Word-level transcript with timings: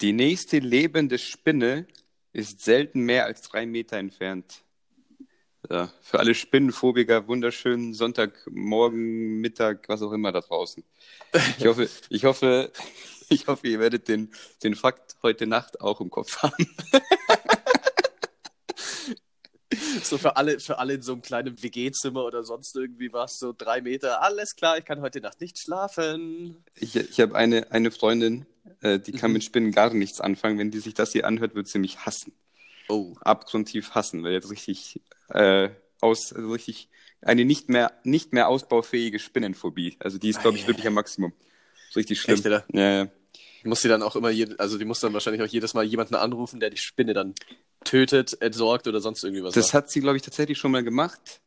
Die 0.00 0.12
nächste 0.14 0.60
lebende 0.60 1.18
Spinne 1.18 1.86
ist 2.32 2.60
selten 2.60 3.00
mehr 3.00 3.26
als 3.26 3.42
drei 3.42 3.66
Meter 3.66 3.98
entfernt. 3.98 4.62
Ja, 5.68 5.92
für 6.00 6.18
alle 6.18 6.34
Spinnenphobiker 6.34 7.28
wunderschönen 7.28 7.92
Sonntagmorgen, 7.92 9.40
Mittag, 9.40 9.88
was 9.90 10.00
auch 10.00 10.12
immer 10.12 10.32
da 10.32 10.40
draußen. 10.40 10.82
Ich 11.58 11.66
hoffe, 11.66 11.90
ich 12.08 12.24
hoffe, 12.24 12.72
ich 13.28 13.46
hoffe, 13.46 13.68
ihr 13.68 13.78
werdet 13.78 14.08
den, 14.08 14.32
den 14.62 14.74
Fakt 14.74 15.16
heute 15.22 15.46
Nacht 15.46 15.82
auch 15.82 16.00
im 16.00 16.10
Kopf 16.10 16.42
haben. 16.42 16.66
So 20.02 20.18
für 20.18 20.36
alle, 20.36 20.58
für 20.58 20.78
alle 20.78 20.94
in 20.94 21.02
so 21.02 21.12
einem 21.12 21.22
kleinen 21.22 21.62
WG-Zimmer 21.62 22.24
oder 22.24 22.42
sonst 22.42 22.74
irgendwie 22.74 23.12
was, 23.12 23.38
so 23.38 23.54
drei 23.56 23.80
Meter. 23.80 24.22
Alles 24.22 24.56
klar, 24.56 24.78
ich 24.78 24.84
kann 24.84 25.00
heute 25.00 25.20
Nacht 25.20 25.40
nicht 25.40 25.58
schlafen. 25.58 26.64
Ich, 26.74 26.96
ich 26.96 27.20
habe 27.20 27.36
eine, 27.36 27.70
eine 27.70 27.92
Freundin, 27.92 28.46
äh, 28.82 28.98
die 28.98 29.12
kann 29.12 29.30
Mhm. 29.30 29.34
mit 29.34 29.44
Spinnen 29.44 29.72
gar 29.72 29.92
nichts 29.94 30.20
anfangen. 30.20 30.58
Wenn 30.58 30.70
die 30.70 30.78
sich 30.80 30.94
das 30.94 31.12
hier 31.12 31.26
anhört, 31.26 31.54
wird 31.54 31.68
sie 31.68 31.78
mich 31.78 31.98
hassen. 32.06 32.32
Oh. 32.88 33.14
Abgrundtief 33.20 33.90
hassen, 33.92 34.22
weil 34.24 34.32
jetzt 34.32 34.50
richtig 34.50 35.00
äh, 35.28 35.70
aus, 36.00 36.32
also 36.32 36.50
richtig 36.52 36.88
eine 37.22 37.44
nicht 37.44 37.68
mehr, 37.68 37.92
nicht 38.04 38.32
mehr 38.32 38.48
ausbaufähige 38.48 39.18
Spinnenphobie. 39.18 39.96
Also 40.00 40.18
die 40.18 40.30
ist, 40.30 40.40
glaube 40.40 40.56
ich, 40.56 40.66
wirklich 40.66 40.86
am 40.86 40.94
Maximum. 40.94 41.32
Richtig 41.94 42.20
schlimm. 42.20 42.36
Echt? 42.36 42.44
Ja, 42.72 42.90
ja. 43.04 43.08
Muss 43.62 43.82
sie 43.82 43.88
dann 43.88 44.02
auch 44.02 44.16
immer, 44.16 44.30
je, 44.30 44.48
also 44.58 44.78
die 44.78 44.86
muss 44.86 45.00
dann 45.00 45.12
wahrscheinlich 45.12 45.42
auch 45.42 45.46
jedes 45.52 45.74
Mal 45.74 45.84
jemanden 45.84 46.14
anrufen, 46.14 46.60
der 46.60 46.70
die 46.70 46.78
Spinne 46.78 47.12
dann 47.12 47.34
tötet, 47.84 48.40
entsorgt 48.40 48.88
oder 48.88 49.00
sonst 49.00 49.22
irgendwie 49.22 49.42
was. 49.44 49.52
Das 49.54 49.66
macht. 49.66 49.74
hat 49.74 49.90
sie, 49.90 50.00
glaube 50.00 50.16
ich, 50.16 50.22
tatsächlich 50.22 50.56
schon 50.56 50.70
mal 50.72 50.82
gemacht. 50.82 51.40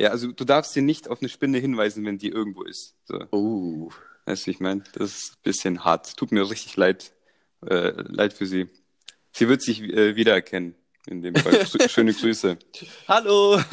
Ja, 0.00 0.10
also 0.10 0.32
du 0.32 0.44
darfst 0.44 0.72
sie 0.72 0.82
nicht 0.82 1.08
auf 1.08 1.20
eine 1.22 1.28
Spinne 1.28 1.58
hinweisen, 1.58 2.04
wenn 2.04 2.18
die 2.18 2.28
irgendwo 2.28 2.64
ist. 2.64 2.96
So, 3.04 3.20
Oh. 3.30 3.90
Weißt 4.26 4.46
du, 4.46 4.50
ich 4.50 4.60
meine? 4.60 4.84
Das 4.94 5.10
ist 5.16 5.32
ein 5.32 5.42
bisschen 5.42 5.84
hart. 5.84 6.16
Tut 6.16 6.32
mir 6.32 6.48
richtig 6.48 6.76
leid. 6.76 7.12
Äh, 7.66 7.90
leid 8.02 8.32
für 8.32 8.46
sie. 8.46 8.68
Sie 9.32 9.48
wird 9.48 9.62
sich 9.62 9.80
äh, 9.82 10.16
wiedererkennen. 10.16 10.74
In 11.06 11.22
dem 11.22 11.34
Fall. 11.34 11.66
Schöne 11.88 12.14
Grüße. 12.14 12.58
Hallo! 13.08 13.60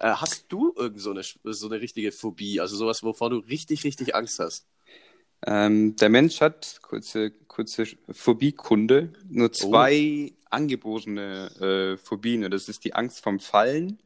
Äh, 0.00 0.08
hast 0.14 0.46
du 0.48 0.72
irgend 0.76 1.00
so 1.00 1.10
eine, 1.10 1.22
so 1.22 1.66
eine 1.68 1.80
richtige 1.80 2.10
Phobie, 2.10 2.58
also 2.60 2.76
sowas, 2.76 3.02
wovor 3.02 3.30
du 3.30 3.36
richtig, 3.38 3.84
richtig 3.84 4.14
Angst 4.14 4.38
hast? 4.38 4.66
Ähm, 5.46 5.94
der 5.96 6.08
Mensch 6.08 6.40
hat, 6.40 6.78
kurze, 6.82 7.30
kurze 7.30 7.86
Phobiekunde, 8.10 9.12
nur 9.28 9.52
zwei 9.52 10.32
angeborene 10.50 11.50
äh, 11.60 11.96
Phobien. 11.98 12.50
Das 12.50 12.68
ist 12.68 12.84
die 12.84 12.94
Angst 12.94 13.20
vom 13.22 13.40
Fallen, 13.40 13.98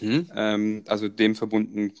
Mhm. 0.00 0.30
ähm, 0.34 0.84
also 0.86 1.08
dem 1.08 1.34
verbunden, 1.34 1.92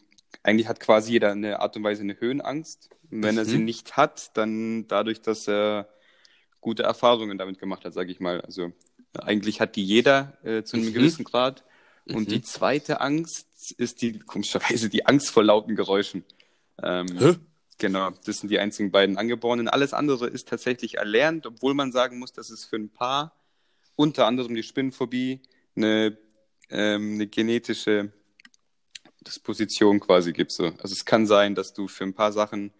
eigentlich 0.44 0.68
hat 0.68 0.78
quasi 0.78 1.12
jeder 1.12 1.32
eine 1.32 1.58
Art 1.60 1.76
und 1.76 1.82
Weise 1.82 2.02
eine 2.02 2.20
Höhenangst. 2.20 2.90
Und 3.10 3.22
wenn 3.22 3.36
er 3.36 3.44
Mhm. 3.44 3.48
sie 3.48 3.58
nicht 3.58 3.96
hat, 3.96 4.36
dann 4.36 4.86
dadurch, 4.86 5.20
dass 5.22 5.48
er 5.48 5.88
gute 6.60 6.84
Erfahrungen 6.84 7.36
damit 7.38 7.58
gemacht 7.58 7.84
hat, 7.84 7.94
sage 7.94 8.12
ich 8.12 8.20
mal. 8.20 8.40
Also 8.42 8.72
eigentlich 9.18 9.60
hat 9.60 9.74
die 9.74 9.84
jeder 9.84 10.38
äh, 10.44 10.62
zu 10.62 10.76
einem 10.76 10.86
Mhm. 10.86 10.92
gewissen 10.92 11.24
Grad. 11.24 11.64
Und 12.06 12.28
Mhm. 12.28 12.32
die 12.32 12.42
zweite 12.42 13.00
Angst 13.00 13.72
ist 13.78 14.02
die, 14.02 14.18
komischerweise, 14.18 14.88
die 14.88 15.06
Angst 15.06 15.30
vor 15.30 15.42
lauten 15.42 15.74
Geräuschen. 15.74 16.24
Ähm, 16.82 17.18
Hä? 17.18 17.36
Genau, 17.78 18.10
das 18.24 18.38
sind 18.38 18.50
die 18.50 18.60
einzigen 18.60 18.92
beiden 18.92 19.16
Angeborenen. 19.16 19.68
Alles 19.68 19.94
andere 19.94 20.28
ist 20.28 20.48
tatsächlich 20.48 20.98
erlernt, 20.98 21.44
obwohl 21.46 21.74
man 21.74 21.90
sagen 21.90 22.18
muss, 22.20 22.32
dass 22.32 22.50
es 22.50 22.64
für 22.64 22.76
ein 22.76 22.88
paar, 22.88 23.34
unter 23.96 24.26
anderem 24.26 24.54
die 24.54 24.62
Spinnenphobie, 24.62 25.40
eine, 25.74 26.16
ähm, 26.70 27.14
eine 27.14 27.26
genetische 27.26 28.12
Disposition 29.24 30.00
quasi 30.00 30.32
gibt. 30.32 30.52
So. 30.52 30.66
Also 30.66 30.92
es 30.92 31.04
kann 31.04 31.26
sein, 31.26 31.54
dass 31.54 31.72
du 31.72 31.88
für 31.88 32.04
ein 32.04 32.14
paar 32.14 32.32
Sachen, 32.32 32.72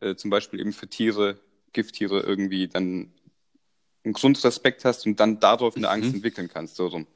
äh, 0.00 0.14
zum 0.14 0.30
Beispiel 0.30 0.60
eben 0.60 0.72
für 0.72 0.88
Tiere, 0.88 1.38
Gifttiere 1.72 2.20
irgendwie 2.20 2.68
dann 2.68 3.12
einen 4.04 4.14
Grundrespekt 4.14 4.84
hast 4.84 5.06
und 5.06 5.18
dann 5.20 5.38
darauf 5.40 5.76
eine 5.76 5.88
Angst 5.90 6.08
Mhm. 6.10 6.16
entwickeln 6.16 6.48
kannst. 6.48 6.76
So 6.76 6.86
rum. 6.86 7.06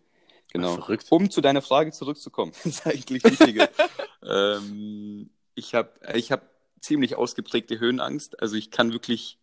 Genau. 0.52 0.78
Ach. 0.82 0.90
Um 1.10 1.30
zu 1.30 1.40
deiner 1.40 1.62
Frage 1.62 1.92
zurückzukommen, 1.92 2.52
das 2.64 2.66
ist 2.66 2.86
eigentlich 2.86 3.24
wichtiger. 3.24 3.68
ähm, 4.22 5.30
ich 5.54 5.74
habe 5.74 5.90
ich 6.14 6.30
hab 6.32 6.50
ziemlich 6.80 7.14
ausgeprägte 7.16 7.78
Höhenangst. 7.80 8.40
Also 8.42 8.56
ich 8.56 8.70
kann 8.70 8.92
wirklich, 8.92 9.38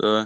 äh, 0.00 0.24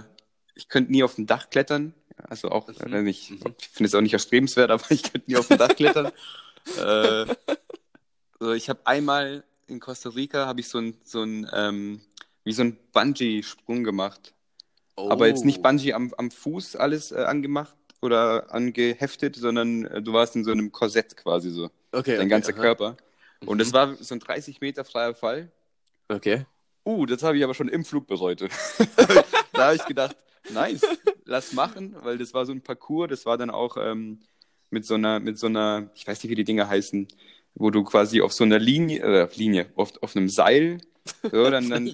ich 0.55 0.69
könnte 0.69 0.91
nie 0.91 1.03
auf 1.03 1.15
dem 1.15 1.27
Dach 1.27 1.49
klettern. 1.49 1.93
Also 2.17 2.49
auch, 2.49 2.67
Mhm. 2.67 2.93
äh, 2.93 3.01
nicht, 3.03 3.29
Mhm. 3.29 3.39
ich 3.59 3.67
finde 3.69 3.87
es 3.87 3.95
auch 3.95 4.01
nicht 4.01 4.13
erstrebenswert, 4.13 4.71
aber 4.71 4.83
ich 4.91 5.03
könnte 5.03 5.29
nie 5.29 5.37
auf 5.37 5.47
dem 5.47 5.57
Dach 5.59 5.75
klettern. 5.75 6.11
äh, 6.77 7.25
so, 8.39 8.53
ich 8.53 8.69
habe 8.69 8.79
einmal 8.85 9.43
in 9.67 9.79
Costa 9.79 10.09
Rica 10.09 10.45
habe 10.45 10.59
ich 10.61 10.67
so 10.69 10.79
ein, 10.79 10.97
so 11.03 11.23
ein 11.23 11.47
ähm, 11.53 12.01
wie 12.43 12.53
so 12.53 12.63
ein 12.63 12.77
Bungee-Sprung 12.93 13.83
gemacht. 13.83 14.33
Aber 14.95 15.27
jetzt 15.27 15.45
nicht 15.45 15.59
Oh. 15.59 15.63
Bungee 15.63 15.93
am, 15.93 16.13
am 16.17 16.31
Fuß 16.31 16.75
alles 16.75 17.11
äh, 17.11 17.17
angemacht 17.23 17.75
oder 18.01 18.51
angeheftet, 18.53 19.35
sondern 19.35 19.85
äh, 19.85 20.01
du 20.01 20.13
warst 20.13 20.35
in 20.35 20.43
so 20.43 20.51
einem 20.51 20.71
Korsett 20.71 21.15
quasi 21.17 21.51
so, 21.51 21.65
Okay, 21.91 22.15
dein 22.15 22.21
okay, 22.21 22.27
ganzer 22.29 22.53
aha. 22.53 22.61
Körper. 22.61 22.97
Und 23.45 23.57
Mhm. 23.57 23.61
es 23.61 23.73
war 23.73 23.95
so 23.95 24.15
ein 24.15 24.19
30 24.19 24.61
Meter 24.61 24.83
freier 24.85 25.13
Fall. 25.13 25.51
Okay. 26.09 26.45
Uh, 26.85 27.05
das 27.05 27.21
habe 27.21 27.37
ich 27.37 27.43
aber 27.43 27.53
schon 27.53 27.67
im 27.67 27.83
Flug 27.83 28.07
bereut. 28.07 28.41
da 29.53 29.65
habe 29.65 29.75
ich 29.75 29.85
gedacht, 29.85 30.15
nice, 30.53 30.81
lass 31.25 31.51
machen, 31.53 31.95
weil 32.01 32.17
das 32.17 32.33
war 32.33 32.45
so 32.45 32.53
ein 32.53 32.61
Parcours, 32.61 33.09
das 33.09 33.25
war 33.25 33.37
dann 33.37 33.49
auch 33.49 33.75
ähm, 33.77 34.21
mit 34.69 34.85
so 34.85 34.95
einer, 34.95 35.19
mit 35.19 35.37
so 35.37 35.47
einer, 35.47 35.91
ich 35.95 36.07
weiß 36.07 36.23
nicht, 36.23 36.31
wie 36.31 36.35
die 36.35 36.45
Dinger 36.45 36.69
heißen, 36.69 37.07
wo 37.59 37.71
du 37.71 37.83
quasi 37.83 38.21
auf 38.21 38.33
so 38.33 38.43
einer 38.43 38.59
Linie, 38.59 39.01
äh, 39.01 39.27
Linie, 39.35 39.71
auf, 39.75 39.91
auf 40.01 40.15
einem 40.15 40.29
Seil, 40.29 40.79
so, 41.23 41.49
dann, 41.49 41.69
dann, 41.69 41.91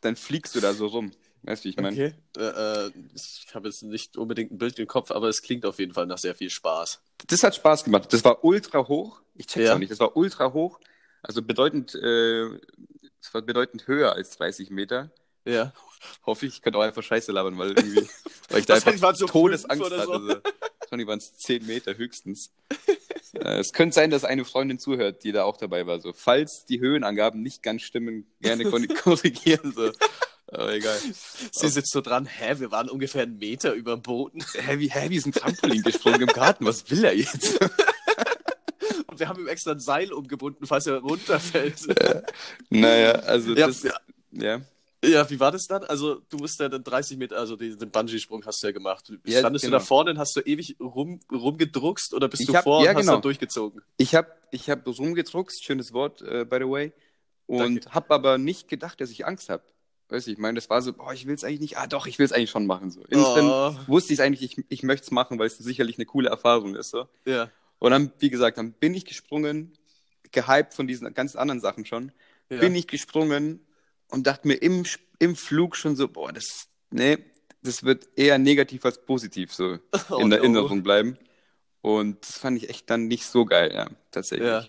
dann 0.00 0.16
fliegst 0.16 0.54
du 0.54 0.60
da 0.60 0.72
so 0.74 0.86
rum. 0.86 1.12
Weißt 1.42 1.64
du, 1.64 1.66
wie 1.66 1.70
ich 1.70 1.76
meine? 1.76 1.90
Okay. 1.96 2.14
Äh, 2.36 2.86
äh, 2.88 2.90
ich 3.14 3.46
habe 3.54 3.68
jetzt 3.68 3.82
nicht 3.82 4.16
unbedingt 4.18 4.52
ein 4.52 4.58
Bild 4.58 4.78
im 4.78 4.86
Kopf, 4.86 5.10
aber 5.10 5.28
es 5.28 5.40
klingt 5.40 5.64
auf 5.64 5.78
jeden 5.78 5.94
Fall 5.94 6.06
nach 6.06 6.18
sehr 6.18 6.34
viel 6.34 6.50
Spaß. 6.50 7.00
Das 7.28 7.42
hat 7.42 7.54
Spaß 7.54 7.84
gemacht. 7.84 8.12
Das 8.12 8.22
war 8.24 8.44
ultra 8.44 8.86
hoch. 8.88 9.22
Ich 9.34 9.46
check's 9.46 9.66
Ja. 9.66 9.74
auch 9.74 9.78
nicht. 9.78 9.90
Das 9.90 10.00
war 10.00 10.16
ultra 10.16 10.52
hoch. 10.52 10.78
Also 11.22 11.42
bedeutend, 11.42 11.94
äh, 11.94 12.44
es 13.22 13.32
war 13.32 13.40
bedeutend 13.42 13.86
höher 13.86 14.12
als 14.12 14.36
30 14.36 14.70
Meter. 14.70 15.10
Ja. 15.46 15.72
Hoffe 16.26 16.44
ich, 16.46 16.54
ich 16.56 16.62
könnte 16.62 16.78
auch 16.78 16.82
einfach 16.82 17.02
Scheiße 17.02 17.32
labern, 17.32 17.56
weil 17.56 17.68
irgendwie, 17.70 18.06
weil 18.50 18.60
ich 18.60 18.66
da 18.66 18.74
einfach 18.74 19.14
so 19.16 19.26
Todesangst 19.26 19.78
so. 19.82 19.96
hatte. 19.96 20.02
So. 20.06 20.40
Wahrscheinlich 20.80 21.08
waren 21.08 21.18
es 21.18 21.34
10 21.36 21.64
Meter 21.66 21.96
höchstens. 21.96 22.52
äh, 23.34 23.58
es 23.58 23.72
könnte 23.72 23.94
sein, 23.94 24.10
dass 24.10 24.24
eine 24.24 24.44
Freundin 24.44 24.78
zuhört, 24.78 25.24
die 25.24 25.32
da 25.32 25.44
auch 25.44 25.56
dabei 25.56 25.86
war. 25.86 26.00
So, 26.00 26.12
falls 26.12 26.64
die 26.66 26.80
Höhenangaben 26.80 27.42
nicht 27.42 27.62
ganz 27.62 27.82
stimmen, 27.82 28.26
gerne 28.40 28.64
korrigieren. 29.02 29.72
So. 29.74 29.92
Aber 30.48 30.72
egal. 30.74 30.98
Sie 31.52 31.68
sitzt 31.68 31.92
so 31.92 32.00
dran, 32.00 32.26
hä, 32.26 32.56
wir 32.58 32.70
waren 32.70 32.88
ungefähr 32.88 33.22
einen 33.22 33.38
Meter 33.38 33.72
über 33.72 33.94
dem 33.94 34.02
Boden 34.02 34.44
Hä, 34.54 34.78
wie, 34.78 34.90
hä, 34.90 35.08
wie 35.08 35.16
ist 35.16 35.26
ein 35.26 35.32
Trampolin 35.32 35.82
gesprungen 35.82 36.22
im 36.22 36.26
Garten? 36.28 36.64
Was 36.64 36.90
will 36.90 37.04
er 37.04 37.16
jetzt? 37.16 37.60
und 39.06 39.20
wir 39.20 39.28
haben 39.28 39.40
ihm 39.40 39.48
extra 39.48 39.72
ein 39.72 39.80
Seil 39.80 40.12
umgebunden, 40.12 40.66
falls 40.66 40.86
er 40.86 40.98
runterfällt. 40.98 41.86
naja, 42.68 43.12
also 43.12 43.54
Ja, 43.54 43.68
das, 43.68 43.82
ja. 43.84 43.94
ja. 44.32 44.60
Ja, 45.02 45.28
wie 45.30 45.40
war 45.40 45.50
das 45.50 45.66
dann? 45.66 45.82
Also, 45.84 46.16
du 46.28 46.36
musst 46.36 46.60
ja 46.60 46.68
dann 46.68 46.84
30 46.84 47.16
Meter, 47.16 47.38
also 47.38 47.56
den, 47.56 47.78
den 47.78 47.90
Bungee-Sprung 47.90 48.44
hast 48.44 48.62
du 48.62 48.66
ja 48.66 48.72
gemacht. 48.72 49.10
Ja, 49.24 49.38
Standest 49.38 49.64
genau. 49.64 49.78
du 49.78 49.80
da 49.80 49.84
vorne 49.86 50.10
und 50.10 50.18
hast 50.18 50.36
du 50.36 50.40
ewig 50.40 50.76
rum, 50.78 51.20
rumgedruckst 51.32 52.12
oder 52.12 52.28
bist 52.28 52.42
Ich 52.42 52.48
du 52.48 52.54
hab- 52.54 52.64
vor 52.64 52.84
ja, 52.84 52.90
und 52.90 52.96
hast 52.96 53.02
genau. 53.02 53.12
dann 53.14 53.22
durchgezogen? 53.22 53.80
Ich 53.96 54.14
habe 54.14 54.28
ich 54.50 54.68
hab 54.68 54.86
rumgedruckst, 54.86 55.64
schönes 55.64 55.94
Wort, 55.94 56.20
äh, 56.22 56.44
by 56.44 56.56
the 56.56 56.68
way, 56.68 56.92
und 57.46 57.94
habe 57.94 58.14
aber 58.14 58.36
nicht 58.36 58.68
gedacht, 58.68 59.00
dass 59.00 59.10
ich 59.10 59.26
Angst 59.26 59.48
habe. 59.48 59.62
Weißt 60.10 60.26
du, 60.26 60.32
ich 60.32 60.38
meine, 60.38 60.56
das 60.56 60.68
war 60.68 60.82
so, 60.82 60.92
boah, 60.92 61.12
ich 61.14 61.26
will 61.26 61.34
es 61.34 61.44
eigentlich 61.44 61.60
nicht, 61.60 61.78
ah 61.78 61.86
doch, 61.86 62.06
ich 62.06 62.18
will 62.18 62.26
es 62.26 62.32
eigentlich 62.32 62.50
schon 62.50 62.66
machen. 62.66 62.90
So. 62.90 63.00
Oh, 63.12 63.74
wusste 63.86 64.12
ich 64.12 64.20
eigentlich, 64.20 64.42
ich, 64.42 64.64
ich 64.68 64.82
möchte 64.82 65.04
es 65.04 65.10
machen, 65.12 65.38
weil 65.38 65.46
es 65.46 65.56
sicherlich 65.56 65.96
eine 65.98 66.04
coole 66.04 66.28
Erfahrung 66.28 66.74
ist. 66.74 66.90
So. 66.90 67.08
ja. 67.24 67.50
Und 67.78 67.92
dann, 67.92 68.12
wie 68.18 68.28
gesagt, 68.28 68.58
dann 68.58 68.72
bin 68.72 68.92
ich 68.92 69.06
gesprungen, 69.06 69.72
gehypt 70.32 70.74
von 70.74 70.86
diesen 70.86 71.12
ganz 71.14 71.34
anderen 71.34 71.60
Sachen 71.60 71.86
schon, 71.86 72.12
ja. 72.50 72.58
bin 72.58 72.74
ich 72.74 72.86
gesprungen 72.86 73.60
und 74.10 74.26
dachte 74.26 74.46
mir 74.48 74.54
im, 74.54 74.84
im 75.18 75.36
Flug 75.36 75.76
schon 75.76 75.96
so, 75.96 76.08
boah, 76.08 76.32
das, 76.32 76.68
nee, 76.90 77.18
das 77.62 77.82
wird 77.84 78.08
eher 78.16 78.38
negativ 78.38 78.84
als 78.84 79.04
positiv 79.04 79.52
so 79.52 79.78
Oh, 80.10 80.16
in 80.18 80.30
der 80.30 80.38
no. 80.38 80.44
Erinnerung 80.44 80.82
bleiben. 80.82 81.18
Und 81.82 82.26
das 82.28 82.38
fand 82.38 82.58
ich 82.62 82.68
echt 82.68 82.90
dann 82.90 83.06
nicht 83.08 83.24
so 83.24 83.44
geil, 83.44 83.72
ja, 83.74 83.88
tatsächlich. 84.10 84.48
Ja. 84.48 84.66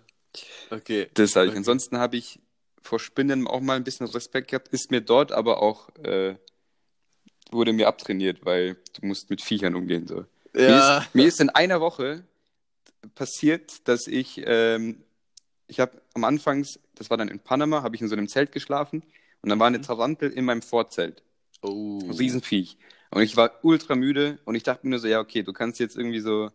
Okay. 0.69 1.07
Das 1.13 1.35
habe 1.35 1.45
ich. 1.47 1.51
Okay. 1.51 1.57
Ansonsten 1.57 1.97
habe 1.97 2.15
ich 2.15 2.39
vor 2.81 2.99
Spinnen 2.99 3.47
auch 3.47 3.59
mal 3.59 3.75
ein 3.75 3.83
bisschen 3.83 4.07
Respekt 4.07 4.49
gehabt, 4.49 4.69
ist 4.69 4.91
mir 4.91 5.01
dort 5.01 5.31
aber 5.31 5.61
auch, 5.61 5.89
äh, 6.03 6.35
wurde 7.51 7.73
mir 7.73 7.87
abtrainiert, 7.89 8.45
weil 8.45 8.77
du 8.99 9.05
musst 9.05 9.29
mit 9.29 9.41
Viechern 9.41 9.75
umgehen. 9.75 10.07
So. 10.07 10.25
Mir, 10.53 10.69
Ja. 10.69 10.97
ist, 10.99 11.15
mir 11.15 11.27
ist 11.27 11.41
in 11.41 11.49
einer 11.49 11.81
Woche 11.81 12.23
passiert, 13.13 13.87
dass 13.89 14.07
ich, 14.07 14.41
ähm, 14.45 15.03
ich 15.67 15.79
habe 15.81 16.01
am 16.13 16.23
Anfangs, 16.23 16.79
das 16.95 17.09
war 17.09 17.17
dann 17.17 17.27
in 17.27 17.39
Panama, 17.39 17.83
habe 17.83 17.95
ich 17.95 18.01
in 18.01 18.07
so 18.07 18.15
einem 18.15 18.29
Zelt 18.29 18.51
geschlafen 18.53 19.03
und 19.41 19.49
dann 19.49 19.59
war 19.59 19.67
eine 19.67 19.79
Mhm. 19.79 19.83
Tarantel 19.83 20.31
in 20.31 20.45
meinem 20.45 20.61
Vorzelt. 20.61 21.23
Oh. 21.61 21.99
Ein 22.03 22.11
Riesenviech. 22.11 22.77
Und 23.11 23.21
ich 23.23 23.35
war 23.37 23.51
ultra 23.63 23.95
müde 23.95 24.39
und 24.45 24.55
ich 24.55 24.63
dachte 24.63 24.85
mir 24.85 24.91
nur 24.91 24.99
so, 24.99 25.07
ja, 25.07 25.19
okay, 25.19 25.43
du 25.43 25.53
kannst 25.53 25.79
jetzt 25.79 25.97
irgendwie 25.97 26.21
so 26.21 26.49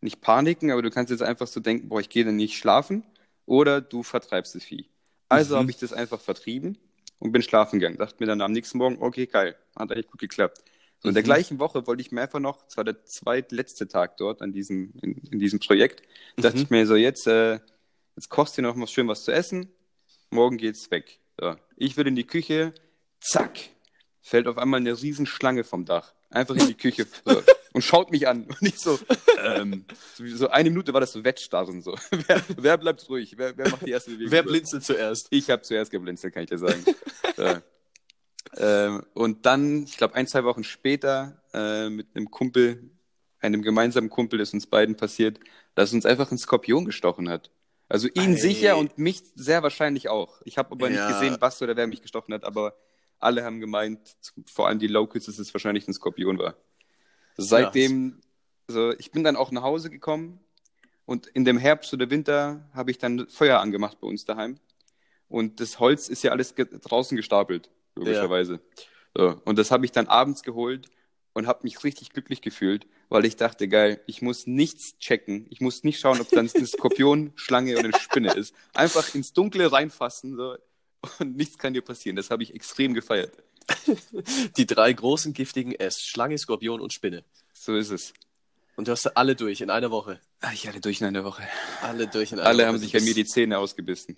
nicht 0.00 0.20
paniken, 0.20 0.70
aber 0.70 0.82
du 0.82 0.90
kannst 0.90 1.10
jetzt 1.10 1.22
einfach 1.22 1.46
so 1.46 1.60
denken, 1.60 1.88
boah, 1.88 2.00
ich 2.00 2.08
gehe 2.08 2.24
dann 2.24 2.36
nicht 2.36 2.56
schlafen 2.56 3.04
oder 3.46 3.80
du 3.80 4.02
vertreibst 4.02 4.54
das 4.54 4.64
Vieh. 4.64 4.88
Also 5.28 5.54
Mhm. 5.54 5.58
habe 5.60 5.70
ich 5.70 5.76
das 5.78 5.92
einfach 5.92 6.20
vertrieben 6.20 6.78
und 7.18 7.32
bin 7.32 7.42
schlafen 7.42 7.78
gegangen. 7.80 7.98
Dachte 7.98 8.16
mir 8.20 8.26
dann 8.26 8.40
am 8.40 8.52
nächsten 8.52 8.78
Morgen, 8.78 8.96
okay, 9.02 9.26
geil, 9.26 9.56
hat 9.76 9.90
echt 9.92 10.10
gut 10.10 10.20
geklappt. 10.20 10.64
So, 11.00 11.08
in 11.08 11.14
der 11.14 11.22
Mhm. 11.22 11.26
gleichen 11.26 11.58
Woche 11.58 11.86
wollte 11.86 12.00
ich 12.02 12.12
mir 12.12 12.22
einfach 12.22 12.40
noch, 12.40 12.66
es 12.66 12.76
war 12.76 12.84
der 12.84 13.04
zweitletzte 13.04 13.88
Tag 13.88 14.16
dort 14.16 14.42
an 14.42 14.52
diesem, 14.52 14.92
in, 15.02 15.16
in 15.30 15.38
diesem 15.38 15.58
Projekt, 15.60 16.02
dachte 16.36 16.56
Mhm. 16.58 16.62
ich 16.64 16.70
mir 16.70 16.86
so, 16.86 16.96
jetzt, 16.96 17.26
äh, 17.26 17.58
jetzt 18.16 18.28
kochst 18.30 18.56
du 18.58 18.62
noch 18.62 18.74
mal 18.74 18.86
schön 18.86 19.08
was 19.08 19.24
zu 19.24 19.32
essen, 19.32 19.70
morgen 20.30 20.56
geht's 20.56 20.90
weg. 20.90 21.20
So. 21.40 21.56
Ich 21.80 21.96
will 21.96 22.06
in 22.06 22.14
die 22.14 22.26
Küche, 22.26 22.74
zack, 23.20 23.58
fällt 24.20 24.46
auf 24.46 24.58
einmal 24.58 24.80
eine 24.80 25.00
Riesenschlange 25.00 25.64
vom 25.64 25.86
Dach. 25.86 26.12
Einfach 26.28 26.54
in 26.54 26.66
die 26.66 26.74
Küche 26.74 27.06
so, 27.24 27.42
und 27.72 27.82
schaut 27.82 28.10
mich 28.10 28.28
an. 28.28 28.44
Und 28.44 28.62
ich 28.62 28.78
so, 28.78 28.98
ähm, 29.42 29.86
so, 30.14 30.26
so 30.26 30.50
eine 30.50 30.68
Minute 30.68 30.92
war 30.92 31.00
das 31.00 31.12
so 31.12 31.24
Wettstarren. 31.24 31.80
So. 31.80 31.96
Wer, 32.10 32.42
wer 32.54 32.76
bleibt 32.76 33.08
ruhig? 33.08 33.38
Wer, 33.38 33.56
wer 33.56 33.70
macht 33.70 33.86
die 33.86 33.92
erste 33.92 34.10
Bewegung? 34.10 34.30
Wer 34.30 34.42
blinzelt 34.42 34.84
zuerst? 34.84 35.28
Ich 35.30 35.48
habe 35.48 35.62
zuerst 35.62 35.90
geblinzelt, 35.90 36.34
kann 36.34 36.42
ich 36.42 36.50
dir 36.50 36.58
sagen. 36.58 36.84
ja. 37.38 37.62
ähm, 38.58 39.02
und 39.14 39.46
dann, 39.46 39.84
ich 39.84 39.96
glaube, 39.96 40.14
ein, 40.16 40.26
zwei 40.26 40.44
Wochen 40.44 40.64
später, 40.64 41.42
äh, 41.54 41.88
mit 41.88 42.08
einem 42.14 42.30
Kumpel, 42.30 42.90
einem 43.40 43.62
gemeinsamen 43.62 44.10
Kumpel 44.10 44.40
ist 44.40 44.52
uns 44.52 44.66
beiden 44.66 44.96
passiert, 44.96 45.40
dass 45.74 45.94
uns 45.94 46.04
einfach 46.04 46.30
ein 46.30 46.36
Skorpion 46.36 46.84
gestochen 46.84 47.30
hat. 47.30 47.50
Also 47.90 48.06
ihn 48.14 48.34
Ei. 48.34 48.36
sicher 48.36 48.78
und 48.78 48.98
mich 48.98 49.20
sehr 49.34 49.64
wahrscheinlich 49.64 50.08
auch. 50.08 50.40
Ich 50.44 50.56
habe 50.58 50.70
aber 50.70 50.88
Ja. 50.88 50.92
nicht 50.94 51.08
gesehen, 51.08 51.36
was 51.40 51.60
oder 51.60 51.76
wer 51.76 51.88
mich 51.88 52.00
gestochen 52.00 52.32
hat, 52.32 52.44
aber 52.44 52.76
alle 53.18 53.44
haben 53.44 53.58
gemeint, 53.60 54.16
vor 54.46 54.68
allem 54.68 54.78
die 54.78 54.86
Locals, 54.86 55.26
dass 55.26 55.40
es 55.40 55.52
wahrscheinlich 55.52 55.88
ein 55.88 55.92
Skorpion 55.92 56.38
war. 56.38 56.54
Seitdem, 57.36 58.20
so, 58.68 58.92
ich 58.92 59.10
bin 59.10 59.24
dann 59.24 59.34
auch 59.34 59.50
nach 59.50 59.62
Hause 59.62 59.90
gekommen 59.90 60.38
und 61.04 61.26
in 61.26 61.44
dem 61.44 61.58
Herbst 61.58 61.92
oder 61.92 62.08
Winter 62.10 62.70
habe 62.72 62.92
ich 62.92 62.98
dann 62.98 63.28
Feuer 63.28 63.58
angemacht 63.58 64.00
bei 64.00 64.06
uns 64.06 64.24
daheim. 64.24 64.60
Und 65.28 65.58
das 65.58 65.80
Holz 65.80 66.08
ist 66.08 66.22
ja 66.22 66.30
alles 66.30 66.54
ge 66.54 66.66
draußen 66.70 67.16
gestapelt, 67.16 67.70
logischerweise. 67.96 68.60
So, 69.16 69.40
und 69.44 69.58
das 69.58 69.72
habe 69.72 69.84
ich 69.84 69.90
dann 69.90 70.06
abends 70.06 70.44
geholt 70.44 70.88
und 71.32 71.46
habe 71.46 71.60
mich 71.62 71.82
richtig 71.84 72.10
glücklich 72.10 72.42
gefühlt, 72.42 72.86
weil 73.08 73.24
ich 73.24 73.36
dachte, 73.36 73.68
geil, 73.68 74.00
ich 74.06 74.20
muss 74.22 74.46
nichts 74.46 74.98
checken. 74.98 75.46
Ich 75.50 75.60
muss 75.60 75.84
nicht 75.84 76.00
schauen, 76.00 76.20
ob 76.20 76.28
dann 76.30 76.50
eine 76.52 76.66
Skorpion, 76.66 77.32
Schlange 77.36 77.74
oder 77.78 77.84
eine 77.88 77.98
Spinne 78.00 78.32
ist. 78.34 78.54
Einfach 78.74 79.14
ins 79.14 79.32
Dunkle 79.32 79.70
reinfassen 79.70 80.36
so, 80.36 80.56
und 81.18 81.36
nichts 81.36 81.56
kann 81.58 81.72
dir 81.74 81.82
passieren. 81.82 82.16
Das 82.16 82.30
habe 82.30 82.42
ich 82.42 82.54
extrem 82.54 82.94
gefeiert. 82.94 83.32
Die 84.56 84.66
drei 84.66 84.92
großen 84.92 85.32
giftigen 85.32 85.72
S: 85.72 86.02
Schlange, 86.02 86.36
Skorpion 86.36 86.80
und 86.80 86.92
Spinne. 86.92 87.24
So 87.52 87.76
ist 87.76 87.90
es. 87.90 88.12
Und 88.76 88.88
du 88.88 88.92
hast 88.92 89.06
alle 89.16 89.36
durch 89.36 89.60
in 89.60 89.70
einer 89.70 89.90
Woche. 89.90 90.20
Ah, 90.40 90.52
Ich 90.52 90.66
hatte 90.66 90.80
durch 90.80 91.00
in 91.00 91.06
einer 91.06 91.22
Woche. 91.24 91.46
Alle 91.82 92.06
durch 92.08 92.32
in 92.32 92.38
einer 92.40 92.48
Alle 92.48 92.58
Woche. 92.62 92.66
haben 92.68 92.78
sich 92.78 92.96
an 92.96 93.04
mir 93.04 93.14
die 93.14 93.26
Zähne 93.26 93.58
ausgebissen. 93.58 94.16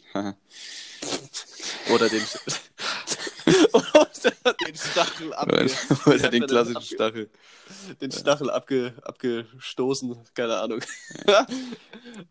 Oder 1.91 2.08
den. 2.08 2.23
Oder 3.94 4.54
den 4.66 4.76
Stachel 4.76 5.32
abge... 5.34 5.70
Oder 6.06 6.30
den 6.30 6.46
klassischen 6.46 6.82
Stachel. 6.82 7.30
Den 8.00 8.12
Stachel 8.12 8.50
abge... 8.50 8.94
abgestoßen. 9.02 10.16
Keine 10.34 10.58
Ahnung. 10.58 10.80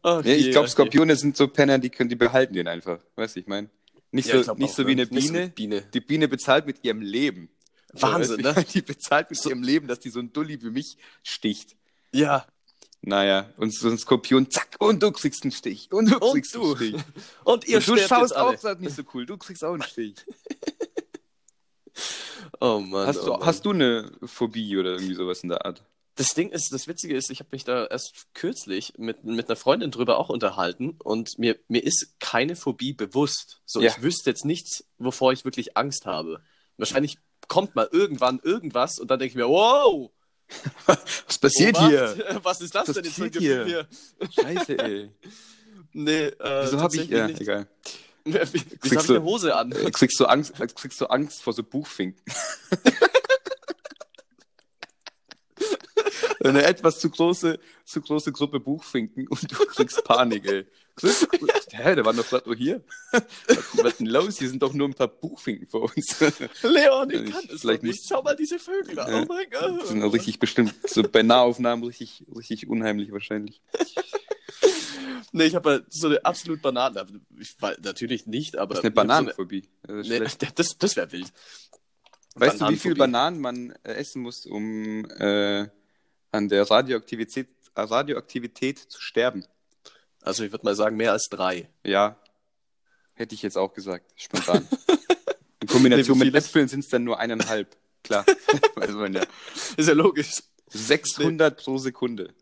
oh, 0.03 0.21
Ja, 0.23 0.33
ich 0.33 0.51
glaube, 0.51 0.67
je. 0.67 0.71
Skorpione 0.71 1.15
sind 1.15 1.37
so 1.37 1.47
Penner, 1.47 1.79
die 1.79 1.89
können, 1.89 2.09
die 2.09 2.15
behalten 2.15 2.53
den 2.53 2.67
einfach. 2.67 2.99
Weißt 3.15 3.35
du, 3.35 3.39
ich 3.39 3.47
meine? 3.47 3.69
Nicht, 4.11 4.27
Ja, 4.27 4.37
so, 4.37 4.43
glaub 4.43 4.59
nicht 4.59 4.73
so 4.73 4.85
wie 4.85 4.95
ne? 4.95 5.03
eine 5.03 5.21
so 5.21 5.27
Biene. 5.27 5.49
Biene. 5.49 5.81
Die 5.93 6.01
Biene 6.01 6.27
bezahlt 6.27 6.65
mit 6.65 6.83
ihrem 6.83 7.01
Leben. 7.01 7.49
Wahnsinn, 7.93 8.41
du, 8.41 8.53
ne? 8.53 8.65
Die 8.73 8.81
bezahlt 8.81 9.29
mit 9.29 9.45
ihrem 9.45 9.63
Leben, 9.63 9.87
dass 9.87 9.99
die 9.99 10.09
so 10.09 10.19
ein 10.19 10.31
Dulli 10.31 10.61
wie 10.61 10.69
mich 10.69 10.97
sticht. 11.23 11.75
Ja. 12.11 12.45
Naja, 13.03 13.49
und 13.57 13.73
so 13.73 13.89
ein 13.89 13.97
Skorpion, 13.97 14.49
zack, 14.51 14.75
und 14.77 15.01
du 15.01 15.11
kriegst 15.11 15.43
einen 15.43 15.51
Stich. 15.51 15.91
Und 15.91 16.11
du 16.11 16.19
Und 16.19 16.33
kriegst 16.33 16.53
du. 16.53 16.63
einen 16.63 16.75
Stich. 16.75 16.95
Und 17.43 17.67
ihr 17.67 17.77
und 17.77 17.87
du 17.87 17.97
schaust 17.97 18.35
auch 18.35 18.55
sagt 18.57 18.81
nicht 18.81 18.95
so 18.95 19.01
cool, 19.13 19.25
du 19.25 19.37
kriegst 19.37 19.63
auch 19.63 19.73
einen 19.73 19.81
Stich. 19.81 20.15
Oh 22.59 22.79
Mann. 22.79 23.07
Hast, 23.07 23.19
oh 23.21 23.25
du, 23.25 23.31
Mann. 23.31 23.45
hast 23.45 23.65
du 23.65 23.69
eine 23.71 24.11
Phobie 24.25 24.77
oder 24.77 24.91
irgendwie 24.93 25.13
sowas 25.15 25.41
in 25.43 25.49
der 25.49 25.65
Art? 25.65 25.83
Das 26.15 26.33
Ding 26.33 26.49
ist, 26.49 26.71
das 26.73 26.87
Witzige 26.87 27.15
ist, 27.15 27.31
ich 27.31 27.39
habe 27.39 27.49
mich 27.53 27.63
da 27.63 27.85
erst 27.85 28.27
kürzlich 28.33 28.93
mit, 28.97 29.23
mit 29.23 29.47
einer 29.47 29.55
Freundin 29.55 29.91
drüber 29.91 30.17
auch 30.17 30.29
unterhalten 30.29 30.95
und 31.03 31.39
mir, 31.39 31.57
mir 31.69 31.83
ist 31.83 32.15
keine 32.19 32.55
Phobie 32.55 32.93
bewusst. 32.93 33.61
So, 33.65 33.79
Ja. 33.81 33.89
ich 33.91 34.03
wüsste 34.03 34.29
jetzt 34.29 34.43
nichts, 34.45 34.83
wovor 34.97 35.31
ich 35.33 35.45
wirklich 35.45 35.77
Angst 35.77 36.05
habe. 36.05 36.41
Wahrscheinlich 36.77 37.17
kommt 37.47 37.75
mal 37.75 37.87
irgendwann 37.91 38.39
irgendwas 38.43 38.99
und 38.99 39.09
dann 39.09 39.19
denke 39.19 39.31
ich 39.31 39.35
mir, 39.37 39.47
wow, 39.47 40.11
Was 40.85 41.37
passiert 41.39 41.77
Obacht, 41.77 41.89
hier? 41.89 42.39
Was 42.43 42.59
ist 42.61 42.75
das 42.75 42.89
Was 42.89 42.95
denn 42.95 43.05
jetzt 43.05 43.15
für 43.15 43.23
ein 43.25 43.31
passiert 43.31 43.65
Gefühl 43.65 43.87
hier? 44.19 44.43
Scheiße, 44.43 44.79
ey. 44.79 45.09
Nee, 45.93 46.25
äh, 46.25 46.63
Wieso 46.65 46.79
habe 46.81 46.95
ich, 46.97 47.07
ja, 47.09 47.27
nicht. 47.27 47.39
egal. 47.41 47.67
Wieso 48.25 48.39
habe 48.39 49.03
ich 49.03 49.09
eine 49.09 49.23
Hose 49.23 49.55
an? 49.55 49.71
Äh, 49.71 49.91
Kriegst 49.91 50.19
du 50.19 50.25
Angst, 50.25 50.59
äh, 50.59 50.67
kriegst 50.67 50.99
du 51.01 51.05
Angst 51.07 51.41
vor 51.41 51.53
so 51.53 51.63
Buchfinken? 51.63 52.21
Eine 56.43 56.63
etwas 56.63 56.99
zu 56.99 57.09
große, 57.11 57.59
zu 57.85 58.01
große 58.01 58.31
Gruppe 58.31 58.59
Buchfinken 58.59 59.27
und 59.27 59.51
du 59.51 59.55
kriegst 59.65 60.03
Panik, 60.03 60.45
ey. 60.47 60.65
Hä, 61.71 61.95
der 61.95 62.03
war 62.03 62.13
doch 62.13 62.27
gerade 62.27 62.47
nur 62.49 62.55
hier. 62.55 62.83
Was, 63.11 63.85
ist 63.85 63.99
denn 63.99 64.07
los? 64.07 64.39
Hier 64.39 64.49
sind 64.49 64.61
doch 64.61 64.73
nur 64.73 64.87
ein 64.89 64.93
paar 64.93 65.07
Buchfinken 65.07 65.67
vor 65.67 65.83
uns. 65.95 66.19
Leon, 66.63 67.09
ich 67.11 67.21
ich- 67.21 67.31
kann 67.31 67.43
es 67.53 67.61
doch 67.61 67.69
nicht. 67.71 67.83
muss- 67.83 68.05
Schau 68.09 68.21
mal 68.23 68.35
diese 68.35 68.57
Vögel 68.59 68.99
an. 68.99 69.11
Ja. 69.11 69.21
Oh 69.21 69.25
mein 69.27 69.49
Das 69.51 69.61
Gott. 69.61 69.87
sind 69.87 70.03
auch 70.03 70.13
richtig 70.13 70.39
bestimmt, 70.39 70.73
so 70.87 71.03
bei 71.03 71.21
Nahaufnahmen 71.23 71.85
richtig, 71.85 72.25
richtig 72.35 72.67
unheimlich 72.67 73.11
wahrscheinlich. 73.11 73.61
Nee, 75.31 75.45
ich 75.45 75.55
habe 75.55 75.69
halt 75.69 75.93
so 75.93 76.07
eine 76.07 76.23
absolut 76.25 76.61
Bananen. 76.61 77.25
Ich, 77.39 77.59
war- 77.61 77.75
natürlich 77.81 78.25
nicht, 78.27 78.57
aber. 78.57 78.75
Das 78.75 78.79
ist 78.79 78.85
eine 78.85 78.91
Bananenphobie. 78.91 79.67
Das 79.83 80.07
nee, 80.07 80.19
das 80.19 80.77
das 80.77 80.95
wäre 80.95 81.11
wild. 81.11 81.31
Weißt 82.35 82.61
du, 82.61 82.69
wie 82.69 82.77
viel 82.77 82.95
Bananenphobie. 82.95 82.99
Bananen 82.99 83.39
man 83.41 83.71
äh, 83.83 83.93
essen 83.99 84.21
muss, 84.21 84.45
um 84.45 85.05
äh, 85.19 85.67
an 86.31 86.49
der 86.49 86.69
Radioaktivität, 86.69 87.49
äh, 87.75 87.81
Radioaktivität 87.81 88.79
zu 88.79 89.01
sterben? 89.01 89.45
Also 90.21 90.43
ich 90.43 90.51
würde 90.51 90.65
mal 90.65 90.75
sagen, 90.75 90.97
mehr 90.97 91.11
als 91.11 91.27
drei. 91.29 91.69
Ja, 91.83 92.17
hätte 93.13 93.35
ich 93.35 93.41
jetzt 93.41 93.57
auch 93.57 93.73
gesagt, 93.73 94.11
spontan. 94.15 94.67
In 95.61 95.67
Kombination 95.67 96.17
Nee, 96.19 96.25
mit 96.25 96.35
Äpfeln 96.35 96.67
sind 96.67 96.81
es 96.81 96.89
dann 96.89 97.03
nur 97.03 97.19
eineinhalb. 97.19 97.75
Klar, 98.03 98.25
weiß 98.75 98.91
man 98.91 99.13
ja. 99.13 99.23
Ist 99.77 99.87
ja 99.87 99.93
logisch. 99.93 100.43
600 100.69 101.57
pro 101.61 101.77
Sekunde. 101.77 102.33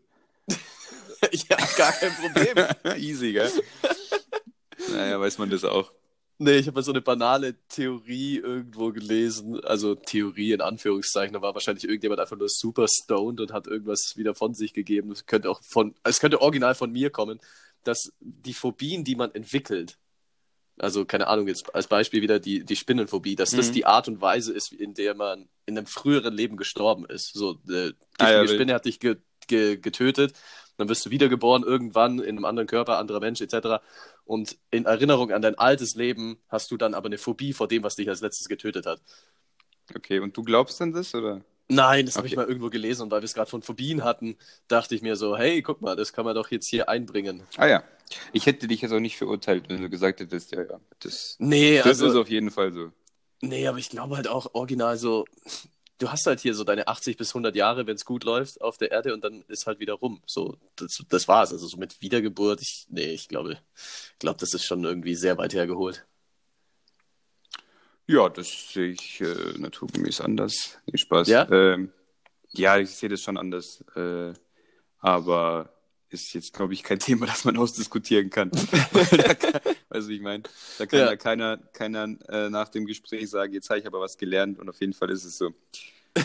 ja, 1.32 1.56
gar 1.76 1.92
kein 1.92 2.12
Problem. 2.12 2.66
Easy, 2.96 3.32
gell? 3.32 3.50
Naja, 4.90 5.20
weiß 5.20 5.38
man 5.38 5.50
das 5.50 5.64
auch. 5.64 5.92
nee, 6.38 6.56
ich 6.56 6.66
habe 6.66 6.76
mal 6.76 6.82
so 6.82 6.92
eine 6.92 7.00
banale 7.02 7.54
Theorie 7.68 8.38
irgendwo 8.38 8.92
gelesen. 8.92 9.60
Also 9.64 9.94
Theorie 9.94 10.52
in 10.52 10.60
Anführungszeichen. 10.60 11.34
Da 11.34 11.42
war 11.42 11.54
wahrscheinlich 11.54 11.84
irgendjemand 11.84 12.20
einfach 12.20 12.36
nur 12.38 12.48
super 12.48 12.86
stoned 12.88 13.40
und 13.40 13.52
hat 13.52 13.66
irgendwas 13.66 14.14
wieder 14.16 14.34
von 14.34 14.54
sich 14.54 14.72
gegeben. 14.72 15.12
Es 15.12 15.26
könnte 15.26 15.50
auch 15.50 15.60
von, 15.62 15.94
es 16.04 16.20
könnte 16.20 16.40
original 16.40 16.74
von 16.74 16.90
mir 16.90 17.10
kommen, 17.10 17.40
dass 17.84 18.12
die 18.20 18.54
Phobien, 18.54 19.04
die 19.04 19.16
man 19.16 19.34
entwickelt, 19.34 19.98
also 20.78 21.04
keine 21.04 21.26
Ahnung, 21.26 21.46
jetzt 21.46 21.74
als 21.74 21.88
Beispiel 21.88 22.22
wieder 22.22 22.40
die, 22.40 22.64
die 22.64 22.76
Spinnenphobie, 22.76 23.36
dass 23.36 23.50
das 23.50 23.68
Mhm. 23.68 23.72
die 23.74 23.84
Art 23.86 24.08
und 24.08 24.22
Weise 24.22 24.52
ist, 24.54 24.72
in 24.72 24.94
der 24.94 25.14
man 25.14 25.46
in 25.66 25.76
einem 25.76 25.86
früheren 25.86 26.32
Leben 26.34 26.56
gestorben 26.56 27.04
ist. 27.04 27.34
So, 27.34 27.52
äh, 27.68 27.92
giftige 27.92 27.96
Ah, 28.18 28.30
ja. 28.30 28.46
Spinne 28.48 28.74
hat 28.74 28.86
dich 28.86 28.98
ge 28.98 29.16
ge 29.46 29.76
getötet, 29.76 30.32
dann 30.80 30.88
wirst 30.88 31.06
du 31.06 31.10
wiedergeboren 31.10 31.62
irgendwann 31.62 32.18
in 32.18 32.36
einem 32.36 32.44
anderen 32.44 32.66
Körper, 32.66 32.98
anderer 32.98 33.20
Mensch 33.20 33.40
etc. 33.40 33.80
Und 34.24 34.56
in 34.70 34.86
Erinnerung 34.86 35.32
an 35.32 35.42
dein 35.42 35.56
altes 35.56 35.94
Leben 35.94 36.38
hast 36.48 36.70
du 36.70 36.76
dann 36.76 36.94
aber 36.94 37.06
eine 37.06 37.18
Phobie 37.18 37.52
vor 37.52 37.68
dem, 37.68 37.82
was 37.82 37.96
dich 37.96 38.08
als 38.08 38.20
letztes 38.20 38.48
getötet 38.48 38.86
hat. 38.86 39.00
Okay, 39.94 40.20
und 40.20 40.36
du 40.36 40.42
glaubst 40.42 40.80
an 40.82 40.92
das, 40.92 41.14
oder? 41.14 41.42
Nein, 41.68 42.06
das 42.06 42.16
habe 42.16 42.26
Okay. 42.26 42.32
ich 42.32 42.36
mal 42.36 42.46
irgendwo 42.46 42.68
gelesen 42.70 43.02
und 43.02 43.10
weil 43.12 43.20
wir 43.20 43.24
es 43.26 43.34
gerade 43.34 43.50
von 43.50 43.62
Phobien 43.62 44.02
hatten, 44.02 44.36
dachte 44.68 44.94
ich 44.94 45.02
mir 45.02 45.14
so, 45.16 45.36
hey, 45.36 45.62
guck 45.62 45.80
mal, 45.82 45.94
das 45.96 46.12
kann 46.12 46.24
man 46.24 46.34
doch 46.34 46.50
jetzt 46.50 46.66
hier 46.68 46.88
einbringen. 46.88 47.44
Ah 47.56 47.66
ja. 47.66 47.84
Ich 48.32 48.46
hätte 48.46 48.66
dich 48.66 48.80
jetzt 48.80 48.92
auch 48.92 48.98
nicht 49.00 49.16
verurteilt, 49.16 49.68
wenn 49.68 49.80
du 49.80 49.88
gesagt 49.88 50.18
hättest, 50.20 50.50
ja, 50.52 50.62
ja. 50.62 50.80
Das, 50.98 51.36
Nee, 51.38 51.78
das 51.78 51.86
also 51.86 52.08
ist 52.08 52.16
auf 52.16 52.28
jeden 52.28 52.50
Fall 52.50 52.72
so. 52.72 52.90
Nee, 53.40 53.66
aber 53.68 53.78
ich 53.78 53.88
glaube 53.88 54.16
halt 54.16 54.28
auch 54.28 54.54
original 54.54 54.96
so, 54.98 55.24
du 56.00 56.10
hast 56.10 56.26
halt 56.26 56.40
hier 56.40 56.54
so 56.54 56.64
deine 56.64 56.88
80 56.88 57.16
bis 57.16 57.30
100 57.30 57.54
Jahre, 57.54 57.86
wenn 57.86 57.94
es 57.94 58.04
gut 58.04 58.24
läuft, 58.24 58.60
auf 58.60 58.78
der 58.78 58.90
Erde 58.90 59.14
und 59.14 59.22
dann 59.22 59.44
ist 59.48 59.66
halt 59.66 59.78
wieder 59.78 59.94
rum. 59.94 60.20
So, 60.26 60.56
das, 60.76 60.98
das 61.08 61.28
war's. 61.28 61.52
Also 61.52 61.66
so 61.68 61.76
mit 61.76 62.00
Wiedergeburt, 62.02 62.60
ich, 62.62 62.86
nee, 62.88 63.12
ich 63.12 63.28
glaube, 63.28 63.58
glaube, 64.18 64.38
das 64.40 64.54
ist 64.54 64.64
schon 64.64 64.82
irgendwie 64.84 65.14
sehr 65.14 65.38
weit 65.38 65.54
hergeholt. 65.54 66.06
Ja, 68.06 68.28
das 68.28 68.72
sehe 68.72 68.90
ich 68.90 69.20
äh, 69.20 69.58
naturgemäß 69.58 70.20
anders. 70.20 70.78
Nee, 70.86 70.98
Spaß. 70.98 71.28
Ja? 71.28 71.48
Ähm, 71.50 71.92
ja, 72.48 72.78
ich 72.78 72.90
sehe 72.90 73.08
das 73.08 73.20
schon 73.20 73.36
anders. 73.36 73.84
Äh, 73.94 74.32
aber 74.98 75.72
ist 76.12 76.32
jetzt, 76.34 76.52
glaube 76.54 76.74
ich, 76.74 76.82
kein 76.82 76.98
Thema, 77.00 77.26
das 77.26 77.44
man 77.44 77.56
ausdiskutieren 77.56 78.30
kann. 78.30 78.50
Da 79.12 79.34
kann- 79.34 79.60
also 79.88 80.10
ich 80.10 80.20
meine, 80.20 80.42
da 80.78 80.86
kann 80.86 80.98
Ja. 81.00 81.06
ja, 81.10 81.16
keiner, 81.16 81.56
keiner 81.72 82.04
äh, 82.28 82.48
nach 82.50 82.68
dem 82.68 82.86
Gespräch 82.86 83.28
sagen, 83.28 83.52
jetzt 83.52 83.68
habe 83.70 83.80
ich 83.80 83.86
aber 83.86 84.00
was 84.00 84.16
gelernt 84.18 84.58
und 84.58 84.68
auf 84.68 84.80
jeden 84.80 84.92
Fall 84.92 85.10
ist 85.10 85.24
es 85.24 85.36
so. 85.38 85.52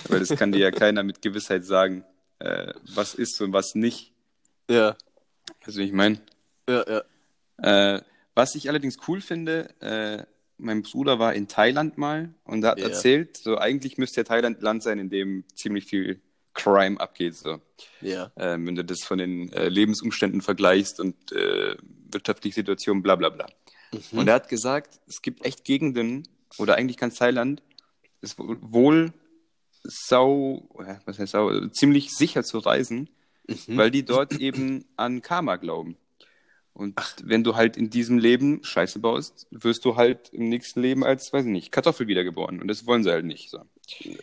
Weil 0.09 0.19
das 0.19 0.29
kann 0.29 0.51
dir 0.51 0.59
ja 0.59 0.71
keiner 0.71 1.03
mit 1.03 1.21
Gewissheit 1.21 1.65
sagen, 1.65 2.03
äh, 2.39 2.73
was 2.93 3.13
ist 3.15 3.39
und 3.41 3.53
was 3.53 3.75
nicht. 3.75 4.11
Ja, 4.69 4.95
Also 5.63 5.79
ich 5.81 5.91
meine, 5.91 6.19
ja, 6.69 7.03
ja. 7.61 7.95
äh, 7.97 8.01
was 8.35 8.55
ich 8.55 8.67
allerdings 8.69 8.97
cool 9.07 9.21
finde, 9.21 9.69
äh, 9.81 10.23
mein 10.57 10.81
Bruder 10.83 11.19
war 11.19 11.33
in 11.33 11.47
Thailand 11.47 11.97
mal 11.97 12.33
und 12.45 12.65
hat 12.65 12.79
Ja. 12.79 12.87
erzählt, 12.87 13.37
so 13.37 13.57
eigentlich 13.57 13.97
müsste 13.97 14.21
ja 14.21 14.23
Thailand 14.25 14.59
ein 14.59 14.61
Land 14.61 14.83
sein, 14.83 14.99
in 14.99 15.09
dem 15.09 15.43
ziemlich 15.55 15.85
viel 15.85 16.21
Crime 16.55 16.99
abgeht. 16.99 17.35
So. 17.35 17.61
Ja. 18.01 18.31
ähm, 18.37 18.65
wenn 18.65 18.75
du 18.75 18.83
das 18.83 19.03
von 19.03 19.19
den 19.19 19.53
äh, 19.53 19.69
Lebensumständen 19.69 20.41
vergleichst 20.41 20.99
und 20.99 21.31
äh, 21.31 21.75
wirtschaftliche 22.11 22.55
Situation, 22.55 23.03
bla 23.03 23.15
bla 23.15 23.29
bla. 23.29 23.45
Mhm. 24.11 24.17
Und 24.19 24.27
er 24.27 24.33
hat 24.35 24.49
gesagt, 24.49 24.99
es 25.07 25.21
gibt 25.21 25.45
echt 25.45 25.63
Gegenden, 25.63 26.27
oder 26.57 26.75
eigentlich 26.75 26.97
ganz 26.97 27.15
Thailand, 27.15 27.61
ist 28.21 28.37
wohl- 28.39 29.13
sau, 29.83 30.67
äh, 30.79 30.95
was 31.05 31.19
heißt 31.19 31.33
sau, 31.33 31.49
also 31.49 31.67
ziemlich 31.67 32.11
sicher 32.11 32.43
zu 32.43 32.57
reisen, 32.59 33.09
Mhm. 33.47 33.77
weil 33.77 33.91
die 33.91 34.03
dort 34.03 34.33
eben 34.39 34.85
an 34.95 35.21
Karma 35.21 35.57
glauben. 35.57 35.97
Und 36.73 36.99
wenn 37.23 37.43
du 37.43 37.55
halt 37.55 37.77
in 37.77 37.89
diesem 37.89 38.17
Leben 38.17 38.61
Scheiße 38.63 38.99
baust, 38.99 39.47
wirst 39.51 39.85
du 39.85 39.95
halt 39.95 40.29
im 40.33 40.49
nächsten 40.49 40.81
Leben 40.81 41.05
als, 41.05 41.31
weiß 41.31 41.45
ich 41.45 41.51
nicht, 41.51 41.71
Kartoffel 41.71 42.07
wiedergeboren. 42.07 42.59
Und 42.61 42.67
das 42.67 42.85
wollen 42.85 43.03
sie 43.03 43.11
halt 43.11 43.23
nicht. 43.25 43.49
So. 43.49 43.59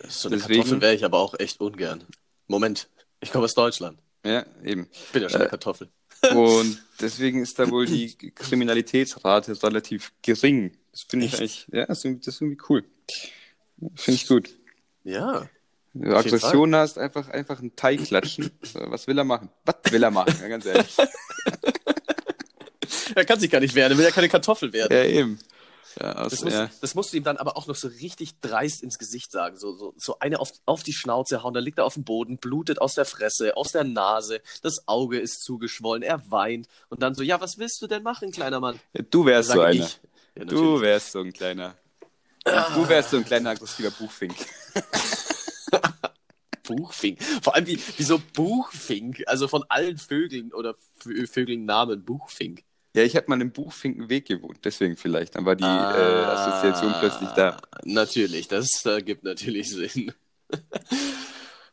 So 0.09 0.29
eine 0.29 0.37
Deswegen- 0.37 0.61
Kartoffel 0.63 0.81
wäre 0.83 0.95
ich 0.95 1.05
aber 1.05 1.19
auch 1.19 1.35
echt 1.39 1.61
ungern. 1.61 2.05
Moment, 2.47 2.89
ich 3.21 3.31
komme 3.33 3.45
aus 3.45 3.55
Deutschland. 3.55 3.99
Ja, 4.25 4.45
eben. 4.65 4.89
Ich 4.93 5.13
bin 5.13 5.23
ja 5.23 5.29
schon 5.29 5.41
Äh, 5.41 5.45
eine 5.45 5.51
Kartoffel. 5.51 5.89
Und 6.35 6.83
deswegen 7.01 7.43
ist 7.43 7.59
da 7.59 7.71
wohl 7.71 7.87
die 7.87 8.15
Kriminalitätsrate 8.17 9.61
relativ 9.63 10.13
gering. 10.23 10.77
Das 10.93 11.03
finde 11.03 11.27
ich 11.27 11.35
eigentlich, 11.39 11.67
ja, 11.73 11.87
das 11.87 12.05
ist 12.05 12.41
irgendwie, 12.41 12.59
cool. 12.69 12.85
Finde 13.95 14.17
ich 14.17 14.29
gut. 14.29 14.51
Ja. 15.05 15.49
Wenn 15.95 16.11
du 16.11 16.17
Aggression 16.17 16.75
hast, 16.75 16.99
einfach, 16.99 17.29
einfach 17.29 17.59
einen 17.59 17.75
Teig 17.77 18.05
klatschen. 18.05 18.51
Was 18.75 19.07
will 19.07 19.19
er 19.19 19.25
machen? 19.25 19.51
Was 19.65 19.93
will 19.93 20.03
er 20.03 20.11
machen? 20.11 20.35
Ja, 20.41 20.49
ganz 20.49 20.67
ehrlich. 20.67 20.97
Er 23.15 23.25
kann 23.25 23.39
sich 23.39 23.51
gar 23.51 23.61
nicht 23.61 23.75
wehren, 23.75 23.93
er 23.93 23.99
will 23.99 24.05
ja 24.05 24.11
keine 24.11 24.29
Kartoffel 24.29 24.73
werden. 24.73 24.95
Ja, 24.95 25.05
eben. 25.05 25.39
Ja, 26.01 26.15
aus, 26.17 26.31
Das, 26.33 26.43
muss, 26.45 26.53
ja. 26.53 26.71
das 26.81 26.95
musst 26.95 27.13
du 27.13 27.17
ihm 27.17 27.25
dann 27.25 27.37
aber 27.37 27.57
auch 27.57 27.67
noch 27.67 27.77
so 27.77 27.89
richtig 27.89 28.41
dreist 28.41 28.83
ins 28.83 28.99
Gesicht 28.99 29.31
sagen. 29.31 29.57
So, 29.57 29.75
so, 29.77 29.95
so 29.97 30.19
eine 30.21 30.41
auf, 30.41 30.51
auf 30.65 30.83
die 30.83 30.93
Schnauze 30.93 31.43
hauen, 31.43 31.55
dann 31.55 31.65
liegt 31.65 31.79
er 31.79 31.85
auf 31.85 31.95
dem 31.95 32.05
Boden, 32.05 32.39
blutet 32.39 32.81
aus 32.81 32.95
der 32.95 33.05
Fresse, 33.05 33.57
aus 33.57 33.73
der 33.73 33.85
Nase, 33.85 34.41
das 34.63 34.87
Auge 34.89 35.19
ist 35.19 35.43
zugeschwollen, 35.45 36.03
er 36.03 36.31
weint 36.31 36.69
und 36.89 37.03
dann 37.03 37.15
so, 37.15 37.23
ja, 37.23 37.41
was 37.41 37.59
willst 37.59 37.81
du 37.83 37.87
denn 37.87 38.03
machen, 38.03 38.31
kleiner 38.33 38.61
Mann? 38.61 38.81
Du 39.11 39.25
wärst 39.27 39.51
so 39.51 39.61
einer. 39.61 39.89
Ja, 40.37 40.45
Du 40.47 40.81
wärst 40.81 41.13
so 41.13 41.21
ein 41.21 41.33
kleiner. 41.33 41.75
Du 42.45 42.89
wärst 42.89 43.11
so 43.11 43.19
ein 43.19 43.25
kleiner 43.25 43.51
aggressiver 43.51 43.91
Buchfink. 43.91 44.35
Buchfink. 46.65 47.23
Vor 47.43 47.55
allem 47.55 47.67
wie, 47.67 47.79
wieso 47.97 48.19
Buchfink? 48.35 49.23
Also 49.27 49.49
von 49.49 49.65
allen 49.69 49.99
Vögeln 49.99 50.53
oder 50.53 50.75
Vö- 51.03 51.27
Vögelnamen 51.31 52.05
Buchfink. 52.05 52.63
Ja, 52.95 53.03
ich 53.03 53.17
habe 53.17 53.27
mal 53.29 53.41
im 53.41 53.53
Buchfinkenweg 53.53 54.27
gewohnt, 54.27 54.59
deswegen 54.65 54.97
vielleicht. 54.97 55.35
Dann 55.37 55.47
war 55.47 55.57
die 55.57 55.65
Ah. 55.65 55.95
äh, 55.97 56.25
Assoziation 56.27 56.95
plötzlich 57.01 57.31
da. 57.31 57.57
Natürlich, 57.85 58.49
das 58.49 58.69
äh, 58.85 59.01
gibt 59.03 59.25
natürlich 59.25 59.71
Sinn. 59.71 60.13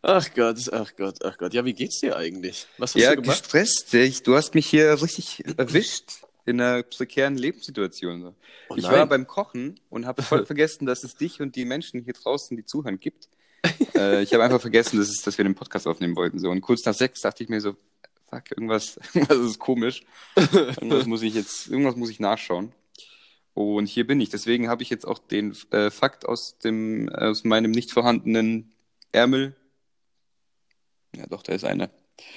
ach 0.01 0.33
Gott, 0.33 0.57
ach 0.71 0.91
Gott, 0.95 1.17
ach 1.25 1.37
Gott. 1.37 1.53
Ja, 1.53 1.65
wie 1.65 1.73
geht's 1.73 1.99
dir 1.99 2.15
eigentlich? 2.15 2.67
Was 2.77 2.95
hast 2.95 3.01
Ja, 3.01 3.15
du 3.15 3.21
gemacht? 3.21 3.41
gestresst. 3.43 3.93
Ich, 3.93 4.23
du 4.23 4.35
hast 4.35 4.55
mich 4.55 4.67
hier 4.67 5.01
richtig 5.01 5.43
erwischt 5.57 6.21
in 6.45 6.61
einer 6.61 6.83
prekären 6.83 7.37
Lebenssituation. 7.37 8.33
Oh 8.69 8.75
ich 8.77 8.83
war 8.85 9.05
beim 9.05 9.27
Kochen 9.27 9.79
und 9.89 10.05
habe 10.05 10.21
voll 10.23 10.45
vergessen, 10.45 10.85
dass 10.85 11.03
es 11.03 11.15
dich 11.15 11.41
und 11.41 11.55
die 11.55 11.65
Menschen 11.65 12.01
hier 12.03 12.13
draußen, 12.13 12.55
die 12.55 12.65
zuhören, 12.65 12.99
gibt. 12.99 13.27
äh, 13.95 14.23
ich 14.23 14.33
habe 14.33 14.43
einfach 14.43 14.61
vergessen, 14.61 14.97
dass, 14.99 15.09
es, 15.09 15.21
dass 15.21 15.37
wir 15.37 15.43
den 15.43 15.55
Podcast 15.55 15.85
aufnehmen 15.85 16.15
wollten. 16.15 16.39
So. 16.39 16.49
Und 16.49 16.61
kurz 16.61 16.85
nach 16.85 16.93
sechs 16.93 17.19
dachte 17.21 17.43
ich 17.43 17.49
mir 17.49 17.59
so, 17.59 17.75
fuck, 18.29 18.51
irgendwas, 18.51 18.99
irgendwas 19.13 19.39
ist 19.39 19.59
komisch. 19.59 20.03
irgendwas 20.35 21.05
muss 21.05 21.21
ich 21.21 21.33
jetzt, 21.33 21.67
irgendwas 21.67 21.95
muss 21.95 22.09
ich 22.09 22.19
nachschauen. 22.19 22.73
Und 23.53 23.87
hier 23.87 24.07
bin 24.07 24.21
ich. 24.21 24.29
Deswegen 24.29 24.69
habe 24.69 24.83
ich 24.83 24.89
jetzt 24.89 25.05
auch 25.05 25.19
den 25.19 25.55
äh, 25.71 25.89
Fakt 25.89 26.25
aus 26.25 26.59
dem, 26.59 27.09
aus 27.09 27.43
meinem 27.43 27.71
nicht 27.71 27.91
vorhandenen 27.91 28.71
Ärmel. 29.11 29.55
Ja, 31.15 31.25
doch, 31.27 31.43
da 31.43 31.53
ist 31.53 31.65
einer. 31.65 31.89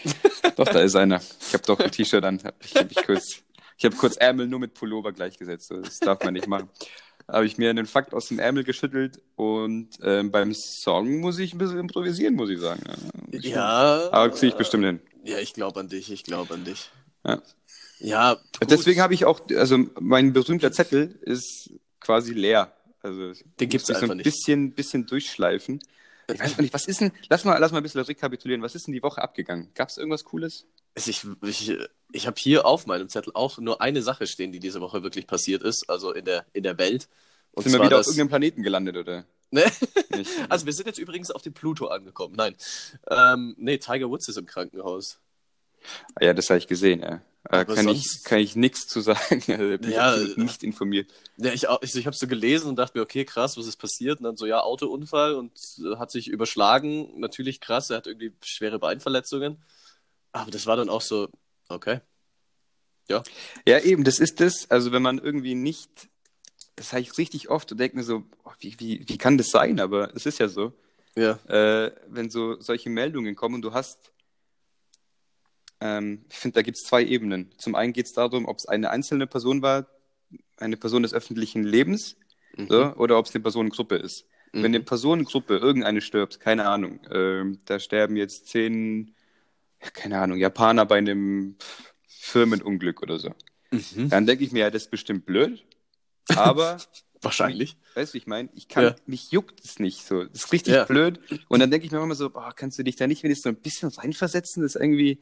doch, 0.57 0.67
da 0.67 0.81
ist 0.81 0.97
einer. 0.97 1.21
Ich 1.41 1.55
habe 1.55 1.65
doch 1.65 1.79
ein 1.79 1.91
T-Shirt 1.91 2.25
an. 2.25 2.43
Hab 2.43 2.65
Ich 2.65 2.75
habe 2.75 2.89
ich 2.91 3.07
kurz, 3.07 3.43
ich 3.77 3.85
habe 3.85 3.97
kurz 3.97 4.17
Ärmel 4.17 4.49
nur 4.49 4.59
mit 4.59 4.75
Pullover 4.75 5.13
gleichgesetzt. 5.13 5.71
Das 5.71 6.01
darf 6.01 6.25
man 6.25 6.35
nicht 6.35 6.49
machen. 6.49 6.69
Habe 7.29 7.47
ich 7.47 7.57
mir 7.57 7.71
einen 7.71 7.87
Fakt 7.87 8.15
aus 8.15 8.29
dem 8.29 8.41
Ärmel 8.41 8.65
geschüttelt 8.65 9.23
und 9.37 9.91
ähm, 10.03 10.33
beim 10.33 10.55
Song 10.55 11.21
muss 11.21 11.39
ich 11.39 11.53
ein 11.55 11.59
bisschen 11.59 11.79
improvisieren, 11.79 12.35
muss 12.35 12.51
ich 12.51 12.59
sagen. 12.59 12.83
Ja, 13.31 13.39
Ja. 13.39 14.09
Aber 14.11 14.31
kriege 14.31 14.49
ich 14.49 14.55
bestimmt 14.55 14.85
hin. 14.85 15.01
Ja, 15.25 15.39
ich 15.39 15.53
glaube 15.55 15.81
an 15.81 15.89
dich, 15.89 16.11
ich 16.11 16.25
glaube 16.25 16.55
an 16.55 16.65
dich. 16.65 16.91
Ja. 17.25 17.43
Ja. 17.99 18.37
Deswegen 18.69 19.01
habe 19.01 19.15
ich 19.15 19.25
auch, 19.25 19.41
also 19.57 19.79
mein 20.01 20.33
berühmter 20.33 20.73
Zettel 20.73 21.19
ist 21.23 21.71
quasi 22.01 22.33
leer. 22.33 22.73
Also 23.01 23.33
Den 23.61 23.69
gibt's 23.69 23.89
muss 23.89 23.91
ich 23.91 23.97
so 23.97 24.03
einfach 24.03 24.11
ein 24.11 24.17
nicht. 24.19 24.25
bisschen, 24.25 24.73
bisschen 24.73 25.07
durchschleifen. 25.07 25.81
Ich 26.33 26.41
weiß 26.41 26.59
nicht, 26.59 26.73
was 26.73 26.87
ist 26.87 27.01
denn, 27.01 27.13
lass 27.29 27.45
mal, 27.45 27.59
lass 27.59 27.73
mal 27.73 27.79
ein 27.79 27.83
bisschen 27.83 28.01
rekapitulieren, 28.01 28.63
was 28.63 28.75
ist 28.75 28.87
denn 28.87 28.95
die 28.95 29.03
Woche 29.03 29.21
abgegangen? 29.23 29.69
Gab 29.75 29.89
es 29.89 29.99
irgendwas 29.99 30.25
Cooles? 30.25 30.67
Also 30.95 31.11
ich, 31.11 31.25
ich, 31.43 31.73
ich 32.13 32.27
habe 32.27 32.37
hier 32.39 32.65
auf 32.65 32.87
meinem 32.87 33.09
Zettel 33.09 33.33
auch 33.35 33.59
nur 33.59 33.81
eine 33.81 34.03
Sache 34.03 34.27
stehen, 34.27 34.53
die 34.53 34.61
diese 34.61 34.81
Woche 34.81 35.03
wirklich 35.03 35.27
passiert 35.27 35.63
ist, 35.63 35.89
also 35.89 36.13
in 36.13 36.25
der, 36.25 36.47
in 36.53 36.63
der 36.63 36.79
Welt. 36.79 37.09
Und 37.53 37.65
Sind 37.65 37.73
wir 37.73 37.85
wieder 37.85 38.01
auf 38.01 38.07
irgendeinem 38.07 38.29
Planeten 38.29 38.63
gelandet, 38.63 38.97
oder? 38.97 39.25
Ne? 39.53 39.65
Also 40.49 40.67
wir 40.67 40.73
sind 40.73 40.87
jetzt 40.87 40.99
übrigens 40.99 41.31
auf 41.31 41.43
dem 41.43 41.53
Pluto 41.53 41.87
angekommen. 41.89 42.35
Nein. 42.37 42.57
Ähm, 43.11 43.55
nee, 43.59 43.79
Tiger 43.79 44.09
Woods 44.09 44.27
ist 44.29 44.39
im 44.39 44.47
Krankenhaus. 44.47 45.19
Ah 46.15 46.25
ja, 46.25 46.33
das 46.33 46.49
habe 46.49 46.59
ich 46.59 46.67
gesehen, 46.67 47.01
ja. 47.01 47.21
Äh, 47.51 47.65
kann, 47.65 47.77
ich, 47.77 47.83
sonst- 47.85 48.25
kann 48.25 48.39
ich 48.39 48.57
nichts 48.57 48.87
zu 48.87 49.01
sagen. 49.01 49.43
Also, 49.49 49.79
bin 49.79 49.91
Ja, 49.91 50.13
absolut 50.13 50.39
äh, 50.39 50.41
nicht 50.41 50.63
informiert. 50.63 51.13
Ja, 51.37 51.53
ich, 51.53 51.67
ich, 51.83 51.95
ich 51.97 52.07
habe 52.07 52.17
so 52.17 52.27
gelesen 52.27 52.69
und 52.69 52.77
dachte 52.77 52.97
mir, 52.97 53.03
okay, 53.03 53.25
krass, 53.25 53.57
was 53.57 53.67
ist 53.67 53.77
passiert? 53.77 54.21
Und 54.21 54.25
dann 54.25 54.37
so, 54.37 54.47
ja, 54.47 54.61
Autounfall 54.61 55.35
und 55.35 55.53
äh, 55.85 55.97
hat 55.97 56.11
sich 56.11 56.29
überschlagen. 56.29 57.21
Natürlich 57.21 57.61
krass, 57.61 57.91
er 57.91 57.99
hat 57.99 58.07
irgendwie 58.07 58.33
schwere 58.43 58.79
Beinverletzungen. 58.79 59.63
Aber 60.33 60.51
das 60.51 60.67
war 60.67 60.77
dann 60.77 60.89
auch 60.89 61.03
so, 61.03 61.29
okay. 61.69 62.01
Ja. 63.09 63.23
Ja, 63.67 63.81
eben, 63.81 64.05
das 64.05 64.19
ist 64.21 64.41
das. 64.41 64.71
Also 64.71 64.93
wenn 64.93 65.03
man 65.03 65.19
irgendwie 65.19 65.55
nicht, 65.55 66.09
das 66.77 66.93
habe 66.93 67.03
ich 67.03 67.17
richtig 67.19 67.51
oft 67.51 67.71
und 67.73 67.79
denke 67.79 67.97
mir 67.97 68.03
so, 68.05 68.25
oh, 68.45 68.51
wie, 68.61 68.75
wie, 68.79 69.05
wie 69.07 69.19
kann 69.19 69.39
das 69.39 69.51
sein? 69.51 69.79
Aber 69.81 70.15
es 70.15 70.27
ist 70.27 70.39
ja 70.39 70.49
so. 70.49 70.73
Ja. 71.15 71.33
äh, 71.47 71.93
wenn 72.09 72.31
so 72.31 72.59
solche 72.61 72.89
Meldungen 72.89 73.35
kommen 73.37 73.57
und 73.57 73.63
du 73.63 73.75
hast, 73.75 74.13
ähm, 75.81 76.25
ich 76.31 76.39
finde, 76.39 76.55
da 76.55 76.63
gibt 76.63 76.79
es 76.79 76.85
zwei 76.85 77.05
Ebenen. 77.05 77.51
Zum 77.59 77.75
einen 77.75 77.93
geht 77.93 78.07
es 78.07 78.13
darum, 78.13 78.47
ob 78.47 78.59
es 78.59 78.67
eine 78.67 78.91
einzelne 78.91 79.27
Person 79.27 79.61
war, 79.63 79.87
eine 80.57 80.77
Person 80.77 81.03
des 81.03 81.13
öffentlichen 81.15 81.65
Lebens, 81.65 82.17
Mhm. 82.57 82.67
so, 82.69 82.95
oder 82.97 83.19
ob 83.19 83.27
es 83.27 83.35
eine 83.35 83.43
Personengruppe 83.43 83.97
ist. 83.97 84.27
Mhm. 84.53 84.59
Wenn 84.63 84.75
eine 84.75 84.81
Personengruppe, 84.81 85.57
irgendeine 85.57 86.03
stirbt, 86.03 86.39
keine 86.39 86.67
Ahnung, 86.67 87.01
ähm, 87.11 87.59
da 87.65 87.79
sterben 87.79 88.17
jetzt 88.17 88.49
zehn, 88.49 89.15
keine 89.95 90.21
Ahnung, 90.21 90.39
Japaner 90.39 90.85
bei 90.87 90.99
einem 90.99 91.57
Firmenunglück 92.07 93.03
oder 93.03 93.19
so. 93.19 93.31
Mhm. 93.71 94.11
Dann 94.11 94.27
denke 94.27 94.45
ich 94.45 94.53
mir, 94.53 94.61
ja, 94.61 94.71
das 94.71 94.83
ist 94.85 94.91
bestimmt 94.91 95.25
blöd, 95.25 95.65
aber 96.37 96.79
Wahrscheinlich. 97.25 97.77
Weißt 97.95 98.15
du, 98.15 98.19
ich 98.19 98.27
meine? 98.27 98.49
Ich 98.55 98.67
kann, 98.67 98.83
Ja. 98.85 98.95
mich 99.07 99.31
juckt 99.31 99.65
es 99.65 99.79
nicht 99.79 100.05
so. 100.05 100.25
Das 100.25 100.45
ist 100.47 100.53
richtig 100.53 100.75
Ja. 100.75 100.85
blöd. 100.85 101.21
Und 101.49 101.61
dann 101.61 101.71
denke 101.71 101.87
ich 101.87 101.93
mir 101.93 102.03
immer 102.03 102.17
so, 102.17 102.31
boah, 102.31 102.53
kannst 102.53 102.81
du 102.81 102.83
dich 102.83 102.97
da 102.97 103.07
nicht 103.07 103.23
wenigstens 103.23 103.45
so 103.45 103.49
ein 103.51 103.63
bisschen 103.63 103.91
reinversetzen, 103.91 104.63
das 104.65 104.75
irgendwie 104.75 105.21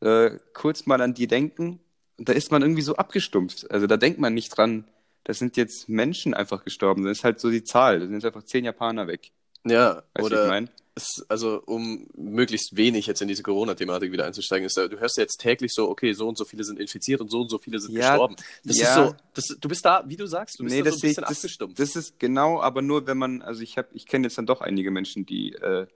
äh, 0.00 0.30
kurz 0.52 0.86
mal 0.86 1.00
an 1.00 1.14
die 1.14 1.28
denken? 1.28 1.78
Und 2.18 2.28
da 2.28 2.32
ist 2.32 2.50
man 2.50 2.62
irgendwie 2.62 2.82
so 2.82 2.96
abgestumpft. 2.96 3.70
Also 3.70 3.86
da 3.86 3.96
denkt 3.96 4.18
man 4.18 4.34
nicht 4.34 4.48
dran, 4.56 4.88
das 5.22 5.38
sind 5.38 5.56
jetzt 5.56 5.88
Menschen 5.88 6.34
einfach 6.34 6.64
gestorben. 6.64 7.04
Das 7.04 7.18
ist 7.18 7.24
halt 7.24 7.38
so 7.38 7.50
die 7.50 7.62
Zahl. 7.62 8.00
Da 8.00 8.06
sind 8.06 8.14
jetzt 8.14 8.24
einfach 8.24 8.42
zehn 8.42 8.64
Japaner 8.64 9.06
weg. 9.06 9.30
Ja, 9.64 10.02
Weißt 10.14 10.16
du, 10.16 10.22
wie 10.22 10.26
ich 10.26 10.32
oder 10.32 10.48
meine? 10.48 10.68
Es, 10.98 11.24
also 11.28 11.62
um 11.66 12.06
möglichst 12.16 12.76
wenig 12.76 13.06
jetzt 13.06 13.22
in 13.22 13.28
diese 13.28 13.42
Corona-Thematik 13.42 14.12
wieder 14.12 14.26
einzusteigen, 14.26 14.66
ist, 14.66 14.76
äh, 14.76 14.88
du 14.88 14.98
hörst 15.00 15.16
ja 15.16 15.22
jetzt 15.22 15.38
täglich 15.38 15.72
so, 15.72 15.88
okay, 15.88 16.12
so 16.12 16.28
und 16.28 16.36
so 16.38 16.44
viele 16.44 16.64
sind 16.64 16.78
infiziert 16.78 17.20
und 17.20 17.30
so 17.30 17.40
und 17.40 17.48
so 17.48 17.58
viele 17.58 17.78
sind 17.80 17.94
Ja, 17.94 18.10
gestorben. 18.10 18.36
Das 18.64 18.76
ja. 18.78 18.88
ist 18.88 18.94
so, 18.94 19.14
das, 19.34 19.44
du 19.60 19.68
bist 19.68 19.84
da, 19.84 20.04
wie 20.06 20.16
du 20.16 20.26
sagst, 20.26 20.58
du 20.58 20.64
bist 20.64 20.76
Nee, 20.76 20.82
da 20.82 20.90
das 20.90 20.94
so 20.94 20.98
ein 20.98 21.00
sehe 21.00 21.10
ich, 21.10 21.16
bisschen 21.16 21.24
das, 21.28 21.38
abgestumpft. 21.38 21.78
das 21.78 21.96
ist 21.96 22.18
genau, 22.18 22.60
aber 22.60 22.82
nur 22.82 23.06
wenn 23.06 23.18
man, 23.18 23.42
also 23.42 23.62
ich 23.62 23.78
habe, 23.78 23.88
ich 23.94 24.06
kenne 24.06 24.26
jetzt 24.26 24.36
dann 24.38 24.46
doch 24.46 24.60
einige 24.60 24.90
Menschen, 24.90 25.24
die 25.26 25.52
äh, 25.54 25.86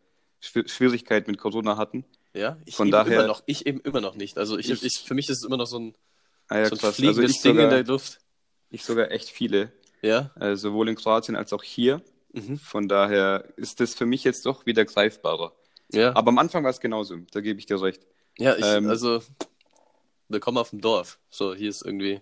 Schw- 0.42 0.68
Schwierigkeiten 0.68 1.30
mit 1.30 1.38
Corona 1.40 1.76
hatten. 1.76 2.04
ja, 2.35 2.56
ich 2.64 2.75
von 2.75 2.88
eben 2.88 2.92
daher- 2.92 3.18
immer 3.18 3.26
noch, 3.26 3.42
ich 3.47 3.66
eben 3.66 3.80
immer 3.80 4.00
noch 4.00 4.14
nicht. 4.16 4.38
Also 4.38 4.56
ich, 4.59 4.71
Ich- 4.71 4.82
ich, 4.85 5.02
für 5.04 5.14
mich 5.14 5.28
ist 5.28 5.38
es 5.38 5.44
immer 5.44 5.56
noch 5.59 5.66
so 5.66 5.78
ein, 5.78 5.94
Ah 6.49 6.59
ja, 6.59 6.64
so 6.66 6.75
ein 6.75 6.78
krass. 6.78 6.85
Also 6.85 6.92
fliegendes 7.02 7.30
ich 7.37 7.42
Ding 7.42 7.52
in 7.52 7.56
sogar, 7.59 7.71
der 7.71 7.85
Luft. 7.85 8.18
ich 8.71 8.85
sogar 8.85 9.11
echt 9.12 9.28
viele, 9.30 9.73
Ja. 10.02 10.30
äh, 10.40 10.56
sowohl 10.56 10.88
in 10.88 10.97
Kroatien 10.97 11.37
als 11.37 11.52
auch 11.52 11.62
hier. 11.62 12.02
Mhm. 12.33 12.59
Von 12.59 12.89
daher 12.89 13.53
ist 13.57 13.81
das 13.81 13.95
für 13.95 14.07
mich 14.07 14.25
jetzt 14.25 14.47
doch 14.47 14.67
wieder 14.67 14.85
greifbarer. 14.85 15.53
Ja. 15.93 16.15
Aber 16.17 16.31
am 16.31 16.39
Anfang 16.39 16.65
war 16.65 16.71
es 16.71 16.81
genauso, 16.81 17.17
da 17.33 17.41
gebe 17.41 17.59
ich 17.59 17.67
dir 17.67 17.81
recht. 17.81 18.07
Ja, 18.39 18.57
ich, 18.57 18.65
Ähm, 18.65 18.89
also, 18.89 19.23
willkommen 20.29 20.59
auf 20.59 20.71
dem 20.71 20.81
Dorf. 20.81 21.19
So, 21.29 21.55
hier 21.55 21.69
ist 21.69 21.83
irgendwie, 21.85 22.21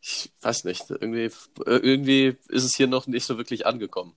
ich 0.00 0.32
weiß 0.40 0.64
nicht, 0.64 0.90
irgendwie, 0.90 1.30
irgendwie 1.66 2.36
ist 2.48 2.64
es 2.64 2.74
hier 2.74 2.86
noch 2.86 3.06
nicht 3.06 3.24
so 3.24 3.36
wirklich 3.36 3.66
angekommen. 3.66 4.14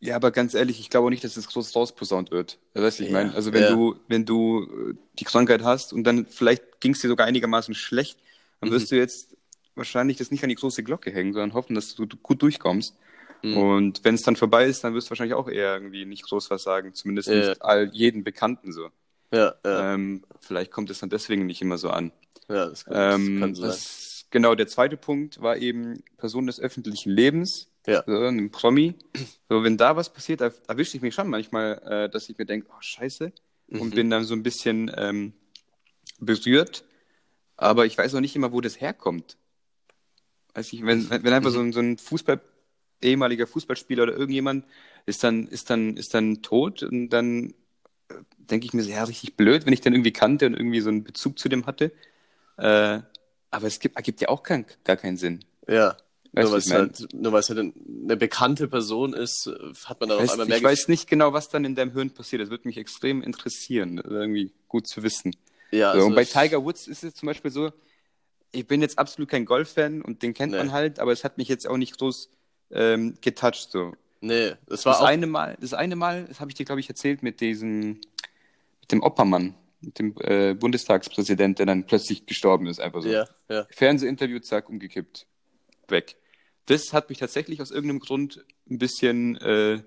Ja, 0.00 0.16
aber 0.16 0.32
ganz 0.32 0.54
ehrlich, 0.54 0.80
ich 0.80 0.90
glaube 0.90 1.06
auch 1.06 1.10
nicht, 1.10 1.22
dass 1.22 1.36
es 1.36 1.46
groß 1.46 1.76
rausposaunt 1.76 2.32
wird. 2.32 2.58
Weißt 2.74 2.98
du, 2.98 3.04
ich 3.04 3.10
Ja, 3.10 3.18
meine, 3.18 3.34
also 3.34 3.52
wenn 3.52 3.62
ja. 3.62 3.70
du, 3.70 3.94
wenn 4.08 4.24
du 4.26 4.64
äh, 4.90 4.94
die 5.20 5.24
Krankheit 5.24 5.62
hast 5.62 5.92
und 5.92 6.02
dann 6.02 6.26
vielleicht 6.26 6.80
ging 6.80 6.92
es 6.92 7.00
dir 7.00 7.08
sogar 7.08 7.26
einigermaßen 7.28 7.74
schlecht, 7.74 8.18
dann 8.60 8.70
Mhm. 8.70 8.74
wirst 8.74 8.90
du 8.90 8.96
jetzt 8.96 9.36
wahrscheinlich 9.76 10.16
das 10.16 10.32
nicht 10.32 10.42
an 10.42 10.48
die 10.48 10.56
große 10.56 10.82
Glocke 10.82 11.12
hängen, 11.12 11.32
sondern 11.32 11.54
hoffen, 11.54 11.74
dass 11.76 11.94
du 11.94 12.06
gut 12.08 12.42
durchkommst. 12.42 12.96
Mhm. 13.42 13.56
Und 13.56 14.04
wenn 14.04 14.14
es 14.14 14.22
dann 14.22 14.36
vorbei 14.36 14.66
ist, 14.66 14.84
dann 14.84 14.94
wirst 14.94 15.08
du 15.08 15.10
wahrscheinlich 15.10 15.34
auch 15.34 15.48
eher 15.48 15.74
irgendwie 15.74 16.04
nicht 16.04 16.22
groß 16.24 16.50
was 16.50 16.62
sagen, 16.62 16.94
zumindest 16.94 17.28
Ja. 17.28 17.34
nicht 17.50 17.62
all 17.62 17.90
jeden 17.92 18.24
Bekannten 18.24 18.72
so. 18.72 18.90
Ja, 19.32 19.54
ja, 19.64 19.94
Ähm, 19.94 20.24
vielleicht 20.40 20.70
kommt 20.70 20.90
es 20.90 21.00
dann 21.00 21.10
deswegen 21.10 21.46
nicht 21.46 21.62
immer 21.62 21.78
so 21.78 21.90
an. 21.90 22.12
ja 22.48 22.66
das 22.68 22.84
kann, 22.84 22.94
das 22.94 23.14
Ähm, 23.16 23.40
kann 23.40 23.54
sein. 23.54 23.68
das, 23.70 24.26
genau, 24.30 24.54
der 24.54 24.66
zweite 24.68 24.96
Punkt 24.96 25.40
war 25.40 25.56
eben 25.56 26.02
Person 26.18 26.46
des 26.46 26.60
öffentlichen 26.60 27.10
Lebens, 27.10 27.68
Ja. 27.86 28.04
so, 28.06 28.12
ein 28.12 28.50
Promi. 28.50 28.94
So, 29.48 29.64
wenn 29.64 29.76
da 29.76 29.96
was 29.96 30.12
passiert, 30.12 30.40
erwische 30.40 30.96
ich 30.96 31.02
mich 31.02 31.14
schon 31.14 31.28
manchmal, 31.28 31.80
äh, 31.84 32.08
dass 32.10 32.28
ich 32.28 32.38
mir 32.38 32.46
denke, 32.46 32.68
oh 32.70 32.80
scheiße, 32.80 33.32
und 33.68 33.90
Mhm. 33.90 33.94
bin 33.94 34.10
dann 34.10 34.24
so 34.24 34.34
ein 34.34 34.42
bisschen 34.42 34.90
ähm, 34.96 35.32
berührt. 36.20 36.84
Aber 37.56 37.86
ich 37.86 37.96
weiß 37.98 38.14
auch 38.14 38.20
nicht 38.20 38.36
immer, 38.36 38.52
wo 38.52 38.60
das 38.60 38.80
herkommt. 38.80 39.36
Weiß 40.54 40.72
ich, 40.72 40.84
wenn, 40.84 41.08
wenn 41.08 41.32
einfach 41.32 41.50
so 41.50 41.60
ein, 41.60 41.72
so 41.72 41.80
ein 41.80 41.96
Fußball, 41.96 42.40
ehemaliger 43.02 43.46
Fußballspieler 43.46 44.04
oder 44.04 44.16
irgendjemand 44.16 44.64
ist 45.06 45.24
dann, 45.24 45.46
ist 45.48 45.70
dann, 45.70 45.96
ist 45.96 46.14
dann 46.14 46.42
tot 46.42 46.82
und 46.82 47.10
dann 47.10 47.54
äh, 48.08 48.14
denke 48.38 48.66
ich 48.66 48.72
mir 48.72 48.82
ja, 48.82 49.04
richtig 49.04 49.36
blöd, 49.36 49.66
wenn 49.66 49.72
ich 49.72 49.80
den 49.80 49.92
irgendwie 49.92 50.12
kannte 50.12 50.46
und 50.46 50.54
irgendwie 50.54 50.80
so 50.80 50.88
einen 50.88 51.04
Bezug 51.04 51.38
zu 51.38 51.48
dem 51.48 51.66
hatte. 51.66 51.92
Äh, 52.56 53.00
aber 53.50 53.66
es 53.66 53.78
gibt, 53.80 53.96
ergibt 53.96 54.20
ja 54.20 54.28
auch 54.28 54.42
kein, 54.42 54.64
gar 54.84 54.96
keinen 54.96 55.16
Sinn. 55.16 55.44
Ja. 55.68 55.96
Weißt 56.34 56.44
Nur 56.44 56.52
weil 56.52 56.58
es 56.60 56.72
halt, 56.72 57.14
nur 57.14 57.32
weil 57.32 57.40
es 57.40 57.50
halt 57.50 57.58
eine 57.58 58.16
bekannte 58.16 58.66
Person 58.66 59.12
ist, 59.12 59.48
äh, 59.48 59.74
hat 59.84 60.00
man 60.00 60.08
dann 60.08 60.18
auf 60.18 60.24
Weiß, 60.24 60.32
einmal 60.32 60.46
mehr 60.46 60.56
ich 60.56 60.62
weiß 60.62 60.88
nicht 60.88 61.08
genau, 61.08 61.34
was 61.34 61.50
dann 61.50 61.66
in 61.66 61.74
deinem 61.74 61.92
Hirn 61.92 62.10
passiert. 62.10 62.40
Das 62.40 62.48
würde 62.48 62.66
mich 62.66 62.78
extrem 62.78 63.22
interessieren. 63.22 63.98
Irgendwie 63.98 64.52
gut 64.68 64.86
zu 64.86 65.02
wissen. 65.02 65.36
Ja, 65.70 65.90
so, 65.92 65.96
also 65.96 66.06
und 66.06 66.14
bei 66.14 66.24
Tiger 66.24 66.64
Woods 66.64 66.86
ist 66.86 67.04
es 67.04 67.14
zum 67.14 67.26
Beispiel 67.26 67.50
so, 67.50 67.70
ich 68.50 68.66
bin 68.66 68.80
jetzt 68.80 68.98
absolut 68.98 69.28
kein 69.28 69.44
Golf-Fan 69.44 70.00
und 70.00 70.22
den 70.22 70.32
kennt 70.32 70.52
Nee. 70.52 70.58
man 70.58 70.72
halt, 70.72 71.00
aber 71.00 71.12
es 71.12 71.22
hat 71.24 71.36
mich 71.36 71.48
jetzt 71.48 71.66
auch 71.66 71.76
nicht 71.76 71.98
groß 71.98 72.30
ähm, 72.72 73.16
getoucht. 73.20 73.70
So. 73.70 73.92
Nee, 74.20 74.52
das 74.66 74.84
war 74.86 74.92
Das 74.94 75.02
auch. 75.02 75.06
eine 75.06 75.26
Mal, 75.26 75.56
das 75.60 75.74
eine 75.74 75.96
Mal, 75.96 76.24
das 76.26 76.40
habe 76.40 76.50
ich 76.50 76.54
dir, 76.54 76.64
glaube 76.64 76.80
ich, 76.80 76.88
erzählt 76.88 77.22
mit 77.22 77.40
diesem, 77.40 78.00
mit 78.80 78.92
dem 78.92 79.02
Oppermann, 79.02 79.54
mit 79.80 79.98
dem 79.98 80.14
äh, 80.20 80.54
Bundestagspräsident, 80.54 81.58
der 81.58 81.66
dann 81.66 81.86
plötzlich 81.86 82.26
gestorben 82.26 82.66
ist, 82.66 82.80
einfach 82.80 83.02
so. 83.02 83.08
Ja, 83.08 83.26
ja. 83.48 83.66
Fernsehinterview, 83.70 84.38
zack, 84.40 84.68
umgekippt. 84.68 85.26
Weg. 85.88 86.16
Das 86.66 86.92
hat 86.92 87.08
mich 87.08 87.18
tatsächlich 87.18 87.60
aus 87.60 87.70
irgendeinem 87.72 87.98
Grund 88.00 88.44
ein 88.70 88.78
bisschen 88.78 89.36
äh, 89.38 89.82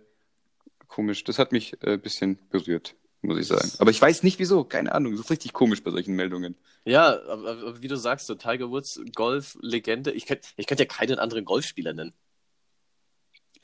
komisch. 0.87 1.23
Das 1.23 1.39
hat 1.39 1.51
mich 1.53 1.81
äh, 1.81 1.93
ein 1.93 2.01
bisschen 2.01 2.37
berührt, 2.49 2.95
muss 3.21 3.39
ich 3.39 3.47
sagen. 3.47 3.71
Aber 3.79 3.89
ich 3.91 4.01
weiß 4.01 4.23
nicht 4.23 4.37
wieso, 4.39 4.65
keine 4.65 4.93
Ahnung. 4.93 5.13
Das 5.13 5.21
ist 5.21 5.31
richtig 5.31 5.53
komisch 5.53 5.81
bei 5.81 5.91
solchen 5.91 6.15
Meldungen. 6.15 6.55
Ja, 6.83 7.17
aber, 7.27 7.51
aber 7.51 7.81
wie 7.81 7.87
du 7.87 7.95
sagst, 7.95 8.27
so 8.27 8.35
Tiger 8.35 8.69
Woods, 8.69 8.99
Golf-Legende. 9.15 10.11
Ich 10.11 10.25
könnte 10.25 10.49
ich 10.57 10.67
könnt 10.67 10.81
ja 10.81 10.85
keinen 10.85 11.17
anderen 11.17 11.45
Golfspieler 11.45 11.93
nennen. 11.93 12.13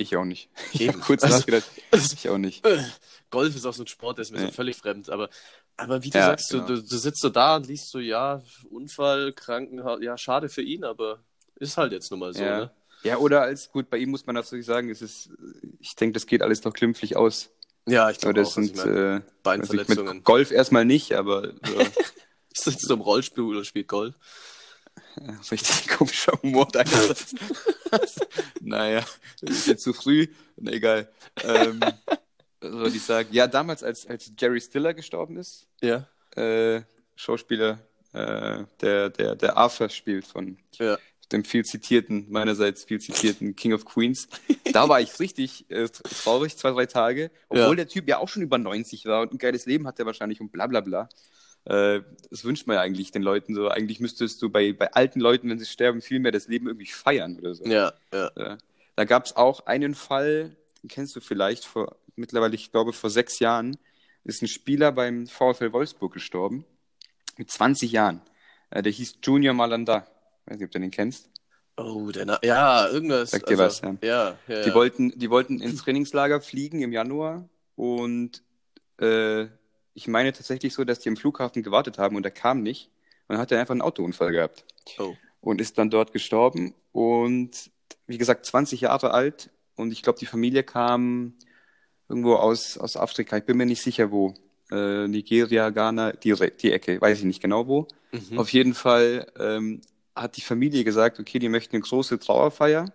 Ich 0.01 0.15
auch 0.17 0.25
nicht. 0.25 0.49
Ich 0.73 0.87
habe 0.87 0.99
kurz 0.99 1.23
Also- 1.23 1.37
nachgedacht. 1.37 1.65
Ich 1.93 2.29
auch 2.29 2.37
nicht. 2.37 2.65
Äh, 2.65 2.83
Golf 3.29 3.55
ist 3.55 3.65
auch 3.65 3.73
so 3.73 3.83
ein 3.83 3.87
Sport, 3.87 4.17
der 4.17 4.23
ist 4.23 4.31
mir 4.31 4.39
so 4.39 4.45
Nee. 4.47 4.51
völlig 4.51 4.75
fremd. 4.77 5.09
Aber, 5.09 5.29
aber 5.77 6.03
wie 6.03 6.09
du 6.09 6.17
Ja, 6.17 6.25
sagst, 6.27 6.49
genau. 6.49 6.65
du, 6.67 6.81
du, 6.81 6.97
sitzt 6.97 7.21
so 7.21 7.29
da 7.29 7.55
und 7.55 7.67
liest 7.67 7.89
so, 7.89 7.99
ja, 7.99 8.41
Unfall, 8.69 9.31
Krankenhaus, 9.33 9.99
ja, 10.01 10.17
schade 10.17 10.49
für 10.49 10.61
ihn, 10.61 10.83
aber 10.83 11.19
ist 11.55 11.77
halt 11.77 11.91
jetzt 11.93 12.11
nun 12.11 12.19
mal 12.19 12.33
so, 12.33 12.43
ja. 12.43 12.57
ne? 12.59 12.71
ja, 13.03 13.17
oder 13.17 13.41
als 13.43 13.71
gut, 13.71 13.89
bei 13.89 13.97
ihm 13.97 14.09
muss 14.09 14.25
man 14.25 14.35
natürlich 14.35 14.65
sagen, 14.65 14.89
es 14.89 15.01
ist, 15.01 15.29
ich 15.79 15.95
denke, 15.95 16.13
das 16.13 16.25
geht 16.25 16.41
alles 16.41 16.63
noch 16.63 16.73
glimpflich 16.73 17.15
aus. 17.15 17.49
Ja, 17.87 18.09
ich 18.09 18.17
glaube 18.19 18.33
das 18.35 18.49
auch, 18.49 18.57
was 18.57 18.65
sind 18.65 18.77
ich 18.77 18.85
äh, 18.85 19.21
Beinverletzungen. 19.43 20.15
mit 20.17 20.23
Golf 20.25 20.51
erstmal 20.51 20.85
nicht, 20.85 21.13
aber 21.13 21.53
so, 21.65 21.77
Sitzt 22.53 22.89
du 22.89 22.93
im 22.95 23.01
Rollstuhl 23.01 23.55
oder 23.55 23.63
spielt 23.63 23.87
Golf? 23.87 24.13
Richtig 25.51 25.87
komischer 25.89 26.33
Humor 26.41 26.67
deinerseits. 26.67 27.35
naja, 28.61 29.03
das 29.41 29.49
ist 29.49 29.67
jetzt 29.67 29.83
zu 29.83 29.93
früh. 29.93 30.27
Na, 30.57 30.71
egal. 30.71 31.11
Ähm, 31.43 31.79
was 32.59 32.71
soll 32.71 32.95
ich 32.95 33.03
sagen? 33.03 33.29
Ja, 33.31 33.47
damals, 33.47 33.83
als, 33.83 34.05
als 34.07 34.31
Jerry 34.39 34.61
Stiller 34.61 34.93
gestorben 34.93 35.37
ist, 35.37 35.67
Ja. 35.81 36.07
äh, 36.35 36.81
Schauspieler, 37.15 37.79
äh, 38.13 38.63
der, 38.81 39.09
der, 39.09 39.35
der 39.35 39.57
Arthur 39.57 39.89
spielt 39.89 40.25
von 40.25 40.57
Ja. 40.77 40.97
dem 41.31 41.43
viel 41.45 41.65
zitierten, 41.65 42.27
meinerseits 42.29 42.83
viel 42.83 42.99
zitierten 42.99 43.55
King 43.55 43.73
of 43.73 43.85
Queens. 43.85 44.27
Da 44.73 44.87
war 44.89 45.01
ich 45.01 45.19
richtig 45.19 45.69
äh, 45.69 45.87
traurig, 45.89 46.57
zwei, 46.57 46.71
drei 46.71 46.85
Tage, 46.85 47.31
obwohl 47.49 47.69
Ja. 47.69 47.75
der 47.83 47.87
Typ 47.87 48.07
ja 48.07 48.17
auch 48.19 48.29
schon 48.29 48.43
über 48.43 48.57
90 48.57 49.05
war 49.05 49.21
und 49.21 49.33
ein 49.33 49.37
geiles 49.37 49.65
Leben 49.65 49.87
hat 49.87 49.99
er 49.99 50.05
wahrscheinlich 50.05 50.39
und 50.41 50.51
bla 50.51 50.67
bla 50.67 50.81
bla. 50.81 51.09
Äh, 51.65 52.01
das 52.29 52.43
wünscht 52.43 52.67
man 52.67 52.75
ja 52.75 52.81
eigentlich 52.81 53.11
den 53.11 53.21
Leuten 53.21 53.53
so. 53.53 53.69
Eigentlich 53.69 53.99
müsstest 53.99 54.41
du 54.41 54.49
bei, 54.49 54.73
bei 54.73 54.91
alten 54.93 55.19
Leuten, 55.19 55.49
wenn 55.49 55.59
sie 55.59 55.65
sterben, 55.65 56.01
viel 56.01 56.19
mehr 56.19 56.31
das 56.31 56.47
Leben 56.47 56.67
irgendwie 56.67 56.87
feiern 56.87 57.37
oder 57.37 57.53
so. 57.53 57.65
Ja, 57.65 57.93
ja. 58.13 58.31
Ja. 58.35 58.57
Da 58.95 59.05
gab 59.05 59.25
es 59.25 59.35
auch 59.35 59.65
einen 59.67 59.95
Fall, 59.95 60.55
den 60.81 60.89
kennst 60.89 61.15
du 61.15 61.21
vielleicht, 61.21 61.65
vor 61.65 61.97
mittlerweile, 62.15 62.55
ich 62.55 62.71
glaube, 62.71 62.93
vor 62.93 63.09
sechs 63.09 63.39
Jahren, 63.39 63.77
ist 64.23 64.41
ein 64.41 64.47
Spieler 64.47 64.91
beim 64.91 65.27
VfL 65.27 65.71
Wolfsburg 65.73 66.13
gestorben. 66.13 66.65
Mit 67.37 67.49
20 67.49 67.91
Jahren. 67.91 68.21
Äh, 68.69 68.81
der 68.81 68.91
hieß 68.91 69.15
Junior 69.23 69.53
Malanda. 69.53 70.07
Weiß 70.45 70.57
nicht, 70.57 70.65
ob 70.65 70.71
du 70.71 70.79
den 70.79 70.91
kennst. 70.91 71.29
Oh, 71.77 72.11
der 72.11 72.25
Na 72.25 72.39
ja, 72.43 72.87
irgendwas. 72.89 73.31
Sagt 73.31 73.49
dir 73.49 73.57
was, 73.57 73.81
ja. 73.81 73.95
Ja, 74.01 74.37
ja. 74.47 74.61
Die, 74.63 74.73
wollten, 74.73 75.17
die 75.17 75.29
wollten 75.29 75.59
ins 75.61 75.81
Trainingslager 75.83 76.41
fliegen 76.41 76.81
im 76.81 76.91
Januar 76.91 77.49
und 77.75 78.43
äh, 78.97 79.47
ich 79.93 80.07
meine 80.07 80.31
tatsächlich 80.33 80.73
so, 80.73 80.83
dass 80.83 80.99
die 80.99 81.09
im 81.09 81.17
Flughafen 81.17 81.63
gewartet 81.63 81.97
haben 81.97 82.15
und 82.15 82.25
er 82.25 82.31
kam 82.31 82.61
nicht. 82.63 82.89
Und 83.27 83.33
dann 83.35 83.39
hat 83.39 83.51
er 83.51 83.59
einfach 83.59 83.73
einen 83.73 83.81
Autounfall 83.81 84.31
gehabt 84.31 84.65
Oh. 84.97 85.15
und 85.41 85.61
ist 85.61 85.77
dann 85.77 85.89
dort 85.89 86.11
gestorben. 86.13 86.73
Und 86.91 87.71
wie 88.07 88.17
gesagt, 88.17 88.45
20 88.45 88.81
Jahre 88.81 89.11
alt. 89.13 89.49
Und 89.75 89.91
ich 89.93 90.01
glaube, 90.03 90.19
die 90.19 90.25
Familie 90.25 90.63
kam 90.63 91.33
irgendwo 92.09 92.35
aus, 92.35 92.77
aus 92.77 92.97
Afrika. 92.97 93.37
Ich 93.37 93.45
bin 93.45 93.57
mir 93.57 93.65
nicht 93.65 93.81
sicher, 93.81 94.11
wo. 94.11 94.33
Äh, 94.71 95.07
Nigeria, 95.07 95.69
Ghana, 95.69 96.13
die, 96.13 96.33
die 96.61 96.71
Ecke. 96.71 96.99
Weiß 97.01 97.19
ich 97.19 97.25
nicht 97.25 97.41
genau 97.41 97.67
wo. 97.67 97.87
Mhm. 98.11 98.37
Auf 98.39 98.51
jeden 98.53 98.73
Fall 98.73 99.27
ähm, 99.39 99.81
hat 100.15 100.35
die 100.37 100.41
Familie 100.41 100.83
gesagt, 100.83 101.19
okay, 101.19 101.39
die 101.39 101.49
möchten 101.49 101.75
eine 101.75 101.83
große 101.83 102.19
Trauerfeier. 102.19 102.85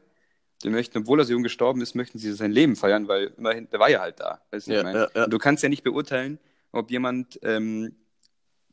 Die 0.62 0.70
möchten, 0.70 0.98
obwohl 0.98 1.20
er 1.20 1.24
so 1.26 1.32
jung 1.32 1.42
gestorben 1.42 1.82
ist, 1.82 1.94
möchten 1.94 2.18
sie 2.18 2.32
sein 2.32 2.50
Leben 2.50 2.76
feiern, 2.76 3.08
weil 3.08 3.32
immerhin, 3.36 3.68
der 3.70 3.78
war 3.78 3.90
ja 3.90 4.00
halt 4.00 4.20
da. 4.20 4.40
Weißt 4.50 4.66
du, 4.66 4.72
Ja, 4.72 4.78
ich 4.78 4.84
meine? 4.84 4.98
ja, 5.14 5.20
ja. 5.22 5.26
Du 5.26 5.36
kannst 5.38 5.62
ja 5.62 5.68
nicht 5.68 5.82
beurteilen, 5.84 6.38
ob 6.76 6.90
jemand 6.90 7.38
ähm, 7.42 7.94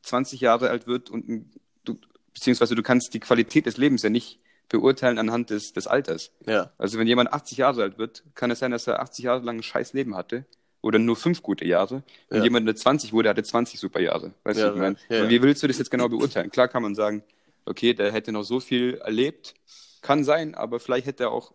20 0.04 0.42
Jahre 0.42 0.70
alt 0.70 0.88
wird 0.88 1.10
und 1.10 1.50
du, 1.86 1.98
beziehungsweise 2.34 2.76
du 2.76 2.84
kannst 2.84 3.13
die 3.13 3.20
Qualität 3.20 3.66
des 3.66 3.78
Lebens 3.78 4.04
ja 4.04 4.10
nicht 4.10 4.39
beurteilen 4.70 5.18
anhand 5.20 5.50
des, 5.50 5.72
des 5.74 5.88
Alters. 5.88 6.32
Ja, 6.46 6.72
Also 6.78 6.98
wenn 7.00 7.08
jemand 7.08 7.32
80 7.32 7.58
Jahre 7.60 7.84
alt 7.84 7.98
wird, 7.98 8.24
kann 8.36 8.50
es 8.52 8.60
sein, 8.60 8.72
dass 8.72 8.88
er 8.88 9.02
80 9.02 9.26
Jahre 9.26 9.44
lang 9.46 9.58
ein 9.58 9.63
scheiß 9.63 9.94
Leben 9.94 10.16
hatte 10.16 10.46
oder 10.82 11.00
nur 11.00 11.16
fünf 11.16 11.42
gute 11.42 11.66
Jahre. 11.66 12.04
Und 12.30 12.38
Ja. 12.38 12.44
jemand, 12.44 12.68
der 12.68 12.76
20 12.76 13.13
wurde, 13.13 13.30
hatte 13.30 13.44
20 13.44 13.80
super 13.80 14.00
Jahre. 14.02 14.34
Weißt 14.44 14.60
Ja, 14.60 14.70
du, 14.72 14.80
was 14.80 14.92
ich 15.00 15.10
meine? 15.10 15.24
ja, 15.24 15.30
wie 15.30 15.42
willst 15.42 15.63
du 15.63 15.68
das 15.68 15.78
jetzt 15.78 15.92
genau 15.92 16.10
beurteilen? 16.10 16.50
Klar 16.50 16.68
kann 16.68 16.82
man 16.84 16.96
sagen, 16.96 17.24
okay, 17.66 17.94
der 17.94 18.12
hätte 18.12 18.32
noch 18.32 18.44
so 18.44 18.60
viel 18.60 18.96
erlebt. 18.96 19.54
Kann 20.02 20.24
sein, 20.26 20.56
aber 20.56 20.80
vielleicht 20.80 21.08
hätte 21.08 21.24
er 21.24 21.32
auch 21.32 21.54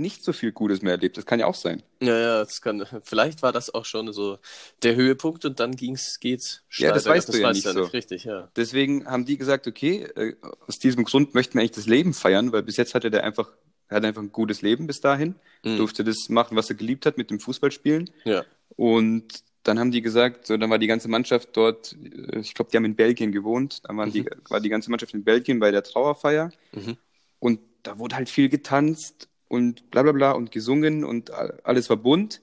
nicht 0.00 0.24
so 0.24 0.32
viel 0.32 0.52
Gutes 0.52 0.82
mehr 0.82 0.92
erlebt. 0.92 1.16
Das 1.16 1.26
kann 1.26 1.38
ja 1.40 1.46
auch 1.46 1.54
sein. 1.54 1.82
ja, 2.00 2.18
ja, 2.18 2.38
das 2.40 2.60
kann, 2.60 2.84
vielleicht 3.04 3.42
war 3.42 3.52
das 3.52 3.72
auch 3.72 3.84
schon 3.84 4.12
so 4.12 4.38
der 4.82 4.96
Höhepunkt 4.96 5.44
und 5.44 5.60
dann 5.60 5.76
ging's, 5.76 6.18
geht's 6.20 6.62
Ja, 6.72 6.92
das 6.92 7.06
weißt 7.06 7.30
bergab. 7.30 7.52
du 7.54 7.60
ja 7.60 7.72
nicht 7.72 7.78
so. 7.84 7.90
Richtig, 7.92 8.24
ja. 8.24 8.48
Deswegen 8.56 9.06
haben 9.06 9.24
die 9.24 9.36
gesagt, 9.38 9.66
okay, 9.66 10.02
äh, 10.16 10.34
aus 10.66 10.78
diesem 10.78 11.04
Grund 11.04 11.34
möchten 11.34 11.54
wir 11.54 11.60
eigentlich 11.60 11.70
das 11.72 11.86
Leben 11.86 12.14
feiern, 12.14 12.52
weil 12.52 12.62
bis 12.62 12.76
jetzt 12.76 12.94
hatte 12.94 13.10
der 13.10 13.24
einfach, 13.24 13.48
er 13.88 13.96
hatte 13.96 14.06
einfach 14.08 14.22
ein 14.22 14.32
gutes 14.32 14.62
Leben 14.62 14.86
bis 14.86 15.00
dahin, 15.00 15.34
Mhm. 15.64 15.76
durfte 15.76 16.04
das 16.04 16.28
machen, 16.30 16.56
was 16.56 16.70
er 16.70 16.76
geliebt 16.76 17.04
hat 17.06 17.18
mit 17.18 17.30
dem 17.30 17.38
Fußballspielen. 17.40 18.08
Ja. 18.24 18.44
Und 18.76 19.44
dann 19.62 19.78
haben 19.78 19.90
die 19.90 20.00
gesagt, 20.00 20.46
so, 20.46 20.56
dann 20.56 20.70
war 20.70 20.78
die 20.78 20.86
ganze 20.86 21.08
Mannschaft 21.08 21.50
dort, 21.54 21.94
äh, 22.32 22.38
ich 22.38 22.54
glaube, 22.54 22.70
die 22.70 22.76
haben 22.78 22.86
in 22.86 22.96
Belgien 22.96 23.30
gewohnt, 23.30 23.80
dann 23.84 23.96
waren 23.98 24.10
die, 24.10 24.24
war 24.48 24.60
die 24.60 24.70
ganze 24.70 24.90
Mannschaft 24.90 25.12
in 25.12 25.22
Belgien 25.24 25.58
bei 25.60 25.70
der 25.70 25.82
Trauerfeier 25.82 26.50
Mhm. 26.72 26.96
und 27.40 27.60
da 27.82 27.98
wurde 27.98 28.16
halt 28.16 28.28
viel 28.30 28.48
getanzt 28.50 29.28
und 29.50 29.90
bla 29.90 30.02
bla 30.02 30.12
bla 30.12 30.30
und 30.32 30.52
gesungen 30.52 31.04
und 31.04 31.30
alles 31.30 31.90
war 31.90 31.98
bunt. 31.98 32.40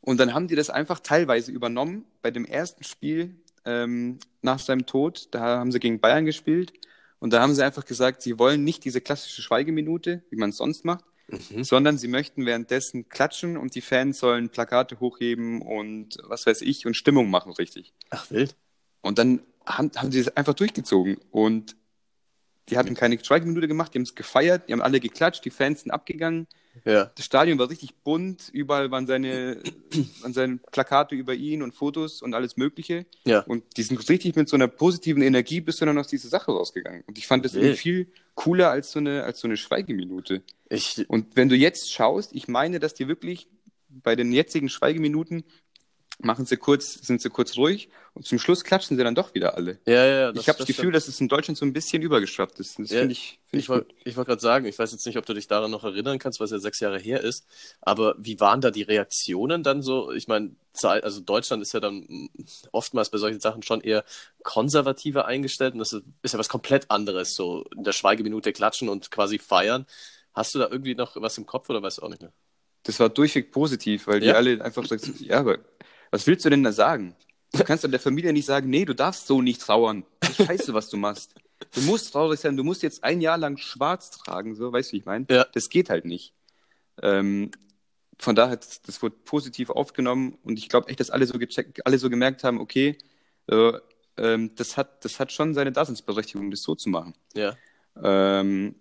Und 0.00 0.18
dann 0.18 0.32
haben 0.34 0.48
die 0.48 0.56
das 0.56 0.70
einfach 0.70 1.00
teilweise 1.00 1.52
übernommen 1.52 2.06
bei 2.22 2.30
dem 2.30 2.46
ersten 2.46 2.82
Spiel 2.82 3.36
ähm, 3.66 4.18
nach 4.40 4.58
seinem 4.58 4.86
Tod. 4.86 5.28
Da 5.32 5.40
haben 5.58 5.70
sie 5.70 5.78
gegen 5.78 6.00
Bayern 6.00 6.24
gespielt 6.24 6.72
und 7.18 7.32
da 7.34 7.42
haben 7.42 7.54
sie 7.54 7.62
einfach 7.64 7.84
gesagt, 7.84 8.22
sie 8.22 8.38
wollen 8.38 8.64
nicht 8.64 8.84
diese 8.86 9.02
klassische 9.02 9.42
Schweigeminute, 9.42 10.24
wie 10.30 10.36
man 10.36 10.50
es 10.50 10.56
sonst 10.56 10.84
macht, 10.84 11.04
Mhm. 11.28 11.62
sondern 11.62 11.96
sie 11.96 12.08
möchten 12.08 12.44
währenddessen 12.44 13.08
klatschen 13.08 13.56
und 13.56 13.76
die 13.76 13.82
Fans 13.82 14.18
sollen 14.18 14.48
Plakate 14.48 14.98
hochheben 14.98 15.62
und 15.62 16.18
was 16.24 16.44
weiß 16.46 16.62
ich 16.62 16.86
und 16.86 16.94
Stimmung 16.96 17.30
machen 17.30 17.52
richtig. 17.52 17.92
Ach, 18.10 18.28
wild. 18.32 18.56
Und 19.00 19.18
dann 19.18 19.40
haben, 19.64 19.92
haben 19.94 20.10
sie 20.10 20.18
es 20.18 20.36
einfach 20.36 20.54
durchgezogen 20.54 21.18
und 21.30 21.76
die 22.70 22.78
hatten 22.78 22.94
keine 22.94 23.22
Schweigeminute 23.22 23.68
gemacht, 23.68 23.92
die 23.92 23.98
haben 23.98 24.04
es 24.04 24.14
gefeiert, 24.14 24.68
die 24.68 24.72
haben 24.72 24.82
alle 24.82 25.00
geklatscht, 25.00 25.44
die 25.44 25.50
Fans 25.50 25.82
sind 25.82 25.90
abgegangen. 25.90 26.46
Ja. 26.84 27.10
Das 27.16 27.24
Stadion 27.24 27.58
war 27.58 27.68
richtig 27.68 27.94
bunt, 28.04 28.48
überall 28.52 28.90
waren 28.90 29.06
seine, 29.06 29.60
waren 30.22 30.32
seine 30.32 30.58
Plakate 30.70 31.14
über 31.14 31.34
ihn 31.34 31.62
und 31.62 31.74
Fotos 31.74 32.22
und 32.22 32.34
alles 32.34 32.56
Mögliche. 32.56 33.06
Ja. 33.24 33.40
Und 33.40 33.64
die 33.76 33.82
sind 33.82 34.08
richtig 34.08 34.36
mit 34.36 34.48
so 34.48 34.56
einer 34.56 34.68
positiven 34.68 35.22
Energie 35.22 35.60
bist 35.60 35.80
du 35.80 35.86
dann 35.86 35.98
aus 35.98 36.08
dieser 36.08 36.28
Sache 36.28 36.52
rausgegangen. 36.52 37.02
Und 37.06 37.18
ich 37.18 37.26
fand 37.26 37.44
das 37.44 37.54
Wild. 37.54 37.76
viel 37.76 38.12
cooler 38.34 38.70
als 38.70 38.92
so 38.92 39.00
eine, 39.00 39.24
als 39.24 39.40
so 39.40 39.48
eine 39.48 39.56
Schweigeminute. 39.56 40.42
Ich, 40.68 41.04
Und 41.08 41.36
wenn 41.36 41.48
du 41.48 41.56
jetzt 41.56 41.92
schaust, 41.92 42.32
ich 42.34 42.48
meine, 42.48 42.78
dass 42.78 42.94
die 42.94 43.08
wirklich 43.08 43.48
bei 43.88 44.14
den 44.14 44.32
jetzigen 44.32 44.68
Schweigeminuten 44.68 45.44
machen 46.22 46.46
sie 46.46 46.56
kurz, 46.56 46.94
sind 46.94 47.20
sie 47.20 47.30
kurz 47.30 47.56
ruhig 47.56 47.88
und 48.14 48.26
zum 48.26 48.38
Schluss 48.38 48.64
klatschen 48.64 48.96
sie 48.96 49.04
dann 49.04 49.14
doch 49.14 49.34
wieder 49.34 49.54
alle. 49.56 49.78
ja, 49.86 50.04
ja, 50.04 50.30
ich 50.32 50.48
habe 50.48 50.58
das 50.58 50.66
Gefühl, 50.66 50.92
dass 50.92 51.08
es 51.08 51.20
in 51.20 51.28
Deutschland 51.28 51.58
so 51.58 51.64
ein 51.64 51.72
bisschen 51.72 52.02
übergeschwappt 52.02 52.60
ist. 52.60 52.78
Das 52.78 52.90
Ja, 52.90 52.98
finde 52.98 53.12
ich, 53.12 53.38
find 53.50 53.60
ich 53.62 53.64
Ich 53.64 53.68
wollte 53.68 53.94
wollt 54.16 54.26
gerade 54.28 54.40
sagen, 54.40 54.66
ich 54.66 54.78
weiß 54.78 54.92
jetzt 54.92 55.06
nicht, 55.06 55.16
ob 55.16 55.26
du 55.26 55.34
dich 55.34 55.46
daran 55.48 55.70
noch 55.70 55.84
erinnern 55.84 56.18
kannst, 56.18 56.40
weil 56.40 56.44
es 56.46 56.50
ja 56.50 56.58
sechs 56.58 56.80
Jahre 56.80 56.98
her 56.98 57.22
ist, 57.22 57.46
aber 57.80 58.14
wie 58.18 58.38
waren 58.40 58.60
da 58.60 58.70
die 58.70 58.82
Reaktionen 58.82 59.62
dann 59.62 59.82
so? 59.82 60.12
Ich 60.12 60.28
meine, 60.28 60.54
also 60.82 61.20
Deutschland 61.20 61.62
ist 61.62 61.72
ja 61.72 61.80
dann 61.80 62.28
oftmals 62.72 63.10
bei 63.10 63.18
solchen 63.18 63.40
Sachen 63.40 63.62
schon 63.62 63.80
eher 63.80 64.04
konservativer 64.42 65.26
eingestellt 65.26 65.74
und 65.74 65.80
das 65.80 65.92
ist 66.22 66.32
ja 66.32 66.38
was 66.38 66.48
komplett 66.48 66.90
anderes, 66.90 67.34
so 67.34 67.64
in 67.76 67.84
der 67.84 67.92
Schweigeminute 67.92 68.52
klatschen 68.52 68.88
und 68.88 69.10
quasi 69.10 69.38
feiern. 69.38 69.86
Hast 70.32 70.54
du 70.54 70.58
da 70.58 70.68
irgendwie 70.68 70.94
noch 70.94 71.16
was 71.16 71.38
im 71.38 71.46
Kopf 71.46 71.68
oder 71.70 71.82
weißt 71.82 71.98
du 71.98 72.02
auch 72.02 72.08
nicht 72.08 72.22
mehr? 72.22 72.32
Das 72.84 72.98
war 73.00 73.08
durchweg 73.10 73.52
positiv, 73.52 74.06
weil 74.06 74.20
die 74.20 74.26
Ja. 74.28 74.34
alle 74.34 74.62
einfach 74.62 74.86
sagen, 74.86 75.14
ja, 75.20 75.38
aber 75.40 75.58
was 76.10 76.26
willst 76.26 76.44
du 76.44 76.50
denn 76.50 76.62
da 76.62 76.72
sagen? 76.72 77.14
Du 77.52 77.64
kannst 77.64 77.84
doch 77.84 77.90
der 77.90 78.00
Familie 78.00 78.32
nicht 78.32 78.46
sagen, 78.46 78.70
nee, 78.70 78.84
du 78.84 78.94
darfst 78.94 79.26
so 79.26 79.42
nicht 79.42 79.60
trauern. 79.60 80.04
Das 80.20 80.38
ist 80.38 80.46
scheiße, 80.46 80.74
was 80.74 80.88
du 80.88 80.96
machst. 80.96 81.34
Du 81.74 81.80
musst 81.82 82.12
traurig 82.12 82.40
sein, 82.40 82.56
du 82.56 82.64
musst 82.64 82.82
jetzt 82.82 83.04
ein 83.04 83.20
Jahr 83.20 83.38
lang 83.38 83.56
schwarz 83.56 84.10
tragen, 84.10 84.54
so, 84.54 84.72
weißt 84.72 84.90
du, 84.90 84.92
wie 84.94 84.98
ich 84.98 85.04
meine? 85.04 85.26
Ja. 85.30 85.46
Das 85.52 85.68
geht 85.68 85.90
halt 85.90 86.04
nicht. 86.04 86.32
Ähm, 87.02 87.50
von 88.18 88.34
daher, 88.34 88.56
das, 88.56 88.82
das 88.82 89.02
wurde 89.02 89.16
positiv 89.24 89.70
aufgenommen 89.70 90.38
und 90.42 90.58
ich 90.58 90.68
glaube 90.68 90.88
echt, 90.88 91.00
dass 91.00 91.10
alle 91.10 91.26
so 91.26 91.38
gecheckt, 91.38 91.86
alle 91.86 91.98
so 91.98 92.08
gemerkt 92.08 92.44
haben, 92.44 92.60
okay, 92.60 92.96
äh, 93.48 93.72
ähm, 94.16 94.54
das, 94.56 94.76
hat, 94.76 95.04
das 95.04 95.18
hat 95.18 95.32
schon 95.32 95.54
seine 95.54 95.72
Daseinsberechtigung, 95.72 96.50
das 96.50 96.62
so 96.62 96.74
zu 96.74 96.88
machen. 96.88 97.14
Ja. 97.34 97.56
Ähm, 98.02 98.74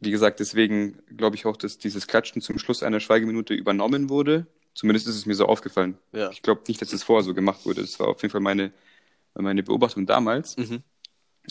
wie 0.00 0.10
gesagt, 0.10 0.40
deswegen 0.40 0.98
glaube 1.16 1.36
ich 1.36 1.46
auch, 1.46 1.56
dass 1.56 1.78
dieses 1.78 2.06
Klatschen 2.06 2.42
zum 2.42 2.58
Schluss 2.58 2.82
einer 2.82 3.00
Schweigeminute 3.00 3.54
übernommen 3.54 4.08
wurde. 4.08 4.46
Zumindest 4.74 5.06
ist 5.06 5.16
es 5.16 5.26
mir 5.26 5.34
so 5.34 5.46
aufgefallen. 5.46 5.98
Ja. 6.12 6.30
Ich 6.30 6.42
glaube 6.42 6.62
nicht, 6.66 6.82
dass 6.82 6.92
es 6.92 7.02
vorher 7.02 7.22
so 7.22 7.32
gemacht 7.32 7.64
wurde. 7.64 7.80
Das 7.80 7.98
war 8.00 8.08
auf 8.08 8.20
jeden 8.22 8.32
Fall 8.32 8.40
meine, 8.40 8.72
meine 9.34 9.62
Beobachtung 9.62 10.04
damals. 10.04 10.56
Mhm. 10.56 10.82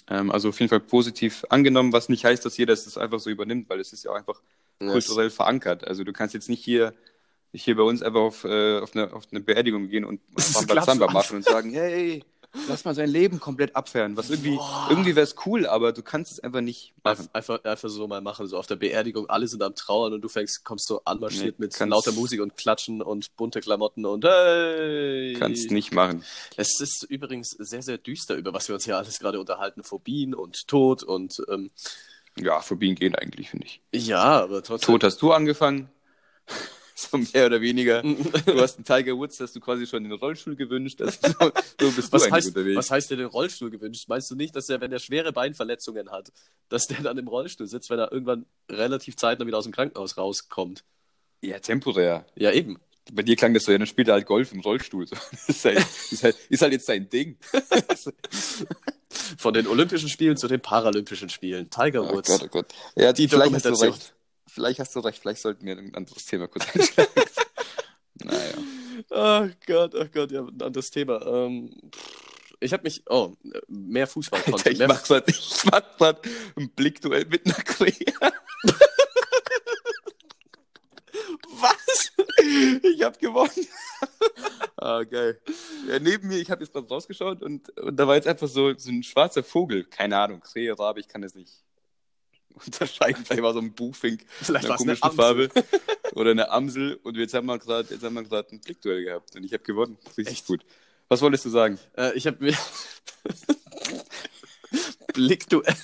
Ähm, 0.10 0.32
also 0.32 0.50
auf 0.50 0.60
jeden 0.60 0.70
Fall 0.70 0.80
positiv 0.80 1.46
angenommen, 1.50 1.94
was 1.94 2.10
nicht 2.10 2.26
heißt, 2.26 2.44
dass 2.46 2.58
jeder 2.58 2.74
es 2.74 2.98
einfach 2.98 3.20
so 3.20 3.30
übernimmt, 3.30 3.70
weil 3.70 3.80
es 3.80 3.94
ist 3.94 4.04
ja 4.04 4.12
auch 4.12 4.16
einfach 4.16 4.42
Ja, 4.82 4.92
kulturell 4.92 5.30
verankert. 5.30 5.88
Also 5.88 6.04
du 6.04 6.12
kannst 6.12 6.34
jetzt 6.34 6.50
nicht 6.50 6.64
hier, 6.64 6.94
hier 7.54 7.76
bei 7.76 7.84
uns 7.84 8.02
einfach 8.02 8.22
auf, 8.22 8.44
äh, 8.44 8.80
auf, 8.80 8.96
eine, 8.96 9.14
auf 9.14 9.24
eine 9.32 9.40
Beerdigung 9.40 9.88
gehen 9.88 10.04
und 10.04 10.20
Samba 10.36 10.82
Samba 10.82 11.12
machen 11.12 11.38
und 11.38 11.46
sagen, 11.46 11.72
hey, 11.74 12.24
lass 12.68 12.86
mal 12.86 12.94
sein 12.96 13.10
Leben 13.10 13.39
komplett 13.39 13.76
abfeiern. 13.76 14.16
Was 14.18 14.30
irgendwie, 14.30 14.60
irgendwie 14.89 15.16
wäre 15.16 15.24
es 15.24 15.36
cool, 15.46 15.66
aber 15.66 15.92
du 15.94 16.02
kannst 16.04 16.34
es 16.34 16.39
einfach 16.39 16.62
nicht 16.62 16.94
machen. 17.04 17.28
Einfach, 17.34 17.63
einfach 17.63 17.89
so 17.89 18.08
mal 18.08 18.22
machen, 18.22 18.48
so 18.48 18.58
auf 18.58 18.68
der 18.68 18.76
Beerdigung, 18.76 19.30
alle 19.30 19.48
sind 19.48 19.62
am 19.63 19.76
Trauern 19.76 20.13
und 20.13 20.22
du 20.22 20.30
fängst, 20.30 20.63
kommst 20.63 20.88
so 20.88 21.02
anmarschiert 21.06 21.60
Nee, 21.60 21.66
mit 21.66 21.80
lauter 21.80 22.12
Musik 22.12 22.42
und 22.42 22.56
Klatschen 22.58 23.02
und 23.02 23.36
bunte 23.36 23.60
Klamotten 23.62 24.06
und 24.06 24.24
hey! 24.26 25.36
Kannst 25.38 25.72
nicht 25.72 25.94
machen. 25.94 26.24
Es 26.56 26.80
ist 26.80 27.04
übrigens 27.10 27.50
sehr, 27.60 27.82
sehr 27.82 27.98
düster, 27.98 28.36
über 28.36 28.54
was 28.54 28.68
wir 28.68 28.76
uns 28.76 28.86
hier 28.86 28.98
alles 28.98 29.20
gerade 29.20 29.39
unterhalten. 29.39 29.84
Phobien 29.84 30.34
und 30.36 30.68
Tod 30.68 31.04
und 31.04 31.42
ähm, 31.50 31.72
Ja, 32.38 32.62
Phobien 32.62 32.96
gehen 32.96 33.16
eigentlich, 33.16 33.50
finde 33.50 33.68
ich. 33.68 33.82
ja, 33.94 34.42
aber 34.44 34.63
trotzdem. 34.63 34.88
Tod 34.94 35.04
hast 35.04 35.22
du 35.22 35.32
angefangen. 35.34 35.89
so 36.95 37.17
mehr 37.17 37.45
oder 37.47 37.60
weniger. 37.62 38.01
Du 38.03 38.60
hast 38.62 38.75
einen 38.77 38.86
Tiger 38.86 39.17
Woods, 39.17 39.39
hast 39.39 39.56
du 39.56 39.60
quasi 39.60 39.88
schon 39.88 40.03
den 40.03 40.12
Rollstuhl 40.13 40.56
gewünscht. 40.56 41.01
Also 41.01 41.17
so, 41.21 41.51
so 41.79 41.91
bist 41.91 42.12
Was 42.13 42.23
du 42.23 42.32
heißt, 42.32 42.47
unterwegs. 42.49 42.77
was 42.77 42.91
heißt 42.91 43.10
dir 43.12 43.17
den 43.17 43.25
Rollstuhl 43.27 43.69
gewünscht? 43.71 44.06
Meinst 44.08 44.29
du 44.32 44.36
nicht, 44.36 44.56
dass 44.56 44.69
er, 44.69 44.79
wenn 44.82 44.91
er 44.91 44.99
schwere 44.99 45.34
Beinverletzungen 45.34 46.12
hat, 46.12 46.32
dass 46.69 46.88
der 46.88 47.01
dann 47.01 47.17
im 47.17 47.27
Rollstuhl 47.27 47.67
sitzt, 47.67 47.89
wenn 47.89 47.99
er 47.99 48.12
irgendwann 48.12 48.45
relativ 48.69 49.15
zeitnah 49.17 49.45
wieder 49.47 49.58
aus 49.58 49.63
dem 49.65 49.73
Krankenhaus 49.73 50.17
rauskommt? 50.17 50.84
Ja, 51.41 51.60
temporär. 51.60 52.25
Ja, 52.36 52.51
eben. 52.51 52.77
Bei 53.12 53.21
dir 53.21 53.36
klang 53.36 53.53
das 53.53 53.63
so, 53.63 53.71
ja, 53.73 53.77
dann 53.77 53.86
spielt 53.88 54.08
er 54.08 54.13
halt 54.13 54.25
Golf 54.25 54.53
im 54.53 54.62
Rollstuhl. 54.62 55.06
So. 55.08 55.15
Das 55.32 55.49
ist 55.49 55.65
halt, 55.65 55.77
ist 56.12 56.23
halt, 56.23 56.38
ist 56.49 56.62
halt 56.62 56.71
jetzt 56.71 56.86
sein 56.86 57.10
Ding. 57.10 57.38
Von 59.38 59.53
den 59.53 59.67
Olympischen 59.67 60.10
Spielen 60.10 60.38
zu 60.38 60.47
den 60.47 60.62
Paralympischen 60.62 61.29
Spielen. 61.29 61.69
Tiger 61.69 62.03
Oh 62.10 62.13
Woods. 62.15 62.29
Gott, 62.29 62.43
oh 62.43 62.47
Gott. 62.47 62.65
Ja, 62.95 63.12
Die 63.13 63.27
vielleicht 63.27 63.53
hast 63.53 63.65
du 63.65 63.73
recht. 63.73 64.13
Vielleicht 64.54 64.80
hast 64.80 64.96
du 64.96 65.00
recht. 65.00 65.20
Vielleicht 65.20 65.42
sollten 65.42 65.66
wir 65.66 65.76
ein 65.76 65.96
anderes 65.96 66.26
Thema 66.28 66.48
kurz 66.48 66.68
einschlagen. 66.76 67.10
naja. 68.24 68.54
Oh 69.10 69.50
Gott, 69.66 69.96
oh 69.96 70.06
Gott, 70.13 70.32
ja, 70.32 70.42
ein 70.44 70.62
anderes 70.62 70.92
Thema. 70.92 71.26
Ähm, 71.26 71.74
ich 72.60 72.72
habe 72.72 72.84
mich, 72.84 73.02
oh, 73.10 73.34
mehr 73.68 74.06
Fußball 74.06 74.44
Alter, 74.46 74.70
ich 74.70 74.78
mehr, 74.78 74.88
mach 74.88 75.04
grad, 75.04 75.28
ich 75.28 75.63
mach 75.66 75.98
grad 75.98 76.22
ein 76.56 76.70
Blickduell 76.70 77.26
mit 77.26 77.48
einer 77.48 77.56
Krähe. 77.56 78.13
Was? 81.48 82.12
Ich 82.84 83.02
hab 83.02 83.18
gewonnen. 83.18 83.68
ah, 84.78 85.04
geil. 85.04 85.42
Ja, 85.88 85.98
neben 85.98 86.28
mir, 86.28 86.38
ich 86.38 86.52
habe 86.52 86.63
jetzt 86.63 86.74
gerade 86.74 86.88
rausgeschaut 86.88 87.42
und, 87.42 87.76
und 87.80 87.96
da 87.96 88.08
war 88.08 88.16
jetzt 88.16 88.28
einfach 88.28 88.48
so, 88.48 88.72
so 88.78 88.92
ein 88.92 89.02
schwarzer 89.02 89.44
Vogel. 89.44 89.84
Keine 89.86 90.16
Ahnung, 90.18 90.42
Krähe, 90.42 90.78
Rabe, 90.78 91.00
ich 91.00 91.08
kann 91.08 91.24
das 91.24 91.34
nicht 91.34 91.62
unterscheiden. 92.66 93.24
Vielleicht 93.26 93.44
war 93.44 93.54
so 93.54 93.60
ein 93.60 93.74
Buchfink 93.74 94.26
Vielleicht 94.42 94.66
eine 94.66 94.76
komischen 94.78 95.04
Amsel. 95.04 95.18
Farbe. 95.18 95.50
Oder 96.13 96.32
eine 96.32 96.50
Amsel. 96.52 96.96
Und 97.04 97.18
jetzt 97.18 97.34
haben 97.34 97.48
wir 97.48 97.60
gerade 97.60 97.94
jetzt 97.94 98.04
haben 98.04 98.13
wir 98.13 98.24
gerade 98.24 98.56
ein 98.56 98.62
Blickduell 98.62 99.04
gehabt 99.04 99.36
und 99.36 99.44
ich 99.44 99.52
habe 99.54 99.63
gewonnen. 99.63 99.98
Richtig 100.18 100.38
Echt? 100.39 100.48
gut. 100.48 100.63
Was 101.10 101.22
wolltest 101.22 101.46
du 101.46 101.50
sagen? 101.50 101.78
Äh, 101.98 102.13
ich 102.13 102.26
habe 102.28 102.38
mir 102.44 102.56
Blickduell. 105.13 105.76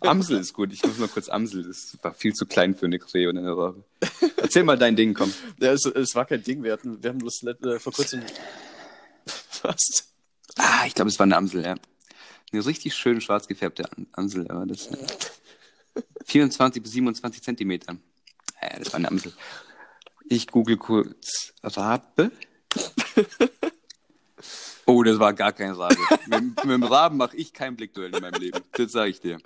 Amsel 0.00 0.38
ist 0.38 0.52
gut. 0.52 0.72
Ich 0.72 0.84
muss 0.84 0.98
mal 0.98 1.08
kurz 1.08 1.28
Amsel. 1.28 1.64
Das 1.64 1.96
war 2.02 2.14
viel 2.14 2.32
zu 2.32 2.46
klein 2.46 2.76
für 2.76 2.86
eine 2.86 2.98
Krähe 3.00 3.28
und 3.28 3.38
eine 3.38 3.56
Rabe. 3.56 3.82
Erzähl 4.36 4.62
mal 4.62 4.78
dein 4.78 4.94
Ding, 4.94 5.14
komm. 5.14 5.32
ja, 5.60 5.72
es, 5.72 5.84
es 5.84 6.14
war 6.14 6.26
kein 6.26 6.42
Ding. 6.42 6.62
Wir 6.62 6.72
hatten, 6.72 7.02
wir 7.02 7.10
haben 7.10 7.18
bloß 7.18 7.42
äh, 7.44 7.78
vor 7.80 7.92
kurzem. 7.92 8.22
Was? 9.62 10.12
Ah, 10.56 10.84
ich 10.86 10.94
glaube, 10.94 11.08
es 11.10 11.18
war 11.18 11.24
eine 11.24 11.36
Amsel, 11.36 11.64
ja. 11.64 11.74
Eine 12.52 12.66
richtig 12.66 12.94
schön 12.94 13.20
schwarz 13.20 13.46
gefärbte 13.48 13.84
Am- 13.96 14.06
Amsel, 14.12 14.48
aber 14.50 14.66
das. 14.66 14.86
äh, 14.88 14.96
24 16.24 16.82
bis 16.82 16.92
27 16.92 17.42
Zentimeter. 17.42 17.96
Ja, 18.62 18.78
das 18.78 18.88
war 18.92 18.96
eine 18.96 19.08
Amsel. 19.08 19.32
Ich 20.28 20.46
google 20.46 20.76
kurz 20.76 21.52
Rabe. 21.62 22.30
Oh, 24.86 25.04
das 25.04 25.20
war 25.20 25.32
gar 25.34 25.52
kein 25.52 25.70
Rabe. 25.70 25.94
mit, 26.26 26.56
mit 26.64 26.64
dem 26.64 26.82
Raben 26.82 27.16
mache 27.16 27.36
ich 27.36 27.52
kein 27.52 27.76
Blickduell 27.76 28.12
in 28.12 28.22
meinem 28.22 28.40
Leben. 28.40 28.60
Das 28.72 28.90
sage 28.90 29.10
ich 29.10 29.20
dir. 29.20 29.38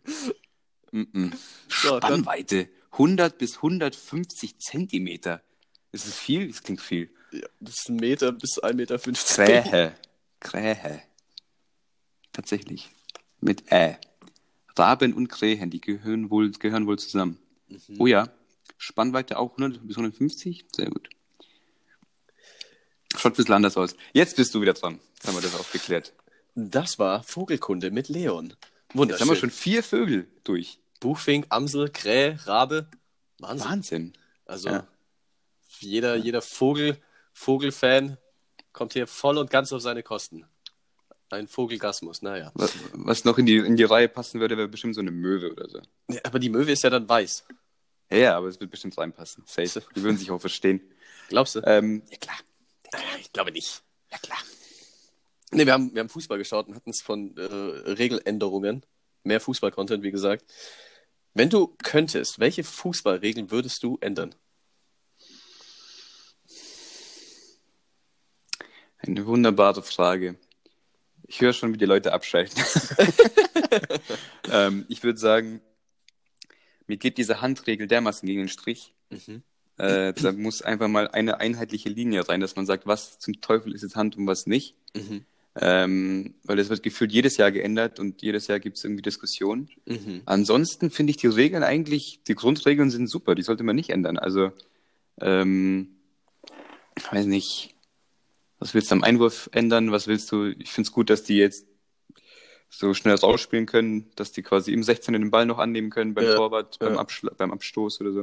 Mm 0.91 1.03
-mm. 1.03 1.37
So, 1.69 2.01
dann- 2.01 2.23
Spannweite 2.23 2.71
100 2.93 3.37
bis 3.37 3.57
150 3.57 4.59
Zentimeter. 4.59 5.43
Ist 5.93 6.07
es 6.07 6.15
viel? 6.17 6.49
Das 6.49 6.63
klingt 6.63 6.81
viel. 6.81 7.11
Ja, 7.31 7.47
das 7.61 7.75
ist 7.75 7.91
ein 7.91 7.97
Meter 7.97 8.33
bis 8.33 8.59
1,50 8.63 8.75
Meter. 8.75 8.99
Krähe. 9.63 9.95
Krähe. 10.41 11.03
Tatsächlich. 12.33 12.91
Mit 13.41 13.71
Ä. 13.71 13.99
Raben 14.77 15.15
und 15.15 15.29
Krähen, 15.29 15.71
die 15.71 15.81
gehören 15.81 16.31
wohl, 16.31 16.51
gehören 16.53 16.87
wohl 16.87 16.99
zusammen. 16.99 17.39
Oh 17.99 18.07
ja. 18.07 18.29
Spannweite 18.77 19.39
auch 19.39 19.53
100 19.57 19.87
bis 19.87 19.97
150? 19.97 20.67
Sehr 20.75 20.91
gut. 20.91 21.09
Schaut 23.17 23.33
ein 23.33 23.37
bisschen 23.37 23.55
anders 23.55 23.77
aus. 23.77 23.95
Jetzt 24.13 24.37
bist 24.37 24.55
du 24.55 24.61
wieder 24.61 24.75
dran. 24.75 25.01
Jetzt 25.15 25.27
haben 25.29 25.37
wir 25.37 25.43
das 25.43 25.55
auch 25.59 25.71
geklärt. 25.71 26.13
Das 26.57 26.99
war 26.99 27.23
Vogelkunde 27.23 27.91
mit 27.91 28.09
Leon. 28.09 28.51
Jetzt 28.51 28.59
Wunderschön. 28.95 29.21
haben 29.23 29.35
wir 29.35 29.37
schon 29.41 29.51
vier 29.51 29.83
Vögel 29.83 30.29
durch. 30.43 30.81
Buchfink, 31.01 31.47
Amsel, 31.49 31.91
Krähe, 31.91 32.39
Rabe. 32.47 32.89
Wahnsinn. 33.39 33.69
Wahnsinn. 33.69 34.13
Also 34.47 34.69
Ja. 34.71 34.87
jeder, 35.81 36.17
jeder 36.17 36.43
Vogel, 36.43 36.99
Vogelfan 37.33 38.19
kommt 38.73 38.93
hier 38.95 39.07
voll 39.07 39.39
und 39.39 39.51
ganz 39.51 39.73
auf 39.73 39.81
seine 39.83 40.03
Kosten. 40.03 40.45
Ein 41.31 41.49
Vogelgasmus, 41.49 42.23
naja. 42.23 42.53
Was, 42.55 42.75
was 42.93 43.25
noch 43.25 43.39
in 43.39 43.47
die, 43.47 43.57
in 43.57 43.77
die 43.77 43.85
Reihe 43.85 44.09
passen 44.09 44.41
würde, 44.41 44.57
wäre 44.57 44.69
bestimmt 44.69 44.95
so 44.95 45.01
eine 45.01 45.11
Möwe 45.11 45.51
oder 45.51 45.69
so. 45.69 45.81
Ja, 46.11 46.21
aber 46.25 46.39
die 46.39 46.51
Möwe 46.51 46.73
ist 46.73 46.85
ja 46.85 46.91
dann 46.91 47.09
weiß. 47.09 47.45
Ja, 48.11 48.17
ja, 48.17 48.37
aber 48.37 48.49
es 48.49 48.61
wird 48.61 48.71
bestimmt 48.71 48.97
reinpassen. 48.97 49.45
Safe. 49.47 49.83
Die 49.97 50.03
würden 50.03 50.17
sich 50.17 50.31
auch 50.31 50.41
verstehen. 50.41 50.81
Glaubst 51.29 51.57
du? 51.57 51.61
Ähm, 51.65 52.03
ja, 52.11 52.19
klar. 52.19 52.37
ich 53.19 53.33
glaube 53.33 53.53
nicht. 53.53 53.83
Ja, 54.13 54.19
klar. 54.19 54.39
Nee, 55.51 55.67
wir 55.67 55.73
haben, 55.73 55.95
wir 55.95 56.01
haben 56.01 56.09
Fußball 56.09 56.39
geschaut 56.39 56.69
und 56.69 56.75
hatten 56.75 56.91
es 56.91 57.01
von 57.01 57.37
äh, 57.37 57.43
Regeländerungen. 57.43 58.85
Mehr 59.23 59.41
Fußball-Content, 59.41 60.03
wie 60.03 60.11
gesagt. 60.11 60.45
Wenn 61.33 61.49
du 61.49 61.75
könntest, 61.83 62.39
welche 62.39 62.63
Fußballregeln 62.63 63.51
würdest 63.51 63.83
du 63.83 63.99
ändern? 64.01 64.35
Eine 68.99 69.27
wunderbare 69.27 69.83
Frage. 69.83 70.37
Ich 71.35 71.41
höre 71.41 71.53
schon, 71.53 71.75
wie 71.75 71.79
die 71.79 71.85
Leute 71.85 72.13
abschalten. 72.13 72.63
ähm, 74.53 74.85
ich 74.87 75.03
würde 75.03 75.19
sagen, 75.19 75.61
mir 76.87 76.97
geht 76.97 77.19
diese 77.19 77.41
Handregel 77.41 77.89
dermaßen 77.89 78.25
gegen 78.25 78.43
den 78.43 78.49
Strich. 78.49 78.95
Mhm. 79.11 79.43
Äh, 79.77 80.13
da 80.13 80.31
muss 80.31 80.63
einfach 80.63 80.87
mal 80.87 81.09
eine 81.09 81.41
einheitliche 81.41 81.89
Linie 81.89 82.23
sein, 82.23 82.39
dass 82.39 82.55
man 82.55 82.67
sagt, 82.67 82.87
was 82.87 83.19
zum 83.19 83.41
Teufel 83.41 83.75
ist 83.75 83.83
jetzt 83.83 83.97
Hand 83.97 84.17
und 84.17 84.29
was 84.29 84.47
nicht. 84.47 84.77
Mhm. 84.95 85.25
Ähm, 85.57 86.35
weil 86.45 86.57
das 86.57 86.69
wird 86.69 86.85
gefühlt 86.85 87.11
jedes 87.11 87.37
Jahr 87.37 87.51
geändert 87.51 87.99
und 87.99 88.23
jedes 88.23 88.47
Jahr 88.47 88.61
gibt 88.61 88.77
es 88.77 88.85
irgendwie 88.85 89.03
Diskussionen. 89.03 89.71
Mhm. 89.87 90.23
Ansonsten 90.27 90.93
finde 90.93 91.11
ich 91.11 91.17
die 91.17 91.27
Regeln 91.27 91.65
eigentlich, 91.65 92.21
die 92.29 92.37
Grundregeln 92.37 92.91
sind 92.91 93.09
super, 93.09 93.35
die 93.35 93.43
sollte 93.43 93.65
man 93.65 93.75
nicht 93.75 93.91
ändern. 93.91 94.19
Also, 94.19 94.53
ähm, 95.21 95.97
weiß 97.11 97.27
nicht, 97.27 97.74
was 98.65 98.73
willst 98.73 98.91
du 98.91 98.95
am 98.95 99.05
Einwurf 99.05 99.51
ändern? 99.53 99.93
Was 99.93 100.07
willst 100.07 100.33
du? 100.33 100.47
Ich 100.59 100.73
finde 100.73 100.89
es 100.89 100.93
gut, 100.93 101.11
dass 101.11 101.23
die 101.23 101.37
jetzt 101.37 101.67
so 102.71 102.95
schnell 102.95 103.15
rausspielen 103.15 103.67
können, 103.67 104.11
dass 104.17 104.33
die 104.33 104.43
quasi 104.43 104.73
im 104.73 104.83
16 104.83 105.13
den 105.13 105.31
Ball 105.31 105.45
noch 105.45 105.59
annehmen 105.59 105.91
können 105.91 106.15
beim 106.15 106.25
Ja, 106.25 106.35
Torwart, 106.35 106.79
beim, 106.79 106.95
ja. 106.95 106.99
Abschla 106.99 107.31
beim 107.37 107.53
Abstoß 107.53 108.01
oder 108.01 108.13
so. 108.13 108.21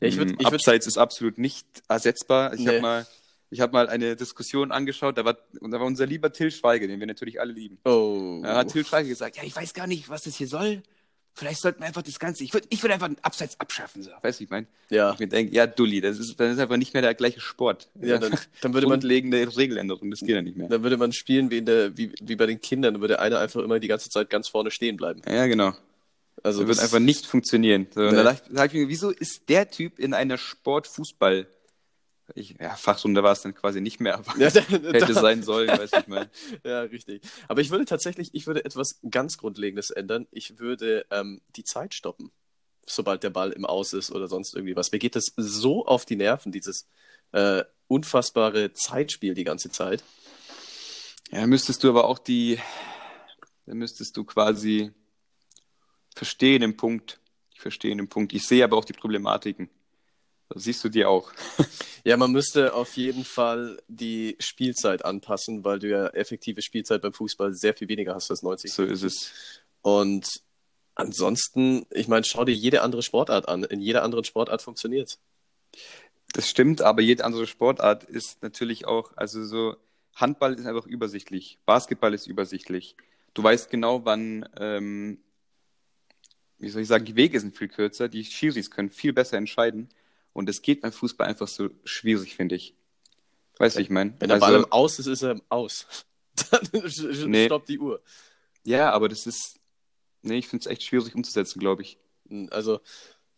Ja, 0.00 0.06
ich 0.08 0.16
würd, 0.18 0.30
ich 0.30 0.38
würd, 0.38 0.54
Abseits 0.54 0.86
ist 0.86 0.98
absolut 0.98 1.36
nicht 1.36 1.66
ersetzbar. 1.88 2.54
Ich 2.54 2.60
Nee. 2.60 2.68
habe 2.68 2.80
mal, 2.80 3.06
ich 3.50 3.60
habe 3.60 3.72
mal 3.72 3.88
eine 3.88 4.14
Diskussion 4.14 4.70
angeschaut, 4.70 5.18
da 5.18 5.24
war, 5.24 5.34
da 5.52 5.80
war 5.80 5.86
unser 5.86 6.06
lieber 6.06 6.32
Till 6.32 6.52
Schweiger, 6.52 6.86
den 6.86 7.00
wir 7.00 7.08
natürlich 7.08 7.40
alle 7.40 7.52
lieben. 7.52 7.78
oh. 7.84 8.38
Da 8.44 8.58
hat 8.58 8.68
Till 8.68 8.86
Schweiger 8.86 9.08
gesagt, 9.08 9.36
ja, 9.36 9.42
ich 9.42 9.56
weiß 9.56 9.74
gar 9.74 9.88
nicht, 9.88 10.08
was 10.08 10.22
das 10.22 10.36
hier 10.36 10.46
soll. 10.46 10.82
Vielleicht 11.34 11.60
sollten 11.60 11.80
wir 11.80 11.86
einfach 11.86 12.02
das 12.02 12.18
Ganze, 12.18 12.44
ich 12.44 12.52
würde 12.52 12.66
ich 12.70 12.82
würd 12.82 12.92
einfach 12.92 13.06
einen 13.06 13.18
Abseits 13.22 13.58
abschaffen. 13.60 14.02
So. 14.02 14.10
Weißt 14.20 14.38
du, 14.38 14.40
wie 14.40 14.44
ich 14.44 14.50
meine? 14.50 14.66
ja. 14.90 15.12
Ich 15.12 15.18
mir 15.20 15.28
denke, 15.28 15.54
ja, 15.54 15.66
Dulli, 15.66 16.00
das 16.00 16.18
ist, 16.18 16.38
das 16.38 16.52
ist 16.52 16.58
einfach 16.58 16.76
nicht 16.76 16.92
mehr 16.92 17.02
der 17.02 17.14
gleiche 17.14 17.40
Sport. 17.40 17.88
Ja, 18.00 18.18
dann, 18.18 18.36
dann 18.60 18.74
würde 18.74 18.86
man 18.88 19.00
Grundlegende 19.00 19.56
Regeländerung, 19.56 20.10
das 20.10 20.20
geht 20.20 20.30
ja 20.30 20.42
nicht 20.42 20.56
mehr. 20.56 20.68
dann 20.68 20.82
würde 20.82 20.96
man 20.96 21.12
spielen 21.12 21.50
wie, 21.50 21.58
in 21.58 21.66
der, 21.66 21.96
wie, 21.96 22.12
wie 22.20 22.36
bei 22.36 22.46
den 22.46 22.60
Kindern, 22.60 22.94
dann 22.94 23.00
würde 23.00 23.20
einer 23.20 23.38
einfach 23.38 23.62
immer 23.62 23.78
die 23.78 23.88
ganze 23.88 24.10
Zeit 24.10 24.28
ganz 24.28 24.48
vorne 24.48 24.70
stehen 24.70 24.96
bleiben. 24.96 25.22
Ja, 25.26 25.46
genau. 25.46 25.72
Also 26.42 26.60
Das 26.60 26.68
wird 26.68 26.78
einfach 26.80 26.98
nicht 27.00 27.26
funktionieren. 27.26 27.86
So, 27.94 28.00
und 28.00 28.10
Nee. 28.14 28.22
dachte 28.22 28.42
da 28.48 28.54
dachte 28.64 28.76
ich 28.76 28.82
mir, 28.84 28.88
wieso 28.88 29.10
ist 29.10 29.48
der 29.48 29.70
Typ 29.70 29.98
in 29.98 30.14
einer 30.14 30.38
Sport-Fußball, 30.38 31.46
ich, 32.34 32.56
ja, 32.60 32.74
Fachstunde 32.76 33.22
war 33.22 33.32
es 33.32 33.42
dann 33.42 33.54
quasi 33.54 33.80
nicht 33.80 34.00
mehr, 34.00 34.14
aber 34.18 34.36
ja, 34.38 34.50
da, 34.50 34.60
hätte 34.60 35.12
da, 35.12 35.20
sein 35.20 35.42
sollen, 35.42 35.68
weiß 35.68 35.90
ich 35.98 36.06
mal. 36.06 36.30
ja, 36.64 36.82
richtig. 36.82 37.22
Aber 37.48 37.60
ich 37.60 37.70
würde 37.70 37.84
tatsächlich, 37.84 38.30
ich 38.34 38.46
würde 38.46 38.64
etwas 38.64 39.00
ganz 39.10 39.38
Grundlegendes 39.38 39.90
ändern. 39.90 40.26
Ich 40.30 40.58
würde 40.58 41.06
ähm, 41.10 41.40
die 41.56 41.64
Zeit 41.64 41.94
stoppen, 41.94 42.30
sobald 42.86 43.22
der 43.22 43.30
Ball 43.30 43.52
im 43.52 43.64
Aus 43.64 43.92
ist 43.92 44.10
oder 44.10 44.28
sonst 44.28 44.54
irgendwie 44.54 44.76
was. 44.76 44.92
Mir 44.92 44.98
geht 44.98 45.16
das 45.16 45.32
so 45.36 45.86
auf 45.86 46.04
die 46.04 46.16
Nerven, 46.16 46.52
dieses 46.52 46.86
äh, 47.32 47.64
unfassbare 47.88 48.72
Zeitspiel 48.72 49.34
die 49.34 49.44
ganze 49.44 49.70
Zeit. 49.70 50.04
Ja, 51.30 51.46
müsstest 51.46 51.84
du 51.84 51.90
aber 51.90 52.04
auch 52.04 52.18
die, 52.18 52.58
dann 53.66 53.78
müsstest 53.78 54.16
du 54.16 54.24
quasi 54.24 54.92
verstehen 56.14 56.60
den 56.62 56.76
Punkt. 56.76 57.20
Ich 57.54 57.60
verstehe 57.60 57.94
den 57.94 58.08
Punkt. 58.08 58.32
Ich 58.32 58.46
sehe 58.46 58.64
aber 58.64 58.76
auch 58.76 58.84
die 58.84 58.92
Problematiken. 58.92 59.70
Das 60.50 60.64
siehst 60.64 60.82
du 60.84 60.88
dir 60.88 61.08
auch. 61.08 61.32
Ja, 62.02 62.16
man 62.16 62.32
müsste 62.32 62.72
auf 62.72 62.96
jeden 62.96 63.26
Fall 63.26 63.78
die 63.86 64.34
Spielzeit 64.40 65.04
anpassen, 65.04 65.64
weil 65.64 65.78
du 65.78 65.90
ja 65.90 66.06
effektive 66.06 66.62
Spielzeit 66.62 67.02
beim 67.02 67.12
Fußball 67.12 67.52
sehr 67.52 67.74
viel 67.74 67.88
weniger 67.88 68.14
hast 68.14 68.30
als 68.30 68.42
90. 68.42 68.72
So 68.72 68.84
ist 68.84 69.02
es. 69.02 69.32
Und 69.82 70.40
ansonsten, 70.94 71.84
ich 71.90 72.08
meine, 72.08 72.24
schau 72.24 72.46
dir 72.46 72.54
jede 72.54 72.80
andere 72.80 73.02
Sportart 73.02 73.48
an. 73.50 73.64
In 73.64 73.82
jeder 73.82 74.02
anderen 74.02 74.24
Sportart 74.24 74.62
funktioniert 74.62 75.18
Das 76.32 76.48
stimmt, 76.48 76.80
aber 76.80 77.02
jede 77.02 77.22
andere 77.26 77.46
Sportart 77.46 78.04
ist 78.04 78.42
natürlich 78.42 78.86
auch, 78.86 79.12
also 79.16 79.44
so, 79.44 79.76
Handball 80.14 80.54
ist 80.54 80.64
einfach 80.64 80.86
übersichtlich, 80.86 81.58
Basketball 81.66 82.14
ist 82.14 82.26
übersichtlich. 82.26 82.96
Du 83.34 83.42
weißt 83.42 83.68
genau, 83.68 84.06
wann, 84.06 84.48
ähm, 84.58 85.18
wie 86.58 86.70
soll 86.70 86.80
ich 86.80 86.88
sagen, 86.88 87.04
die 87.04 87.16
Wege 87.16 87.38
sind 87.40 87.58
viel 87.58 87.68
kürzer, 87.68 88.08
die 88.08 88.24
Schiris 88.24 88.70
können 88.70 88.88
viel 88.88 89.12
besser 89.12 89.36
entscheiden 89.36 89.90
und 90.40 90.48
es 90.48 90.62
geht 90.62 90.80
beim 90.80 90.92
Fußball 90.92 91.28
einfach 91.28 91.48
so 91.48 91.70
schwierig, 91.84 92.34
finde 92.34 92.56
ich. 92.56 92.74
Weißt 93.58 93.76
du, 93.76 93.78
wie 93.78 93.82
ich 93.84 93.90
meine? 93.90 94.14
Wenn 94.18 94.28
der 94.28 94.36
Also, 94.36 94.46
Ball 94.46 94.54
im 94.56 94.72
Aus 94.72 94.98
ist, 94.98 95.06
ist 95.06 95.22
er 95.22 95.32
im 95.32 95.42
Aus. 95.48 95.86
Dann 96.50 97.30
Nee. 97.30 97.46
stoppt 97.46 97.68
die 97.68 97.78
Uhr. 97.78 98.02
ja, 98.64 98.90
aber 98.90 99.08
das 99.08 99.26
ist, 99.26 99.60
nee, 100.22 100.38
ich 100.38 100.48
finde 100.48 100.62
es 100.62 100.66
echt 100.66 100.82
schwierig 100.82 101.14
umzusetzen, 101.14 101.60
glaube 101.60 101.82
ich. 101.82 101.98
Also, 102.50 102.80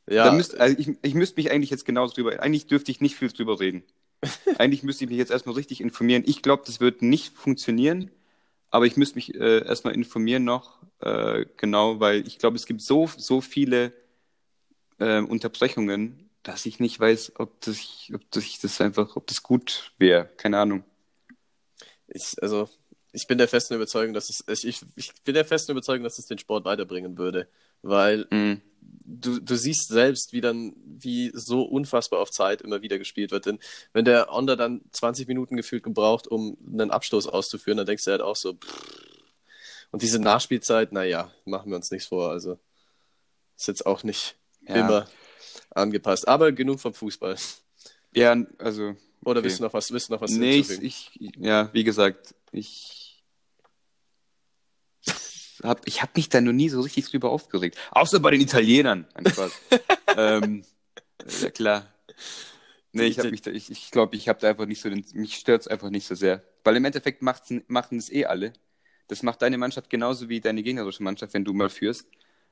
Da 0.06 0.14
ja, 0.14 0.32
müsst, 0.32 0.56
also 0.58 0.76
ich, 0.78 0.90
ich 1.02 1.14
müsste 1.14 1.36
mich 1.40 1.50
eigentlich 1.50 1.70
jetzt 1.70 1.84
genauso 1.84 2.14
drüber, 2.14 2.40
eigentlich 2.40 2.66
dürfte 2.66 2.90
ich 2.90 3.00
nicht 3.00 3.16
viel 3.16 3.28
drüber 3.28 3.60
reden. 3.60 3.84
eigentlich 4.58 4.82
müsste 4.82 5.04
ich 5.04 5.10
mich 5.10 5.18
jetzt 5.18 5.30
erstmal 5.32 5.56
richtig 5.56 5.80
informieren. 5.80 6.24
Ich 6.26 6.42
glaube, 6.42 6.62
das 6.66 6.80
wird 6.80 7.02
nicht 7.02 7.36
funktionieren, 7.36 8.10
aber 8.70 8.86
ich 8.86 8.96
müsste 8.96 9.16
mich 9.16 9.34
äh, 9.34 9.64
erstmal 9.66 9.94
informieren 9.94 10.44
noch, 10.44 10.82
äh, 11.00 11.46
genau, 11.56 12.00
weil 12.00 12.26
ich 12.26 12.38
glaube, 12.38 12.56
es 12.56 12.66
gibt 12.66 12.82
so, 12.82 13.08
so 13.16 13.40
viele 13.40 13.92
äh, 14.98 15.20
Unterbrechungen, 15.20 16.30
dass 16.42 16.66
ich 16.66 16.80
nicht 16.80 16.98
weiß, 16.98 17.34
ob 17.36 17.60
das, 17.60 17.78
ob 18.14 18.22
das, 18.30 18.58
das 18.60 18.80
einfach, 18.80 19.16
ob 19.16 19.26
das 19.26 19.42
gut 19.42 19.92
wäre. 19.98 20.26
Keine 20.36 20.58
Ahnung. 20.58 20.84
ich, 22.08 22.34
also, 22.42 22.68
ich 23.12 23.26
bin 23.26 23.38
der 23.38 23.48
festen 23.48 23.74
Überzeugung, 23.74 24.14
dass 24.14 24.28
es, 24.46 24.64
ich, 24.64 24.82
ich 24.96 25.12
bin 25.24 25.34
der 25.34 25.44
festen 25.44 25.72
Überzeugung, 25.72 26.04
dass 26.04 26.18
es 26.18 26.26
den 26.26 26.38
Sport 26.38 26.64
weiterbringen 26.64 27.18
würde. 27.18 27.48
Weil 27.82 28.26
Mhm. 28.30 28.62
du, 28.80 29.38
du 29.40 29.56
siehst 29.56 29.88
selbst, 29.88 30.32
wie 30.32 30.40
dann, 30.40 30.74
wie 30.84 31.30
so 31.34 31.62
unfassbar 31.62 32.20
auf 32.20 32.30
Zeit 32.30 32.62
immer 32.62 32.82
wieder 32.82 32.98
gespielt 32.98 33.30
wird. 33.30 33.46
Denn 33.46 33.58
wenn 33.92 34.04
der 34.04 34.32
Onder 34.32 34.56
dann 34.56 34.82
20 34.92 35.28
Minuten 35.28 35.56
gefühlt 35.56 35.82
gebraucht, 35.82 36.26
um 36.26 36.56
einen 36.66 36.90
Abstoß 36.90 37.26
auszuführen, 37.26 37.76
dann 37.76 37.86
denkst 37.86 38.04
du 38.04 38.10
halt 38.12 38.22
auch 38.22 38.36
so, 38.36 38.54
pff. 38.54 39.22
und 39.90 40.02
diese 40.02 40.18
Nachspielzeit, 40.18 40.92
naja, 40.92 41.30
machen 41.44 41.70
wir 41.70 41.76
uns 41.76 41.90
nichts 41.90 42.08
vor. 42.08 42.30
Also 42.30 42.58
ist 43.56 43.68
jetzt 43.68 43.86
auch 43.86 44.04
nicht 44.04 44.36
Ja. 44.66 44.74
immer 44.80 45.08
angepasst. 45.74 46.26
Aber 46.28 46.52
genug 46.52 46.80
vom 46.80 46.94
Fußball. 46.94 47.36
Ja, 48.14 48.36
also 48.58 48.94
Oder 49.24 49.40
Okay. 49.40 49.44
willst 49.44 49.60
du 49.60 49.64
noch 49.64 49.72
was, 49.72 49.90
willst 49.90 50.08
du 50.08 50.14
noch 50.14 50.20
was 50.20 50.30
Nee, 50.30 50.58
ich, 50.58 50.82
ich, 50.82 51.32
ja, 51.38 51.70
wie 51.72 51.84
gesagt, 51.84 52.34
ich 52.50 53.02
hab, 55.62 55.86
ich 55.86 56.02
hab 56.02 56.16
mich 56.16 56.28
da 56.28 56.40
noch 56.40 56.52
nie 56.52 56.68
so 56.68 56.80
richtig 56.80 57.08
drüber 57.08 57.30
aufgeregt. 57.30 57.78
Außer 57.92 58.20
bei 58.20 58.30
den 58.32 58.40
Italienern. 58.40 59.06
Ähm, 60.14 60.62
ja, 61.40 61.50
klar. 61.50 61.90
Nee, 62.92 63.06
ich, 63.06 63.18
hab 63.18 63.30
mich 63.30 63.40
da, 63.40 63.50
ich, 63.50 63.70
ich 63.70 63.90
glaube, 63.90 64.14
ich 64.14 64.28
habe 64.28 64.38
da 64.40 64.50
einfach 64.50 64.66
nicht 64.66 64.82
so 64.82 64.90
den, 64.90 65.02
mich 65.14 65.36
stört's 65.36 65.66
einfach 65.66 65.88
nicht 65.88 66.06
so 66.06 66.14
sehr. 66.14 66.42
Weil 66.64 66.76
im 66.76 66.84
Endeffekt 66.84 67.22
machen 67.22 67.96
es 67.96 68.12
eh 68.12 68.26
alle. 68.26 68.52
Das 69.08 69.22
macht 69.22 69.40
deine 69.40 69.56
Mannschaft 69.56 69.88
genauso 69.88 70.28
wie 70.28 70.40
deine 70.42 70.62
gegnerische 70.62 71.02
Mannschaft, 71.02 71.32
wenn 71.32 71.46
du 71.46 71.54
mal 71.54 71.70
führst, 71.70 72.06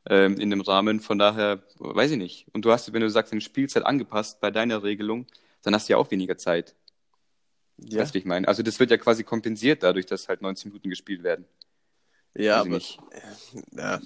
ähm, 0.09 0.39
in 0.39 0.51
dem 0.51 0.61
Rahmen. 0.61 1.01
Von 1.01 1.19
daher, 1.19 1.63
weiß 1.79 2.13
ich 2.13 2.19
nicht. 2.19 2.47
Und 2.53 2.65
du 2.65 2.73
hast, 2.73 2.93
wenn 2.93 3.01
du 3.01 3.11
sagst, 3.11 3.33
deine 3.33 3.41
Spielzeit 3.41 3.85
angepasst 3.85 4.41
bei 4.41 4.51
deiner 4.51 4.83
Regelung, 4.83 5.27
dann 5.63 5.75
hast 5.75 5.89
du 5.89 5.93
ja 5.93 5.97
auch 5.99 6.11
weniger 6.11 6.37
Zeit. 6.37 6.75
Ja, 7.79 8.13
wie 8.13 8.19
ich 8.19 8.25
meine? 8.25 8.47
Also 8.47 8.63
das 8.63 8.79
wird 8.79 8.91
ja 8.91 8.99
quasi 8.99 9.25
kompensiert 9.25 9.83
dadurch, 9.83 10.07
dass 10.07 10.29
halt 10.29 10.43
19 10.43 10.71
Minuten 10.71 10.91
gespielt 10.91 11.23
werden. 11.23 11.47
ja 12.35 12.61
aber 12.61 12.79
ja. 13.73 14.01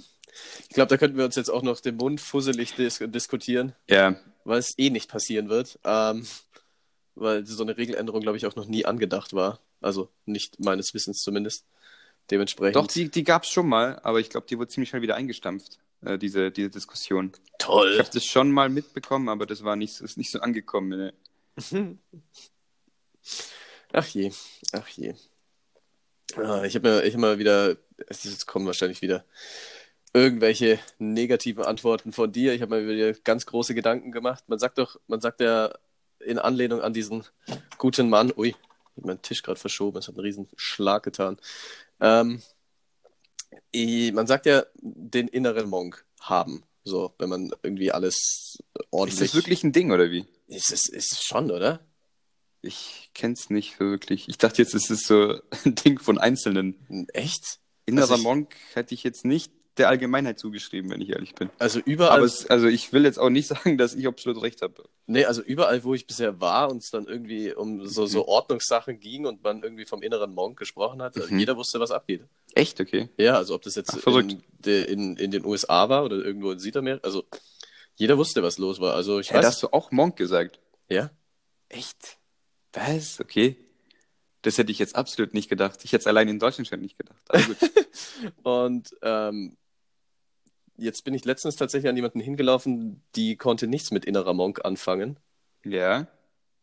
ich 0.60 0.68
glaube, 0.68 0.88
da 0.88 0.96
könnten 0.96 1.16
wir 1.16 1.24
uns 1.24 1.34
jetzt 1.34 1.50
auch 1.50 1.62
noch 1.62 1.80
den 1.80 1.96
Mund 1.96 2.20
fusselig 2.20 2.74
dis 2.74 2.98
diskutieren, 2.98 3.74
Ja, 3.88 4.16
weil 4.44 4.58
es 4.58 4.78
eh 4.78 4.90
nicht 4.90 5.10
passieren 5.10 5.48
wird. 5.48 5.78
Ähm, 5.84 6.24
weil 7.16 7.46
so 7.46 7.62
eine 7.62 7.76
Regeländerung, 7.76 8.20
glaube 8.20 8.36
ich, 8.36 8.46
auch 8.46 8.56
noch 8.56 8.66
nie 8.66 8.84
angedacht 8.84 9.32
war. 9.34 9.60
Also 9.80 10.08
nicht 10.24 10.58
meines 10.60 10.94
Wissens 10.94 11.20
zumindest. 11.22 11.64
Dementsprechend. 12.30 12.76
doch, 12.76 12.86
die, 12.86 13.10
die 13.10 13.22
gab 13.22 13.42
es 13.42 13.50
schon 13.50 13.68
mal, 13.68 14.00
aber 14.02 14.18
ich 14.18 14.30
glaube, 14.30 14.46
die 14.48 14.56
wurde 14.58 14.68
ziemlich 14.68 14.88
schnell 14.88 15.02
wieder 15.02 15.14
eingestampft, 15.14 15.78
äh, 16.04 16.18
diese, 16.18 16.50
diese 16.50 16.70
Diskussion. 16.70 17.32
Ich 17.34 17.52
toll. 17.58 17.98
habe 17.98 18.10
das 18.12 18.24
schon 18.24 18.50
mal 18.50 18.68
mitbekommen, 18.68 19.28
aber 19.28 19.46
das 19.46 19.64
war 19.64 19.76
nicht, 19.76 20.00
ist 20.00 20.16
nicht 20.16 20.30
so 20.30 20.40
angekommen. 20.40 20.88
Ne? 20.88 21.14
Ach 23.96 24.06
je, 24.08 24.32
ach 24.72 24.88
je. 24.88 25.14
Ah, 26.36 26.64
ich 26.64 26.74
habe 26.74 26.88
mir, 26.88 27.04
ich 27.04 27.14
hab 27.14 27.20
mal 27.20 27.38
wieder, 27.38 27.76
es 28.08 28.44
kommen 28.44 28.66
wahrscheinlich 28.66 29.02
wieder 29.02 29.24
irgendwelche 30.12 30.80
negativen 30.98 31.64
Antworten 31.64 32.12
von 32.12 32.32
dir. 32.32 32.54
Ich 32.54 32.62
habe 32.62 32.80
mir 32.80 32.88
wieder 32.88 33.12
ganz 33.24 33.46
große 33.46 33.74
Gedanken 33.74 34.10
gemacht. 34.10 34.44
Man 34.48 34.58
sagt 34.58 34.78
doch, 34.78 34.98
man 35.06 35.20
sagt 35.20 35.40
ja 35.40 35.72
in 36.18 36.38
Anlehnung 36.38 36.80
an 36.80 36.92
diesen 36.92 37.24
guten 37.78 38.10
Mann, 38.10 38.32
ui, 38.36 38.48
ich 38.48 38.56
hab 38.96 39.04
meinen 39.04 39.22
Tisch 39.22 39.42
gerade 39.42 39.60
verschoben, 39.60 39.98
es 39.98 40.08
hat 40.08 40.16
einen 40.16 40.24
riesen 40.24 40.48
Schlag 40.56 41.04
getan. 41.04 41.38
Ähm, 42.00 42.42
man 44.12 44.26
sagt 44.26 44.46
ja, 44.46 44.64
den 44.80 45.28
inneren 45.28 45.68
Monk 45.68 46.04
haben, 46.20 46.62
so, 46.84 47.14
wenn 47.18 47.28
man 47.28 47.52
irgendwie 47.62 47.92
alles 47.92 48.58
ordentlich. 48.90 49.20
Ist 49.22 49.34
das 49.34 49.40
wirklich 49.40 49.64
ein 49.64 49.72
Ding, 49.72 49.90
oder 49.90 50.10
wie? 50.10 50.26
Ist 50.48 50.70
es, 50.72 50.88
ist 50.88 51.24
schon, 51.24 51.50
oder? 51.50 51.80
Ich 52.62 53.10
kenn's 53.14 53.50
nicht 53.50 53.78
wirklich. 53.80 54.28
Ich 54.28 54.38
dachte 54.38 54.62
jetzt, 54.62 54.74
es 54.74 54.88
ist 54.90 55.06
so 55.06 55.38
ein 55.64 55.74
Ding 55.74 55.98
von 55.98 56.18
Einzelnen. 56.18 57.08
Echt? 57.12 57.58
Innerer 57.86 58.04
Also 58.04 58.14
ich- 58.16 58.22
Monk 58.22 58.54
hätte 58.74 58.94
ich 58.94 59.02
jetzt 59.04 59.24
nicht 59.24 59.52
der 59.76 59.88
Allgemeinheit 59.88 60.38
zugeschrieben, 60.38 60.90
wenn 60.90 61.00
ich 61.00 61.10
ehrlich 61.10 61.34
bin. 61.34 61.50
Also 61.58 61.80
überall. 61.80 62.18
Aber 62.18 62.26
es, 62.26 62.46
also 62.48 62.66
ich 62.68 62.92
will 62.92 63.04
jetzt 63.04 63.18
auch 63.18 63.30
nicht 63.30 63.48
sagen, 63.48 63.76
dass 63.76 63.94
ich 63.94 64.06
absolut 64.06 64.40
recht 64.42 64.62
habe. 64.62 64.84
Nee, 65.06 65.24
also 65.24 65.42
überall, 65.42 65.82
wo 65.84 65.94
ich 65.94 66.06
bisher 66.06 66.40
war 66.40 66.70
und 66.70 66.78
es 66.82 66.90
dann 66.90 67.06
irgendwie 67.06 67.52
um 67.52 67.86
so, 67.86 68.06
so 68.06 68.26
Ordnungssachen 68.28 69.00
ging 69.00 69.26
und 69.26 69.42
man 69.42 69.62
irgendwie 69.62 69.84
vom 69.84 70.02
inneren 70.02 70.32
Monk 70.34 70.58
gesprochen 70.58 71.02
hat, 71.02 71.16
Mhm. 71.16 71.38
jeder 71.38 71.56
wusste, 71.56 71.80
was 71.80 71.90
abgeht. 71.90 72.22
Echt, 72.54 72.80
okay. 72.80 73.08
Ja, 73.16 73.36
also 73.36 73.54
ob 73.54 73.62
das 73.62 73.74
jetzt 73.74 73.92
Ach, 74.06 74.16
in, 74.16 74.42
in, 74.64 75.16
in 75.16 75.30
den 75.30 75.44
USA 75.44 75.88
war 75.88 76.04
oder 76.04 76.16
irgendwo 76.16 76.52
in 76.52 76.58
Südamerika, 76.60 77.04
also 77.04 77.24
jeder 77.96 78.16
wusste, 78.18 78.42
was 78.42 78.58
los 78.58 78.80
war. 78.80 78.94
Also 78.94 79.18
ich 79.20 79.28
da 79.28 79.34
weiß. 79.36 79.46
hast 79.46 79.62
du 79.62 79.68
auch 79.72 79.90
Monk 79.90 80.16
gesagt. 80.16 80.60
Ja. 80.88 81.10
Echt? 81.68 82.18
Was? 82.72 83.20
Okay. 83.20 83.56
Das 84.42 84.58
hätte 84.58 84.70
ich 84.72 84.78
jetzt 84.78 84.94
absolut 84.94 85.32
nicht 85.34 85.48
gedacht. 85.48 85.80
Ich 85.84 85.92
hätte 85.92 86.02
es 86.02 86.06
allein 86.06 86.28
in 86.28 86.38
Deutschland 86.38 86.68
schon 86.68 86.80
nicht 86.80 86.98
gedacht. 86.98 87.18
Aber 87.28 87.42
gut. 87.42 87.56
Und 88.42 88.90
ähm, 89.02 89.56
jetzt 90.76 91.04
bin 91.04 91.14
ich 91.14 91.24
letztens 91.24 91.56
tatsächlich 91.56 91.88
an 91.88 91.96
jemanden 91.96 92.20
hingelaufen, 92.20 93.02
die 93.16 93.36
konnte 93.36 93.66
nichts 93.66 93.90
mit 93.90 94.04
innerer 94.04 94.34
Monk 94.34 94.64
anfangen. 94.64 95.18
ja. 95.64 96.06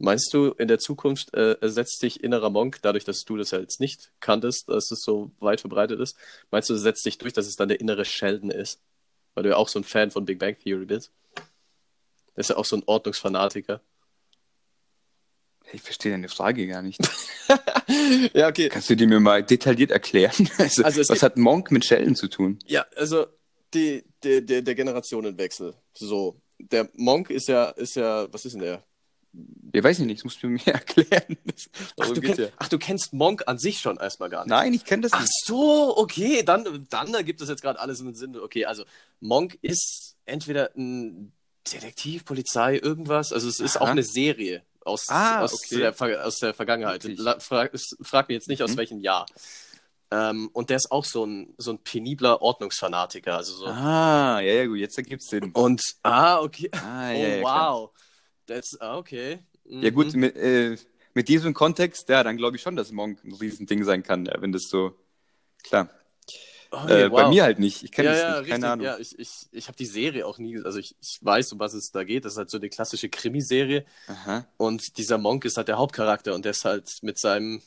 Meinst 0.03 0.33
du, 0.33 0.47
in 0.57 0.67
der 0.67 0.79
Zukunft 0.79 1.31
äh, 1.35 1.51
ersetzt 1.61 1.99
sich 1.99 2.23
innerer 2.23 2.49
Monk, 2.49 2.79
dadurch, 2.81 3.03
dass 3.03 3.23
du 3.23 3.37
das 3.37 3.51
ja 3.51 3.59
jetzt 3.59 3.79
nicht 3.79 4.11
kanntest, 4.19 4.67
dass 4.67 4.89
es 4.89 5.03
so 5.03 5.29
weit 5.39 5.61
verbreitet 5.61 5.99
ist, 5.99 6.17
meinst 6.49 6.71
du, 6.71 6.73
es 6.73 6.81
setzt 6.81 7.03
sich 7.03 7.19
durch, 7.19 7.33
dass 7.33 7.45
es 7.45 7.55
dann 7.55 7.67
der 7.69 7.79
innere 7.79 8.03
Sheldon 8.03 8.49
ist? 8.49 8.81
Weil 9.35 9.43
du 9.43 9.49
ja 9.49 9.57
auch 9.57 9.67
so 9.67 9.77
ein 9.77 9.83
Fan 9.83 10.09
von 10.09 10.25
Big 10.25 10.39
Bang 10.39 10.57
Theory 10.57 10.85
bist. 10.85 11.11
Das 12.33 12.45
ist 12.45 12.49
ja 12.49 12.57
auch 12.57 12.65
so 12.65 12.77
ein 12.77 12.83
Ordnungsfanatiker. 12.87 13.79
Ich 15.71 15.83
verstehe 15.83 16.11
deine 16.11 16.29
Frage 16.29 16.65
gar 16.67 16.81
nicht. 16.81 16.99
ja, 18.33 18.47
okay. 18.47 18.69
Kannst 18.69 18.89
du 18.89 18.95
die 18.95 19.05
mir 19.05 19.19
mal 19.19 19.43
detailliert 19.43 19.91
erklären? 19.91 20.49
Also, 20.57 20.83
Also 20.83 21.07
was 21.09 21.21
hat 21.21 21.37
Monk 21.37 21.69
mit 21.69 21.85
Sheldon 21.85 22.15
zu 22.15 22.27
tun? 22.27 22.57
Ja, 22.65 22.87
also 22.95 23.27
die, 23.73 24.03
die, 24.23 24.45
der, 24.45 24.61
der 24.61 24.75
Generationenwechsel. 24.75 25.73
So. 25.93 26.35
Der 26.59 26.89
Monk 26.93 27.29
ist 27.29 27.47
ja, 27.47 27.65
ist 27.69 27.95
ja, 27.95 28.31
was 28.31 28.45
ist 28.45 28.53
denn 28.53 28.61
der? 28.61 28.83
Ja, 29.73 29.81
weiß 29.83 29.99
ich 29.99 30.05
nicht, 30.05 30.19
das 30.19 30.23
musst 30.25 30.43
du 30.43 30.47
mir 30.47 30.59
erklären. 30.67 31.37
Ach 31.99 32.09
du, 32.11 32.19
kenn, 32.21 32.49
ach, 32.57 32.67
du 32.67 32.77
kennst 32.77 33.13
Monk 33.13 33.43
an 33.47 33.57
sich 33.57 33.79
schon 33.79 33.97
erstmal 33.97 34.29
gar 34.29 34.41
nicht. 34.43 34.49
Nein, 34.49 34.73
ich 34.73 34.83
kenne 34.83 35.03
das 35.03 35.13
Ach 35.13 35.21
nicht. 35.21 35.45
so, 35.45 35.97
okay, 35.97 36.43
dann, 36.43 36.85
dann 36.89 37.13
ergibt 37.13 37.41
es 37.41 37.47
jetzt 37.49 37.61
gerade 37.61 37.79
alles 37.79 37.99
in 38.01 38.07
den 38.07 38.15
Sinn. 38.15 38.37
Okay, 38.37 38.65
also 38.65 38.83
Monk 39.21 39.57
ist 39.61 40.15
entweder 40.25 40.71
ein 40.75 41.31
Detektiv, 41.71 42.25
Polizei, 42.25 42.77
irgendwas. 42.77 43.31
Also 43.31 43.47
es 43.47 43.59
ist 43.59 43.77
Aha. 43.77 43.85
auch 43.85 43.89
eine 43.89 44.03
Serie 44.03 44.63
aus, 44.83 45.05
Ah, 45.09 45.41
aus, 45.43 45.53
okay. 45.53 45.77
der, 45.77 46.25
aus 46.27 46.37
der 46.39 46.53
Vergangenheit. 46.53 47.03
Frag, 47.39 47.71
frag 48.01 48.27
mich 48.27 48.35
jetzt 48.35 48.47
nicht, 48.49 48.61
aus 48.63 48.71
Mhm. 48.71 48.77
welchem 48.77 48.99
Jahr. 48.99 49.25
Ähm, 50.11 50.49
und 50.53 50.69
der 50.69 50.77
ist 50.77 50.91
auch 50.91 51.05
so 51.05 51.25
ein, 51.25 51.53
so 51.57 51.71
ein 51.71 51.79
penibler 51.79 52.41
Ordnungsfanatiker. 52.41 53.37
Also 53.37 53.53
so. 53.55 53.65
Ah, 53.67 54.39
ja, 54.41 54.53
ja, 54.53 54.65
gut, 54.65 54.77
jetzt 54.77 54.97
ergibt 54.97 55.21
es 55.21 55.29
Sinn. 55.29 55.51
Und, 55.53 55.81
ah, 56.03 56.39
okay. 56.41 56.69
Ah, 56.73 57.11
oh, 57.11 57.13
ja, 57.13 57.41
wow. 57.41 57.89
That's, 58.45 58.77
ah, 58.81 58.97
okay. 58.97 59.39
Ja, 59.65 59.89
gut, 59.91 60.13
Mhm. 60.13 60.19
mit, 60.19 60.35
äh, 60.35 60.75
mit 61.13 61.29
diesem 61.29 61.53
Kontext, 61.53 62.09
ja, 62.09 62.23
dann 62.23 62.35
glaube 62.37 62.57
ich 62.57 62.61
schon, 62.61 62.75
dass 62.75 62.91
Monk 62.91 63.23
ein 63.23 63.33
Riesending 63.33 63.83
sein 63.85 64.03
kann, 64.03 64.25
ja, 64.25 64.41
wenn 64.41 64.51
das 64.51 64.63
so. 64.63 64.93
Klar. 65.63 65.89
Okay, 66.73 67.03
äh, 67.03 67.09
Bei 67.09 67.27
mir 67.27 67.43
halt 67.43 67.59
nicht. 67.59 67.83
Ich 67.83 67.91
kenne 67.91 68.07
ja, 68.09 68.13
das 68.13 68.21
ja, 68.21 68.29
nicht, 68.29 68.37
richtig. 68.39 68.51
keine 68.53 68.69
Ahnung. 68.69 68.85
Ja, 68.85 68.97
ich, 68.97 69.19
ich, 69.19 69.29
ich 69.51 69.67
habe 69.67 69.77
die 69.77 69.85
Serie 69.85 70.25
auch 70.25 70.37
nie, 70.37 70.57
also 70.63 70.79
ich, 70.79 70.95
ich 71.01 71.19
weiß, 71.21 71.51
um 71.51 71.59
was 71.59 71.73
es 71.73 71.91
da 71.91 72.03
geht. 72.05 72.23
Das 72.23 72.33
ist 72.33 72.37
halt 72.37 72.49
so 72.49 72.57
eine 72.57 72.69
klassische 72.69 73.09
Krimiserie. 73.09 73.85
Aha. 74.07 74.45
Und 74.57 74.97
dieser 74.97 75.17
Monk 75.17 75.43
ist 75.43 75.57
halt 75.57 75.67
der 75.67 75.77
Hauptcharakter 75.77 76.33
und 76.33 76.45
der 76.45 76.51
ist 76.51 76.63
halt 76.63 76.89
mit 77.01 77.19
seinem 77.19 77.61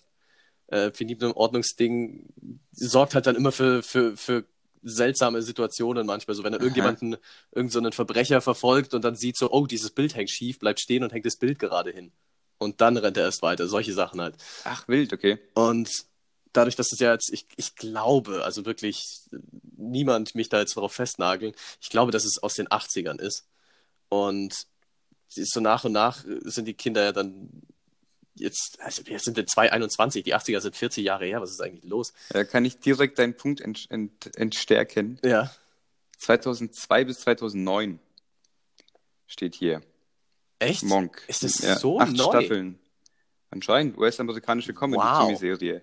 äh, 0.69 0.91
peniblen 0.91 1.33
Ordnungsding, 1.33 2.27
sorgt 2.73 3.15
halt 3.15 3.27
dann 3.27 3.37
immer 3.37 3.53
für, 3.53 3.83
für, 3.83 4.17
für 4.17 4.45
seltsame 4.83 5.43
Situationen 5.43 6.07
manchmal. 6.07 6.35
So, 6.35 6.45
wenn 6.45 6.53
er 6.53 6.61
irgendjemanden, 6.61 7.17
irgend 7.53 7.73
so 7.73 7.81
Verbrecher 7.91 8.41
verfolgt 8.41 8.95
und 8.95 9.05
dann 9.05 9.17
sieht 9.17 9.37
so, 9.37 9.51
oh, 9.51 9.67
dieses 9.67 9.91
Bild 9.91 10.15
hängt 10.15 10.31
schief, 10.31 10.59
bleibt 10.59 10.81
stehen 10.81 11.03
und 11.03 11.13
hängt 11.13 11.27
das 11.27 11.37
Bild 11.37 11.59
gerade 11.59 11.91
hin. 11.91 12.13
Und 12.59 12.81
dann 12.81 12.97
rennt 12.97 13.17
er 13.17 13.25
erst 13.25 13.43
weiter. 13.43 13.67
Solche 13.67 13.93
Sachen 13.93 14.21
halt. 14.21 14.37
Ach, 14.65 14.87
wild, 14.89 15.13
okay. 15.13 15.39
Und 15.55 15.91
dadurch, 16.53 16.77
dass 16.77 16.93
es 16.93 16.99
ja 17.01 17.13
jetzt, 17.13 17.33
ich, 17.33 17.47
ich 17.57 17.75
glaube, 17.75 18.45
also 18.45 18.65
wirklich 18.65 19.23
niemand 19.77 20.35
mich 20.35 20.49
da 20.49 20.61
jetzt 20.61 20.77
darauf 20.77 20.93
festnageln, 20.93 21.55
ich 21.81 21.91
glaube, 21.91 22.13
dass 22.13 22.25
es 22.25 22.43
aus 22.43 22.55
den 22.55 22.69
80ern 22.69 23.21
ist. 23.21 23.47
Und 24.09 24.67
so 25.29 25.61
nach 25.61 25.85
und 25.85 25.93
nach 25.93 26.25
sind 26.45 26.67
die 26.67 26.75
Kinder 26.75 27.03
ja 27.03 27.13
dann 27.13 27.63
jetzt, 28.35 28.81
also 28.81 29.07
wir 29.07 29.19
sind 29.19 29.39
in 29.39 29.47
2021, 29.47 30.25
die 30.25 30.35
80er 30.35 30.61
sind 30.61 30.77
40 30.77 31.05
Jahre 31.05 31.27
her, 31.27 31.41
was 31.41 31.51
ist 31.51 31.61
eigentlich 31.61 31.85
los? 31.85 32.13
Da 32.31 32.45
kann 32.45 32.65
ich 32.65 32.79
direkt 32.79 33.19
deinen 33.19 33.37
Punkt 33.37 33.61
ent, 33.61 33.87
ent, 33.91 34.37
entstärken. 34.37 35.19
Ja. 35.25 35.51
2002 36.19 37.05
bis 37.05 37.21
2009 37.21 37.99
steht 39.27 39.55
hier. 39.55 39.83
Echt? 40.59 40.85
Monk. 40.85 41.23
Ist 41.27 41.43
das 41.43 41.59
ja, 41.59 41.77
so 41.77 42.01
acht 42.01 42.13
neu? 42.13 42.25
Staffeln. 42.25 42.79
Anscheinend. 43.51 43.99
US-amerikanische 43.99 44.73
Wow. 44.73 44.81
Comedy-Krimiserie. 44.81 45.83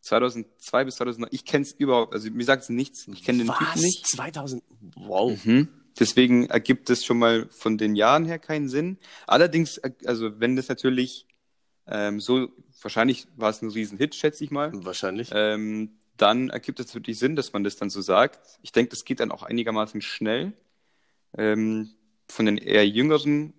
2002 0.00 0.84
bis 0.84 0.96
2009. 0.96 1.28
Ich 1.32 1.44
kenne 1.44 1.62
es 1.62 1.72
überhaupt, 1.72 2.12
also 2.12 2.30
mir 2.30 2.44
sagt 2.44 2.64
es 2.64 2.68
nichts. 2.68 3.06
Ich 3.08 3.22
kenne 3.22 3.38
den 3.38 3.48
Was? 3.48 3.58
Typen 3.58 3.80
nicht. 3.82 4.06
2000, 4.06 4.62
wow. 4.96 5.44
Mhm. 5.44 5.68
Deswegen 5.98 6.46
ergibt 6.46 6.90
es 6.90 7.04
schon 7.04 7.18
mal 7.18 7.48
von 7.50 7.78
den 7.78 7.94
Jahren 7.94 8.24
her 8.24 8.38
keinen 8.38 8.68
Sinn. 8.68 8.98
Allerdings, 9.26 9.78
äh, 9.78 9.92
also 10.06 10.40
wenn 10.40 10.56
das 10.56 10.68
natürlich 10.68 11.26
ähm, 11.86 12.20
so, 12.20 12.48
wahrscheinlich 12.80 13.26
war 13.36 13.50
es 13.50 13.62
ein 13.62 13.70
Riesenhit, 13.70 14.14
schätze 14.14 14.44
ich 14.44 14.50
mal, 14.50 14.70
Wahrscheinlich. 14.72 15.30
ähm, 15.32 15.98
dann 16.16 16.50
ergibt 16.50 16.78
es 16.80 16.94
wirklich 16.94 17.18
Sinn, 17.18 17.36
dass 17.36 17.52
man 17.52 17.64
das 17.64 17.76
dann 17.76 17.90
so 17.90 18.00
sagt. 18.00 18.38
Ich 18.62 18.72
denke, 18.72 18.90
das 18.90 19.04
geht 19.04 19.20
dann 19.20 19.32
auch 19.32 19.42
einigermaßen 19.42 20.00
schnell. 20.02 20.52
Ähm, 21.36 21.90
von 22.28 22.46
den 22.46 22.58
eher 22.58 22.86
jüngeren, 22.86 23.52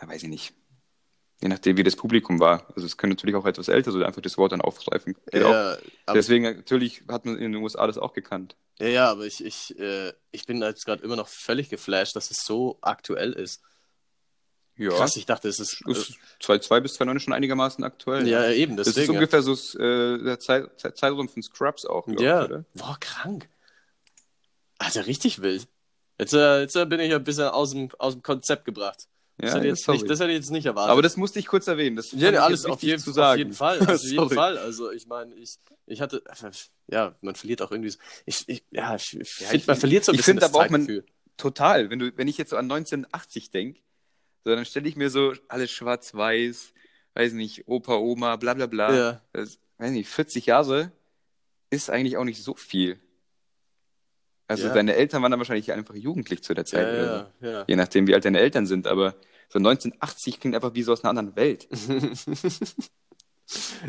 ja, 0.00 0.06
weiß 0.06 0.24
ich 0.24 0.28
nicht. 0.28 0.54
Je 1.40 1.48
nachdem, 1.48 1.76
wie 1.76 1.82
das 1.82 1.96
Publikum 1.96 2.38
war. 2.38 2.68
Also 2.74 2.86
es 2.86 2.96
können 2.96 3.12
natürlich 3.12 3.34
auch 3.34 3.46
etwas 3.46 3.66
älter 3.68 3.90
sein, 3.90 4.04
einfach 4.04 4.22
das 4.22 4.38
Wort 4.38 4.52
dann 4.52 4.60
aufgreifen. 4.60 5.16
Auch. 5.32 5.38
ja, 5.40 5.76
Deswegen 6.14 6.44
natürlich 6.44 7.02
hat 7.08 7.24
man 7.24 7.36
in 7.36 7.52
den 7.52 7.62
USA 7.62 7.86
das 7.86 7.98
auch 7.98 8.12
gekannt. 8.12 8.56
ja, 8.78 8.86
ja, 8.88 9.10
aber 9.10 9.26
ich, 9.26 9.44
ich, 9.44 9.76
äh, 9.78 10.12
ich 10.30 10.46
bin 10.46 10.62
jetzt 10.62 10.84
gerade 10.84 11.02
immer 11.02 11.16
noch 11.16 11.28
völlig 11.28 11.68
geflasht, 11.68 12.14
dass 12.14 12.30
es 12.30 12.44
so 12.44 12.78
aktuell 12.80 13.32
ist. 13.32 13.62
Ja. 14.78 14.90
Krass, 14.90 15.16
ich 15.16 15.26
dachte, 15.26 15.48
es 15.48 15.60
ist. 15.60 15.82
ist 15.86 16.14
2 16.40 16.80
bis 16.80 16.98
2,9 16.98 17.18
schon 17.20 17.32
einigermaßen 17.34 17.84
aktuell. 17.84 18.26
Äh, 18.26 18.30
ja, 18.30 18.50
eben, 18.50 18.76
das 18.76 18.86
ist 18.88 18.96
deswegen. 18.96 19.14
ungefähr 19.14 19.42
so 19.42 19.52
äh, 19.78 20.18
der 20.22 20.38
Zeit, 20.40 20.80
Zeit, 20.80 20.96
Zeitraum 20.96 21.28
von 21.28 21.42
Scrubs 21.42 21.84
auch, 21.84 22.08
Ja, 22.18 22.42
ich, 22.44 22.48
oder? 22.50 22.64
boah, 22.74 22.96
krank. 22.98 23.48
Also 24.78 25.00
richtig 25.00 25.42
wild. 25.42 25.68
Jetzt, 26.18 26.32
äh, 26.34 26.60
jetzt 26.62 26.74
äh, 26.76 26.86
bin 26.86 27.00
ich 27.00 27.12
ein 27.14 27.22
bisschen 27.24 27.44
aus 27.48 27.72
dem, 27.72 27.90
aus 27.98 28.14
dem 28.14 28.22
Konzept 28.22 28.64
gebracht. 28.64 29.06
Das, 29.38 29.50
Ja, 29.50 29.56
hätte 29.56 29.66
ich 29.68 29.70
jetzt 29.78 29.88
nicht, 29.88 30.10
das 30.10 30.20
hätte 30.20 30.30
ich 30.30 30.36
jetzt 30.36 30.50
nicht 30.50 30.66
erwartet. 30.66 30.90
Aber 30.92 31.02
das 31.02 31.16
musste 31.16 31.38
ich 31.38 31.46
kurz 31.46 31.66
erwähnen. 31.66 31.96
Das 31.96 32.12
ja, 32.12 32.30
ich 32.30 32.40
alles 32.40 32.64
auf 32.64 32.82
jeden, 32.82 32.98
zu 33.00 33.10
auf 33.10 33.16
sagen. 33.16 33.38
jeden 33.38 33.52
Fall. 33.54 33.78
Also 33.86 33.92
auf 33.92 34.02
jeden. 34.30 34.30
Fall. 34.30 34.58
Also 34.58 34.90
ich 34.90 35.06
meine, 35.06 35.34
ich, 35.34 35.56
ich 35.86 36.00
hatte, 36.00 36.22
ja, 36.88 37.14
man 37.22 37.34
verliert 37.34 37.62
auch 37.62 37.70
irgendwie, 37.70 37.90
so- 37.90 37.98
ich, 38.26 38.44
ich, 38.48 38.64
ja, 38.70 38.94
ich, 38.96 39.18
ich 39.18 39.40
Ja, 39.40 39.46
finde, 39.48 39.56
ich- 39.56 39.66
man 39.66 39.76
verliert 39.76 40.04
so 40.04 40.12
ein 40.12 40.14
ich 40.14 40.18
bisschen 40.20 40.34
find 40.38 40.42
das 40.42 40.52
man- 40.52 40.70
Zeitgefühl. 40.82 41.04
Total. 41.36 41.90
Wenn, 41.90 41.98
du, 41.98 42.16
wenn 42.16 42.28
ich 42.28 42.38
jetzt 42.38 42.50
so 42.50 42.56
an 42.56 42.66
1980 42.70 43.50
denke, 43.50 43.80
so, 44.44 44.54
dann 44.54 44.64
stelle 44.64 44.88
ich 44.88 44.96
mir 44.96 45.10
so 45.10 45.32
alles 45.48 45.70
schwarz-weiß, 45.70 46.72
weiß 47.14 47.32
nicht, 47.34 47.68
Opa, 47.68 47.96
Oma, 47.96 48.36
bla 48.36 48.54
bla 48.54 48.66
bla. 48.66 48.94
Ja. 48.94 49.22
Das, 49.32 49.58
weiß 49.78 49.90
nicht, 49.92 50.08
40 50.08 50.46
Jahre 50.46 50.92
ist 51.70 51.90
eigentlich 51.90 52.16
auch 52.16 52.24
nicht 52.24 52.42
so 52.42 52.54
viel. 52.54 52.98
Also 54.48 54.68
Ja. 54.68 54.74
deine 54.74 54.94
Eltern 54.94 55.22
waren 55.22 55.30
dann 55.30 55.40
wahrscheinlich 55.40 55.72
einfach 55.72 55.94
jugendlich 55.94 56.42
zu 56.42 56.52
der 56.54 56.64
Zeit. 56.66 56.86
oder 56.86 57.32
so. 57.40 57.46
Ja, 57.46 57.52
ja, 57.52 57.58
ja. 57.60 57.64
Je 57.68 57.76
nachdem, 57.76 58.06
wie 58.06 58.14
alt 58.14 58.24
deine 58.24 58.40
Eltern 58.40 58.66
sind. 58.66 58.86
Aber 58.86 59.14
so 59.48 59.58
1980 59.58 60.40
klingt 60.40 60.54
einfach 60.54 60.74
wie 60.74 60.82
so 60.82 60.92
aus 60.92 61.02
einer 61.04 61.10
anderen 61.10 61.36
Welt. 61.36 61.68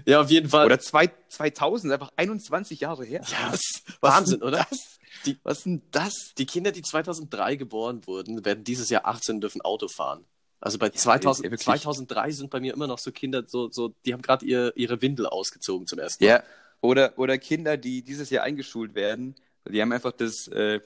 ja, 0.05 0.21
auf 0.21 0.29
jeden 0.29 0.49
Fall. 0.49 0.65
Oder 0.65 0.79
zwei, 0.79 1.11
2000, 1.29 1.93
einfach 1.93 2.11
21 2.15 2.79
Jahre 2.81 3.05
her. 3.05 3.21
ja, 3.25 3.51
was, 3.51 3.61
Wahnsinn, 4.01 4.39
denn 4.39 4.47
oder? 4.47 4.65
Das? 4.69 4.79
Die- 5.25 5.37
was 5.43 5.63
denn 5.63 5.81
das? 5.91 6.13
Die 6.37 6.45
Kinder, 6.45 6.71
die 6.71 6.81
2003 6.81 7.55
geboren 7.55 8.05
wurden, 8.07 8.43
werden 8.45 8.63
dieses 8.63 8.89
Jahr 8.89 9.05
18 9.05 9.35
und 9.35 9.41
dürfen 9.41 9.61
Auto 9.61 9.87
fahren. 9.87 10.25
Also 10.63 10.77
bei 10.77 10.89
2000, 10.89 11.43
ja, 11.45 11.51
wirklich. 11.51 11.65
2003 11.65 12.31
sind 12.31 12.49
bei 12.49 12.61
mir 12.61 12.73
immer 12.73 12.87
noch 12.87 12.97
so 12.97 13.11
Kinder, 13.11 13.43
so, 13.45 13.69
so, 13.69 13.93
die 14.05 14.13
haben 14.13 14.21
gerade 14.21 14.45
ihr, 14.45 14.71
ihre 14.77 15.01
Windel 15.01 15.25
ausgezogen 15.25 15.87
zum 15.87 15.99
ersten 15.99 16.23
Mal. 16.23 16.29
Ja, 16.29 16.43
oder, 16.79 17.13
oder 17.17 17.37
Kinder, 17.37 17.75
die 17.75 18.01
dieses 18.01 18.29
Jahr 18.29 18.45
eingeschult 18.45 18.95
werden, 18.95 19.35
die 19.67 19.81
haben 19.81 19.91
einfach 19.91 20.13
das, 20.13 20.47
äh, 20.47 20.79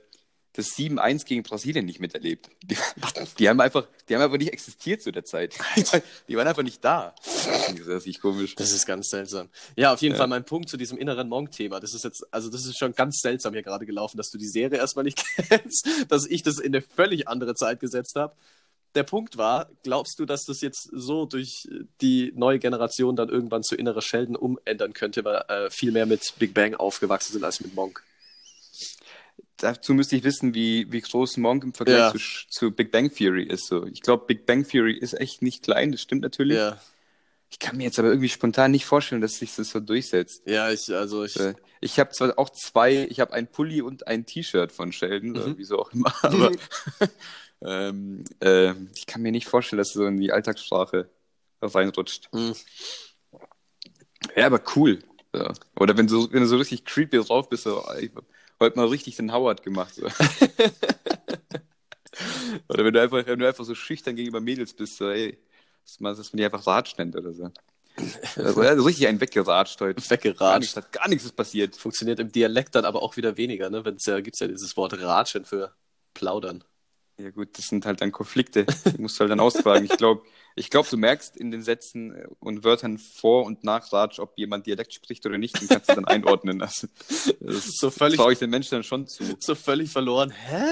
das 0.54 0.70
7-1 0.70 1.26
gegen 1.26 1.44
Brasilien 1.44 1.86
nicht 1.86 2.00
miterlebt. 2.00 2.50
Die, 2.64 2.76
die, 3.38 3.48
haben 3.48 3.62
einfach, 3.62 3.88
die 4.10 4.16
haben 4.16 4.24
einfach 4.24 4.40
nicht 4.40 4.52
existiert 4.52 5.04
zu 5.04 5.12
der 5.12 5.24
Zeit. 5.24 5.56
Die 6.28 6.36
waren 6.36 6.48
einfach 6.48 6.64
nicht 6.64 6.84
da. 6.84 7.14
Das 7.86 8.08
ist 8.08 8.20
komisch. 8.20 8.56
Das 8.56 8.72
ist 8.72 8.88
ganz 8.88 9.10
seltsam. 9.10 9.50
Ja, 9.76 9.94
auf 9.94 10.02
jeden 10.02 10.14
Ja. 10.14 10.18
Fall 10.18 10.28
mein 10.28 10.44
Punkt 10.44 10.70
zu 10.70 10.78
diesem 10.78 10.98
inneren 10.98 11.30
Monk-Thema. 11.30 11.80
Das 11.80 11.94
ist 11.94 12.04
jetzt, 12.04 12.26
also 12.32 12.50
das 12.50 12.66
ist 12.66 12.80
schon 12.80 12.94
ganz 12.94 13.20
seltsam 13.22 13.54
hier 13.54 13.62
gerade 13.62 13.86
gelaufen, 13.86 14.18
dass 14.18 14.32
du 14.32 14.40
die 14.40 14.48
Serie 14.48 14.80
erstmal 14.80 15.06
nicht 15.06 15.24
kennst, 15.50 15.88
dass 16.10 16.26
ich 16.26 16.42
das 16.42 16.58
in 16.58 16.74
eine 16.74 16.82
völlig 16.82 17.28
andere 17.28 17.54
Zeit 17.54 17.80
gesetzt 17.80 18.16
habe. 18.16 18.36
Der 18.98 19.04
Punkt 19.04 19.38
war, 19.38 19.70
glaubst 19.84 20.18
du, 20.20 20.26
dass 20.26 20.44
das 20.46 20.62
jetzt 20.62 20.90
so 20.92 21.26
durch 21.26 21.68
die 22.02 22.34
neue 22.36 22.58
Generation 22.58 23.16
dann 23.16 23.30
irgendwann 23.30 23.62
zu 23.64 23.76
innerer 23.76 24.02
Sheldon 24.02 24.36
umändern 24.36 24.94
könnte, 24.94 25.24
weil 25.24 25.44
äh, 25.48 25.70
viel 25.70 25.92
mehr 25.92 26.08
mit 26.08 26.34
Big 26.40 26.54
Bang 26.56 26.74
aufgewachsen 26.74 27.34
sind 27.34 27.44
als 27.44 27.62
mit 27.62 27.76
Monk? 27.76 28.04
dazu 29.58 29.94
müsste 29.94 30.16
ich 30.16 30.24
wissen, 30.24 30.54
wie, 30.54 30.92
wie 30.92 31.02
groß 31.02 31.38
Monk 31.38 31.64
im 31.64 31.74
Vergleich 31.74 31.98
Ja. 31.98 32.12
zu, 32.12 32.20
zu 32.50 32.72
Big 32.72 32.92
Bang 32.92 33.12
Theory 33.14 33.44
ist. 33.44 33.68
So. 33.68 33.86
Ich 33.86 34.02
glaube, 34.02 34.26
Big 34.28 34.46
Bang 34.46 34.68
Theory 34.68 34.94
ist 34.94 35.14
echt 35.14 35.42
nicht 35.42 35.64
klein, 35.64 35.92
das 35.92 36.02
stimmt 36.02 36.22
natürlich. 36.22 36.58
Ja, 36.58 36.80
Ich 37.50 37.58
kann 37.60 37.78
mir 37.78 37.84
jetzt 37.86 37.98
aber 37.98 38.10
irgendwie 38.10 38.30
spontan 38.30 38.72
nicht 38.72 38.86
vorstellen, 38.86 39.22
dass 39.22 39.40
sich 39.40 39.56
das 39.56 39.70
so 39.70 39.80
durchsetzt. 39.80 40.44
ja, 40.46 40.70
ich, 40.72 40.94
also 40.94 41.24
ich, 41.24 41.36
Äh, 41.40 41.54
Ich 41.82 42.00
habe 42.00 42.12
zwar 42.12 42.38
auch 42.38 42.50
zwei, 42.52 43.08
ich 43.10 43.20
habe 43.20 43.34
ein 43.34 43.48
Pulli 43.48 43.82
und 43.82 44.06
ein 44.08 44.26
T-Shirt 44.26 44.72
von 44.72 44.92
Sheldon, 44.92 45.32
Mhm. 45.32 45.58
wieso 45.58 45.80
auch 45.80 45.92
immer, 45.92 46.14
aber 46.24 46.52
ähm, 47.62 48.24
äh, 48.40 48.74
ich 48.96 49.06
kann 49.06 49.22
mir 49.22 49.32
nicht 49.32 49.48
vorstellen, 49.48 49.78
dass 49.80 49.94
so 49.94 50.06
in 50.06 50.18
die 50.20 50.32
Alltagssprache 50.32 51.10
reinrutscht. 51.62 52.30
Mhm. 52.34 52.56
Ja, 54.36 54.48
aber 54.48 54.62
cool. 54.76 55.00
So. 55.34 55.52
Oder 55.80 55.98
wenn 55.98 56.08
du, 56.08 56.32
wenn 56.32 56.42
du 56.42 56.48
so 56.48 56.58
richtig 56.58 56.86
creepy 56.86 57.20
drauf 57.20 57.50
bist, 57.50 57.64
so, 57.64 57.84
ich 58.00 58.12
hab 58.16 58.26
heute 58.60 58.78
mal 58.78 58.88
richtig 58.88 59.16
den 59.16 59.34
Howard 59.34 59.64
gemacht. 59.64 59.96
So. 59.96 60.06
oder 62.70 62.86
wenn 62.86 62.94
du, 62.94 63.02
einfach, 63.02 63.26
wenn 63.26 63.40
du 63.40 63.48
einfach 63.48 63.66
so 63.66 63.76
schüchtern 63.76 64.16
gegenüber 64.16 64.42
Mädels 64.42 64.74
bist, 64.74 64.98
so, 64.98 65.10
ey, 65.10 65.38
dass 65.84 66.00
man, 66.00 66.16
dass 66.16 66.32
man 66.34 66.38
die 66.38 66.46
einfach 66.46 66.66
Ratsch 66.68 66.98
nennt 66.98 67.16
oder 67.16 67.34
so. 67.34 67.52
Also, 68.36 68.64
ja, 68.64 68.76
so 68.76 68.84
richtig 68.84 69.08
einen 69.08 69.20
weggeratscht 69.20 69.82
heute. 69.82 70.00
Gar 70.02 70.12
weggeratscht. 70.12 70.60
nichts, 70.60 70.76
hat 70.76 70.92
gar 70.92 71.08
nichts 71.10 71.26
ist 71.26 71.36
passiert. 71.36 71.76
Funktioniert 71.76 72.20
im 72.20 72.32
Dialekt 72.32 72.76
dann 72.76 72.86
aber 72.86 73.02
auch 73.02 73.18
wieder 73.18 73.38
weniger, 73.38 73.72
ne? 73.72 73.84
Wenn's 73.84 74.06
ja, 74.06 74.20
gibt's 74.20 74.40
ja 74.40 74.48
dieses 74.48 74.78
Wort 74.78 75.00
Ratschen 75.00 75.46
für 75.46 75.74
plaudern. 76.14 76.64
Ja 77.20 77.32
gut, 77.32 77.58
das 77.58 77.66
sind 77.66 77.86
halt 77.88 78.00
dann 78.02 78.12
Konflikte, 78.12 78.66
die 78.86 79.02
musst 79.02 79.18
du 79.18 79.22
halt 79.22 79.32
dann 79.32 79.40
austragen. 79.40 79.86
Ich 79.86 79.98
glaube, 79.98 80.22
ich 80.56 80.70
glaub, 80.70 80.88
du 80.88 80.98
merkst 80.98 81.36
in 81.36 81.50
den 81.50 81.64
Sätzen 81.64 82.16
und 82.40 82.64
Wörtern 82.64 83.00
vor 83.00 83.44
und 83.46 83.64
nach 83.64 83.92
Ratsch, 83.92 84.20
ob 84.20 84.38
jemand 84.38 84.68
Dialekt 84.68 84.94
spricht 84.94 85.26
oder 85.26 85.40
nicht, 85.40 85.60
und 85.60 85.68
kannst 85.68 85.90
du 85.90 85.96
dann 85.96 86.06
einordnen. 86.06 86.62
Also, 86.62 86.88
das 87.40 87.66
So 87.80 87.90
völlig- 87.90 88.18
traue 88.20 88.34
ich 88.34 88.40
den 88.40 88.52
Menschen 88.52 88.76
dann 88.76 88.84
schon 88.84 89.08
zu. 89.08 89.24
So 89.40 89.56
völlig 89.56 89.90
verloren. 89.92 90.30
Hä? 90.30 90.64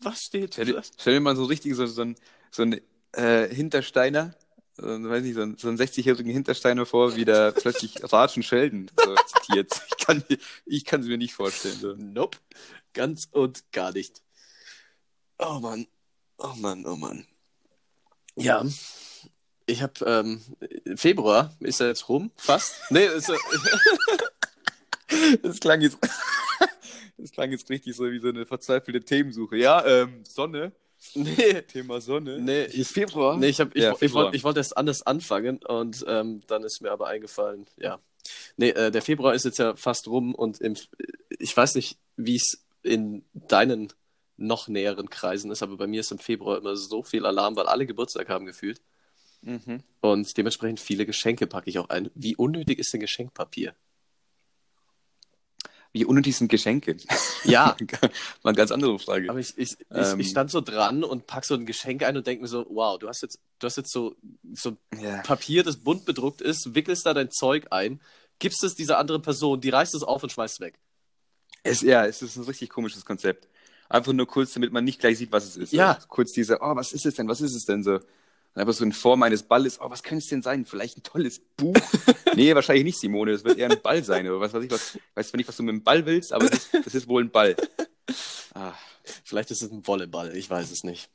Was 0.00 0.20
steht 0.20 0.52
Stell 0.52 0.66
dir, 0.66 0.82
stell 0.98 1.14
dir 1.14 1.20
mal 1.20 1.34
so 1.34 1.44
richtig 1.44 1.74
so, 1.74 1.86
so 1.86 2.02
ein, 2.02 2.16
so 2.50 2.62
ein 2.62 2.78
äh, 3.12 3.48
Hintersteiner, 3.54 4.34
so, 4.76 4.82
weiß 4.84 5.22
nicht, 5.22 5.34
so, 5.34 5.40
ein, 5.40 5.56
so 5.56 5.68
einen 5.68 5.78
60-jährigen 5.78 6.30
Hintersteiner 6.30 6.84
vor, 6.84 7.16
wie 7.16 7.24
der 7.24 7.52
plötzlich 7.52 7.94
Ratsch 8.12 8.36
und 8.36 8.42
Sheldon 8.42 8.90
so 9.02 9.14
zitiert. 9.14 9.72
Ich 9.98 10.04
kann, 10.06 10.22
ich 10.66 10.84
kann 10.84 11.00
es 11.00 11.06
mir 11.06 11.16
nicht 11.16 11.32
vorstellen. 11.32 11.78
So. 11.80 11.94
Nope. 11.96 12.36
Ganz 12.92 13.28
und 13.32 13.72
gar 13.72 13.92
nicht. 13.92 14.20
Oh 15.38 15.58
Mann. 15.60 15.86
Oh 16.38 16.54
Mann, 16.56 16.84
oh 16.86 16.96
Mann. 16.96 17.26
Ja. 18.36 18.64
Ich 19.66 19.82
habe 19.82 19.92
ähm, 20.04 20.40
Februar 20.96 21.52
ist 21.60 21.80
ja 21.80 21.88
jetzt 21.88 22.08
rum, 22.08 22.30
fast. 22.36 22.74
Nee, 22.90 23.06
ist, 23.06 23.30
Das 25.42 25.60
klang 25.60 25.80
jetzt, 25.80 25.98
das 27.18 27.30
klang 27.32 27.50
jetzt 27.50 27.68
richtig 27.70 27.96
so 27.96 28.10
wie 28.10 28.18
so 28.18 28.28
eine 28.28 28.46
verzweifelte 28.46 29.00
Themensuche. 29.00 29.56
Ja, 29.56 29.84
ähm, 29.84 30.24
Sonne. 30.24 30.72
nee, 31.14 31.62
Thema 31.62 32.00
Sonne. 32.00 32.38
Nee, 32.40 32.64
Ist 32.64 32.92
Februar? 32.92 33.36
nee, 33.36 33.48
ich, 33.48 33.60
hab, 33.60 33.74
ich, 33.74 33.82
Ja, 33.82 33.94
ich, 34.00 34.12
wollte 34.14 34.36
ich 34.36 34.44
wollte 34.44 34.60
erst 34.60 34.76
anders 34.76 35.02
anfangen 35.02 35.58
und 35.64 36.04
ähm, 36.08 36.40
dann 36.46 36.62
ist 36.64 36.80
mir 36.80 36.90
aber 36.92 37.08
eingefallen, 37.08 37.66
ja. 37.76 37.98
Nee, 38.56 38.70
äh, 38.70 38.90
der 38.90 39.02
Februar 39.02 39.34
ist 39.34 39.44
jetzt 39.44 39.58
ja 39.58 39.76
fast 39.76 40.08
rum 40.08 40.34
und 40.34 40.60
im, 40.60 40.74
ich 41.38 41.56
weiß 41.56 41.74
nicht, 41.76 41.98
wie 42.16 42.36
es 42.36 42.64
in 42.82 43.24
deinen 43.34 43.92
noch 44.36 44.68
näheren 44.68 45.10
Kreisen 45.10 45.50
ist, 45.50 45.62
aber 45.62 45.76
bei 45.76 45.86
mir 45.86 46.00
ist 46.00 46.12
im 46.12 46.18
Februar 46.18 46.58
immer 46.58 46.76
so 46.76 47.02
viel 47.02 47.24
Alarm, 47.24 47.56
weil 47.56 47.66
alle 47.66 47.86
Geburtstag 47.86 48.28
haben 48.28 48.46
gefühlt. 48.46 48.80
Mhm. 49.42 49.82
Und 50.00 50.36
dementsprechend 50.36 50.80
viele 50.80 51.06
Geschenke 51.06 51.46
packe 51.46 51.70
ich 51.70 51.78
auch 51.78 51.88
ein. 51.88 52.10
Wie 52.14 52.36
unnötig 52.36 52.78
ist 52.78 52.92
denn 52.92 53.00
Geschenkpapier? 53.00 53.74
Wie 55.92 56.04
unnötig 56.04 56.36
sind 56.36 56.48
Geschenke? 56.48 56.96
Ja, 57.44 57.74
Mal 58.02 58.50
eine 58.50 58.54
ganz 58.54 58.70
andere 58.70 58.98
Frage. 58.98 59.30
aber 59.30 59.38
ich, 59.38 59.56
ich, 59.56 59.78
Ähm. 59.90 60.20
ich 60.20 60.28
stand 60.28 60.50
so 60.50 60.60
dran 60.60 61.04
und 61.04 61.26
pack 61.26 61.46
so 61.46 61.54
ein 61.54 61.64
Geschenk 61.64 62.02
ein 62.02 62.16
und 62.16 62.26
denke 62.26 62.42
mir 62.42 62.48
so, 62.48 62.66
wow, 62.68 62.98
du 62.98 63.08
hast 63.08 63.22
jetzt, 63.22 63.40
du 63.58 63.66
hast 63.66 63.76
jetzt 63.76 63.92
so, 63.92 64.14
so 64.52 64.76
ja. 65.00 65.22
Papier, 65.22 65.62
das 65.62 65.78
bunt 65.78 66.04
bedruckt 66.04 66.42
ist, 66.42 66.74
wickelst 66.74 67.06
da 67.06 67.14
dein 67.14 67.30
Zeug 67.30 67.68
ein, 67.70 68.00
gibst 68.38 68.62
es 68.62 68.74
dieser 68.74 68.98
anderen 68.98 69.22
Person, 69.22 69.60
die 69.60 69.70
reißt 69.70 69.94
es 69.94 70.02
auf 70.02 70.22
und 70.22 70.30
schmeißt 70.30 70.56
es 70.56 70.60
weg. 70.60 70.78
Es, 71.62 71.80
ja, 71.80 72.04
es 72.04 72.20
ist 72.20 72.36
ein 72.36 72.44
richtig 72.44 72.68
komisches 72.68 73.04
Konzept. 73.04 73.48
Einfach 73.88 74.12
nur 74.12 74.26
kurz, 74.26 74.52
damit 74.54 74.72
man 74.72 74.84
nicht 74.84 75.00
gleich 75.00 75.18
sieht, 75.18 75.32
was 75.32 75.44
es 75.44 75.56
ist. 75.56 75.72
Ja. 75.72 75.92
Also 75.94 76.08
kurz 76.08 76.32
diese, 76.32 76.58
oh, 76.60 76.74
was 76.76 76.92
ist 76.92 77.06
es 77.06 77.14
denn? 77.14 77.28
Was 77.28 77.40
ist 77.40 77.54
es 77.54 77.64
denn 77.64 77.82
so? 77.84 77.94
Und 77.94 78.02
einfach 78.62 78.72
so 78.72 78.84
in 78.84 78.92
Form 78.92 79.22
eines 79.22 79.42
Balles, 79.42 79.78
oh, 79.80 79.90
was 79.90 80.02
könnte 80.02 80.22
es 80.24 80.28
denn 80.28 80.42
sein? 80.42 80.64
Vielleicht 80.64 80.96
ein 80.98 81.02
tolles 81.02 81.40
Buch? 81.56 81.76
nee, 82.34 82.54
wahrscheinlich 82.54 82.84
nicht, 82.84 82.98
Simone. 83.00 83.32
Das 83.32 83.44
wird 83.44 83.58
eher 83.58 83.70
ein 83.70 83.80
Ball 83.82 84.02
sein. 84.02 84.26
Oder 84.28 84.40
was 84.40 84.52
weiß 84.52 84.64
ich, 84.64 84.70
was, 84.70 84.98
weiß 85.14 85.28
zwar 85.28 85.36
nicht, 85.38 85.48
was 85.48 85.56
du 85.56 85.62
mit 85.62 85.74
dem 85.74 85.82
Ball 85.84 86.04
willst, 86.06 86.32
aber 86.32 86.48
das, 86.48 86.68
das 86.84 86.94
ist 86.94 87.08
wohl 87.08 87.22
ein 87.24 87.30
Ball. 87.30 87.54
Ah, 88.54 88.72
Vielleicht 89.24 89.50
ist 89.50 89.62
es 89.62 89.70
ein 89.70 89.86
Volleyball, 89.86 90.34
ich 90.34 90.48
weiß 90.48 90.70
es 90.70 90.82
nicht. 90.82 91.10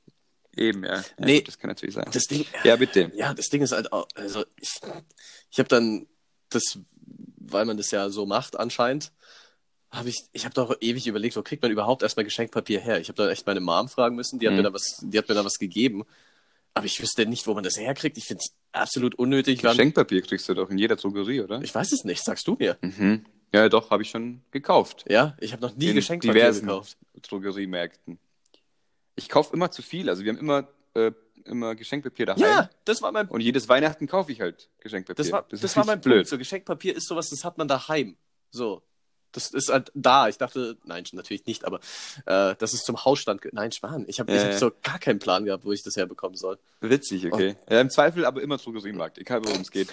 eben, 0.56 0.84
ja. 0.84 0.98
ja 0.98 1.04
Nee. 1.18 1.40
gut, 1.40 1.48
das 1.48 1.58
kann 1.58 1.70
natürlich 1.70 1.96
sein. 1.96 2.06
Das 2.12 2.26
Ding, 2.26 2.46
Ja, 2.64 2.76
bitte. 2.76 3.12
ja, 3.16 3.34
das 3.34 3.48
Ding 3.48 3.62
ist 3.64 3.72
halt 3.72 3.92
auch, 3.92 4.08
also 4.14 4.46
ich, 4.58 4.70
ich 5.50 5.58
habe 5.60 5.68
dann 5.70 6.06
das, 6.50 6.78
weil 7.38 7.66
man 7.66 7.78
das 7.78 7.90
ja 7.92 8.10
so 8.10 8.26
macht 8.28 8.60
anscheinend, 8.60 9.12
habe 9.92 10.10
ich, 10.10 10.24
ich 10.32 10.46
habe 10.46 10.54
doch 10.54 10.76
ewig 10.80 11.06
überlegt, 11.08 11.36
wo 11.36 11.42
kriegt 11.42 11.62
man 11.62 11.72
überhaupt 11.72 12.02
erstmal 12.04 12.24
Geschenkpapier 12.24 12.80
her? 12.80 13.00
Ich 13.00 13.10
habe 13.10 13.18
da 13.22 13.30
echt 13.30 13.46
meine 13.46 13.60
Mom 13.60 13.90
fragen 13.90 14.16
müssen, 14.16 14.40
die 14.40 14.48
hat 14.48 14.54
Mhm. 14.54 14.58
mir 14.58 14.64
da 14.64 14.74
was, 14.74 15.00
die 15.02 15.18
hat 15.18 15.28
mir 15.28 15.36
da 15.36 15.44
was 15.44 15.58
gegeben, 15.60 16.04
aber 16.74 16.86
ich 16.86 17.02
wüsste 17.02 17.26
nicht, 17.26 17.46
wo 17.48 17.54
man 17.54 17.64
das 17.64 17.78
herkriegt. 17.78 18.18
Ich 18.18 18.26
finde 18.26 18.42
es 18.46 18.54
absolut 18.72 19.16
unnötig. 19.16 19.62
Geschenkpapier 19.62 20.22
kriegst 20.22 20.48
du 20.48 20.54
doch 20.54 20.70
in 20.70 20.78
jeder 20.78 20.96
Drogerie, 20.96 21.42
oder? 21.42 21.62
Ich 21.62 21.76
weiß 21.76 21.92
es 21.92 22.06
nicht, 22.06 22.24
sagst 22.24 22.48
du 22.48 22.56
mir. 22.58 22.78
Mhm. 22.82 23.26
Ja, 23.54 23.68
doch, 23.68 23.90
habe 23.90 24.02
ich 24.04 24.10
schon 24.10 24.42
gekauft. 24.52 25.04
Ja, 25.10 25.36
ich 25.42 25.52
habe 25.52 25.62
noch 25.62 25.76
nie 25.76 25.90
In 25.90 25.96
Geschenkpapier 25.96 26.34
diversen 26.36 26.68
gekauft. 26.68 26.98
Drogeriemärkten. 27.24 28.18
Ich 29.16 29.28
kaufe 29.28 29.54
immer 29.54 29.72
zu 29.72 29.82
viel. 29.82 30.10
Also 30.10 30.24
wir 30.24 30.32
haben 30.32 30.40
immer, 30.40 30.68
äh, 30.94 31.12
immer 31.44 31.76
Geschenkpapier 31.76 32.28
daheim. 32.28 32.42
Ja, 32.44 32.70
das 32.86 33.02
war 33.02 33.12
mein, 33.12 33.28
Und 33.28 33.42
jedes 33.42 33.68
Weihnachten 33.68 34.08
kaufe 34.08 34.32
ich 34.32 34.40
halt 34.40 34.70
Geschenkpapier. 34.80 35.16
das 35.22 35.32
war, 35.34 35.46
das, 35.50 35.62
ist 35.64 35.76
war 35.76 35.86
mein 35.86 36.00
blöd. 36.00 36.16
Punkt. 36.20 36.30
So 36.30 36.38
Geschenkpapier 36.38 36.96
ist 36.96 37.08
sowas, 37.10 37.30
das 37.30 37.44
hat 37.44 37.58
man 37.58 37.68
daheim. 37.68 38.16
So. 38.52 38.82
Das 39.32 39.52
ist 39.52 39.70
halt 39.70 39.92
da. 39.94 40.28
Ich 40.28 40.38
dachte, 40.38 40.78
nein, 40.86 41.04
natürlich 41.14 41.46
nicht, 41.46 41.66
aber 41.66 41.80
äh, 42.26 42.56
das 42.58 42.74
ist 42.74 42.86
zum 42.86 43.04
Hausstand. 43.06 43.42
Nein, 43.52 43.72
Schwan. 43.72 44.06
Ich 44.08 44.20
habe 44.20 44.32
ich 44.34 44.44
hab 44.44 44.54
so 44.54 44.72
gar 44.84 45.00
keinen 45.00 45.20
Plan 45.20 45.46
gehabt, 45.46 45.66
wo 45.66 45.72
ich 45.72 45.84
das 45.84 45.96
herbekommen 45.96 46.38
soll. 46.38 46.58
Witzig, 46.82 47.32
okay. 47.32 47.56
Oh. 47.68 47.74
Ja, 47.74 47.82
Im 47.82 47.90
Zweifel 47.90 48.26
aber 48.26 48.42
immer 48.42 48.58
Drogeriemarkt, 48.58 49.18
egal 49.18 49.44
worum 49.44 49.62
es 49.62 49.72
geht. 49.72 49.90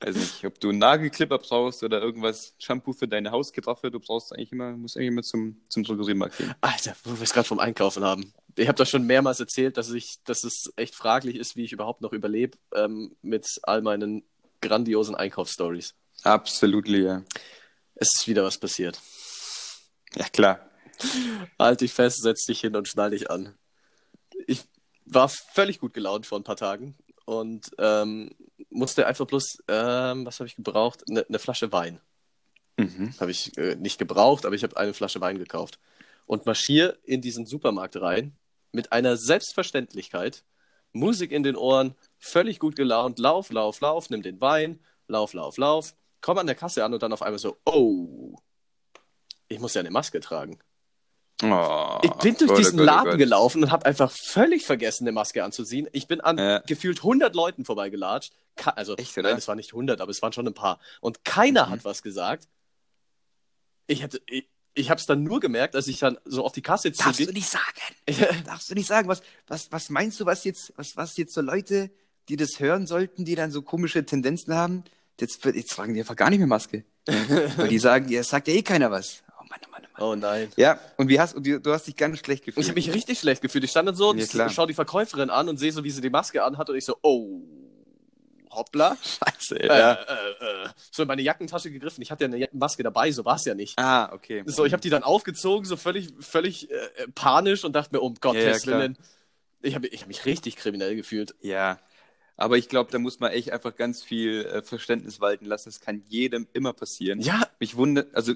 Also 0.00 0.18
nicht, 0.18 0.44
ob 0.44 0.60
du 0.60 0.68
einen 0.68 0.78
Nagelklipper 0.78 1.38
brauchst 1.38 1.82
oder 1.82 2.02
irgendwas, 2.02 2.54
Shampoo 2.58 2.92
für 2.92 3.08
deine 3.08 3.30
Hausgetraffe, 3.30 3.90
du 3.90 4.00
brauchst 4.00 4.34
eigentlich 4.34 4.52
immer, 4.52 4.72
musst 4.72 4.96
eigentlich 4.96 5.08
immer 5.08 5.22
zum, 5.22 5.56
zum 5.68 5.84
Drogeriemarkt 5.84 6.36
gehen. 6.36 6.54
Alter, 6.60 6.94
wo 7.04 7.16
wir 7.16 7.22
es 7.22 7.32
gerade 7.32 7.48
vom 7.48 7.58
Einkaufen 7.58 8.04
haben. 8.04 8.32
Ich 8.56 8.68
habe 8.68 8.76
das 8.76 8.90
schon 8.90 9.04
mehrmals 9.04 9.40
erzählt, 9.40 9.76
dass 9.78 9.90
ich, 9.90 10.16
dass 10.24 10.44
es 10.44 10.72
echt 10.76 10.94
fraglich 10.94 11.36
ist, 11.36 11.56
wie 11.56 11.64
ich 11.64 11.72
überhaupt 11.72 12.02
noch 12.02 12.12
überlebe 12.12 12.58
ähm, 12.74 13.16
mit 13.22 13.60
all 13.62 13.80
meinen 13.82 14.24
grandiosen 14.60 15.14
Einkaufsstories. 15.14 15.94
Absolut, 16.22 16.88
ja. 16.88 17.22
Es 17.94 18.08
ist 18.18 18.28
wieder 18.28 18.44
was 18.44 18.58
passiert. 18.58 19.00
Ja, 20.14 20.28
klar. 20.28 20.70
Halt 21.58 21.80
dich 21.80 21.92
fest, 21.92 22.22
setz 22.22 22.44
dich 22.44 22.60
hin 22.60 22.76
und 22.76 22.88
schnall 22.88 23.10
dich 23.10 23.30
an. 23.30 23.56
Ich 24.46 24.62
war 25.04 25.28
völlig 25.28 25.80
gut 25.80 25.94
gelaunt 25.94 26.26
vor 26.26 26.38
ein 26.38 26.44
paar 26.44 26.56
Tagen 26.56 26.96
und 27.24 27.70
ähm, 27.78 28.30
musste 28.70 29.06
einfach 29.06 29.26
bloß, 29.26 29.58
ähm, 29.68 30.26
was 30.26 30.40
habe 30.40 30.48
ich 30.48 30.56
gebraucht? 30.56 31.04
Eine 31.08 31.24
ne 31.28 31.38
Flasche 31.38 31.72
Wein. 31.72 32.00
Mhm. 32.76 33.14
Habe 33.20 33.30
ich 33.30 33.56
äh, 33.56 33.76
nicht 33.76 33.98
gebraucht, 33.98 34.46
aber 34.46 34.54
ich 34.54 34.62
habe 34.62 34.76
eine 34.76 34.94
Flasche 34.94 35.20
Wein 35.20 35.38
gekauft. 35.38 35.78
Und 36.26 36.46
marschiere 36.46 36.98
in 37.04 37.20
diesen 37.20 37.46
Supermarkt 37.46 38.00
rein 38.00 38.36
mit 38.72 38.92
einer 38.92 39.16
Selbstverständlichkeit, 39.16 40.44
Musik 40.92 41.32
in 41.32 41.42
den 41.42 41.56
Ohren, 41.56 41.94
völlig 42.18 42.58
gut 42.58 42.76
gelaunt, 42.76 43.18
lauf, 43.18 43.50
lauf, 43.50 43.80
lauf, 43.80 44.10
nimm 44.10 44.22
den 44.22 44.40
Wein, 44.40 44.80
lauf, 45.06 45.32
lauf, 45.34 45.58
lauf, 45.58 45.94
komm 46.24 46.38
an 46.38 46.46
der 46.46 46.56
Kasse 46.56 46.82
an 46.82 46.94
und 46.94 47.02
dann 47.02 47.12
auf 47.12 47.20
einmal 47.20 47.38
so, 47.38 47.58
oh, 47.66 48.34
ich 49.48 49.60
muss 49.60 49.74
ja 49.74 49.80
eine 49.80 49.90
Maske 49.90 50.20
tragen. 50.20 50.58
Oh, 51.42 51.98
Ich 52.02 52.12
bin 52.12 52.34
durch 52.36 52.48
Gott, 52.48 52.50
oh 52.52 52.56
diesen 52.56 52.78
Gott, 52.78 52.82
oh 52.84 52.86
Laden 52.86 53.10
Gott. 53.10 53.18
gelaufen 53.18 53.62
und 53.64 53.70
habe 53.70 53.84
einfach 53.84 54.10
völlig 54.10 54.64
vergessen, 54.64 55.04
eine 55.04 55.12
Maske 55.12 55.44
anzuziehen. 55.44 55.86
Ich 55.92 56.06
bin 56.06 56.22
an 56.22 56.38
Ja. 56.38 56.58
gefühlt 56.60 57.00
100 57.02 57.34
Leuten 57.34 57.66
vorbeigelatscht. 57.66 58.32
Ka 58.56 58.70
also, 58.70 58.96
Echt, 58.96 59.14
nein, 59.18 59.36
es 59.36 59.46
waren 59.48 59.58
nicht 59.58 59.74
100, 59.74 60.00
aber 60.00 60.10
es 60.10 60.22
waren 60.22 60.32
schon 60.32 60.46
ein 60.46 60.54
paar. 60.54 60.80
Und 61.02 61.24
keiner 61.26 61.66
Mhm. 61.66 61.70
hat 61.72 61.84
was 61.84 62.00
gesagt. 62.00 62.48
Ich 63.86 64.02
hätte, 64.02 64.22
ich, 64.26 64.48
ich 64.72 64.88
habe 64.88 64.98
es 64.98 65.04
dann 65.06 65.24
nur 65.24 65.40
gemerkt, 65.40 65.76
als 65.76 65.88
ich 65.88 65.98
dann 65.98 66.16
so 66.24 66.42
auf 66.42 66.52
die 66.52 66.62
Kasse 66.62 66.90
Darfst 66.90 67.20
du 67.20 67.32
nicht 67.32 67.50
sagen. 67.50 67.82
Darfst 68.46 68.70
du 68.70 68.74
nicht 68.74 68.86
sagen. 68.86 69.08
Was, 69.08 69.20
was, 69.46 69.70
was 69.72 69.90
meinst 69.90 70.18
du, 70.20 70.24
was 70.24 70.44
jetzt, 70.44 70.72
was, 70.76 70.96
was 70.96 71.18
jetzt 71.18 71.34
so 71.34 71.42
Leute, 71.42 71.90
die 72.30 72.36
das 72.36 72.60
hören 72.60 72.86
sollten, 72.86 73.26
die 73.26 73.34
dann 73.34 73.50
so 73.50 73.60
komische 73.60 74.06
Tendenzen 74.06 74.54
haben, 74.54 74.84
jetzt, 75.20 75.44
jetzt 75.44 75.70
tragen 75.70 75.94
die 75.94 76.00
einfach 76.00 76.16
gar 76.16 76.30
nicht 76.30 76.38
mehr 76.38 76.46
Maske. 76.48 76.84
Weil 77.56 77.68
die 77.68 77.78
sagen, 77.78 78.08
ja, 78.08 78.22
sagt 78.22 78.48
ja 78.48 78.54
eh 78.54 78.62
keiner 78.62 78.90
was. 78.90 79.22
Oh 79.40 79.44
Mann, 79.48 79.60
oh 79.66 79.70
Mann, 79.70 79.82
oh 79.84 80.00
Mann. 80.00 80.08
Oh 80.10 80.14
nein. 80.16 80.48
Ja, 80.56 80.78
und 80.96 81.08
wie 81.08 81.20
hast 81.20 81.34
und 81.34 81.46
du, 81.46 81.60
du 81.60 81.72
hast 81.72 81.86
dich 81.86 81.96
ganz 81.96 82.18
schlecht 82.18 82.44
gefühlt. 82.44 82.62
Ich 82.64 82.68
habe 82.70 82.76
mich 82.76 82.92
richtig 82.92 83.18
schlecht 83.18 83.42
gefühlt. 83.42 83.64
Ich 83.64 83.70
stand 83.70 83.88
dann 83.88 83.94
so, 83.96 84.14
Ja, 84.14 84.24
klar. 84.26 84.48
schau 84.50 84.66
die 84.66 84.74
Verkäuferin 84.74 85.30
an 85.30 85.48
und 85.48 85.58
sehe 85.58 85.70
so, 85.72 85.84
wie 85.84 85.90
sie 85.90 86.00
die 86.00 86.10
Maske 86.10 86.42
anhat 86.42 86.70
und 86.70 86.76
ich 86.76 86.84
so, 86.84 86.96
oh, 87.02 87.40
hoppla. 88.50 88.96
Scheiße, 89.02 89.60
Äh, 89.60 89.66
äh, 89.66 89.92
äh, 89.92 90.68
so 90.90 91.02
in 91.02 91.08
meine 91.08 91.22
Jackentasche 91.22 91.70
gegriffen. 91.70 92.02
Ich 92.02 92.10
hatte 92.10 92.24
ja 92.24 92.30
eine 92.32 92.48
Maske 92.52 92.82
dabei, 92.82 93.10
so 93.12 93.24
war 93.24 93.36
es 93.36 93.44
ja 93.44 93.54
nicht. 93.54 93.78
Ah, 93.78 94.12
okay. 94.12 94.42
So, 94.46 94.64
ich 94.64 94.72
habe 94.72 94.80
die 94.80 94.90
dann 94.90 95.02
aufgezogen, 95.02 95.64
so 95.66 95.76
völlig, 95.76 96.08
völlig 96.20 96.70
äh, 96.70 96.74
äh, 96.74 97.08
panisch 97.14 97.64
und 97.64 97.74
dachte 97.74 97.94
mir, 97.94 98.00
um 98.00 98.14
Gottes 98.14 98.64
Ja, 98.64 98.72
ja. 98.72 98.78
Willen. 98.78 98.98
Ich 99.62 99.74
habe 99.74 99.86
ich 99.88 100.02
hab 100.02 100.08
mich 100.08 100.24
richtig 100.24 100.56
kriminell 100.56 100.94
gefühlt. 100.94 101.34
Ja, 101.40 101.78
aber 102.36 102.56
ich 102.58 102.68
glaube, 102.68 102.90
da 102.90 102.98
muss 102.98 103.20
man 103.20 103.30
echt 103.32 103.50
einfach 103.52 103.76
ganz 103.76 104.02
viel 104.02 104.44
äh, 104.46 104.62
Verständnis 104.62 105.20
walten 105.20 105.46
lassen. 105.46 105.68
Das 105.68 105.80
kann 105.80 106.02
jedem 106.08 106.46
immer 106.52 106.72
passieren. 106.72 107.20
Ja, 107.20 107.48
Mich 107.60 107.76
wundert, 107.76 108.14
also 108.14 108.34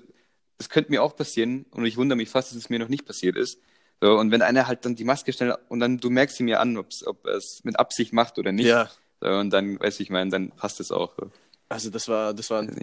es 0.58 0.68
könnte 0.68 0.90
mir 0.90 1.02
auch 1.02 1.14
passieren 1.16 1.66
und 1.70 1.84
ich 1.86 1.96
wundere 1.96 2.16
mich 2.16 2.28
fast, 2.28 2.50
dass 2.50 2.58
es 2.58 2.68
mir 2.70 2.78
noch 2.78 2.88
nicht 2.88 3.04
passiert 3.06 3.36
ist. 3.36 3.58
So, 4.00 4.16
und 4.18 4.30
wenn 4.30 4.42
einer 4.42 4.66
halt 4.68 4.84
dann 4.84 4.94
die 4.94 5.04
Maske 5.04 5.32
schnell 5.32 5.56
und 5.68 5.80
dann 5.80 5.98
du 5.98 6.10
merkst 6.10 6.38
ihm 6.40 6.48
ja 6.48 6.60
an, 6.60 6.76
ob 6.76 6.88
er 7.26 7.34
es 7.36 7.60
mit 7.64 7.78
Absicht 7.78 8.12
macht 8.12 8.38
oder 8.38 8.52
nicht. 8.52 8.66
ja. 8.66 8.90
So, 9.20 9.26
und 9.30 9.50
dann, 9.50 9.80
weiß 9.80 9.98
ich 9.98 10.10
meine, 10.10 10.30
dann 10.30 10.50
passt 10.52 10.78
es 10.78 10.92
auch. 10.92 11.12
So. 11.18 11.32
Also 11.68 11.90
das 11.90 12.06
war, 12.06 12.32
das 12.34 12.50
war 12.50 12.62
ein, 12.62 12.76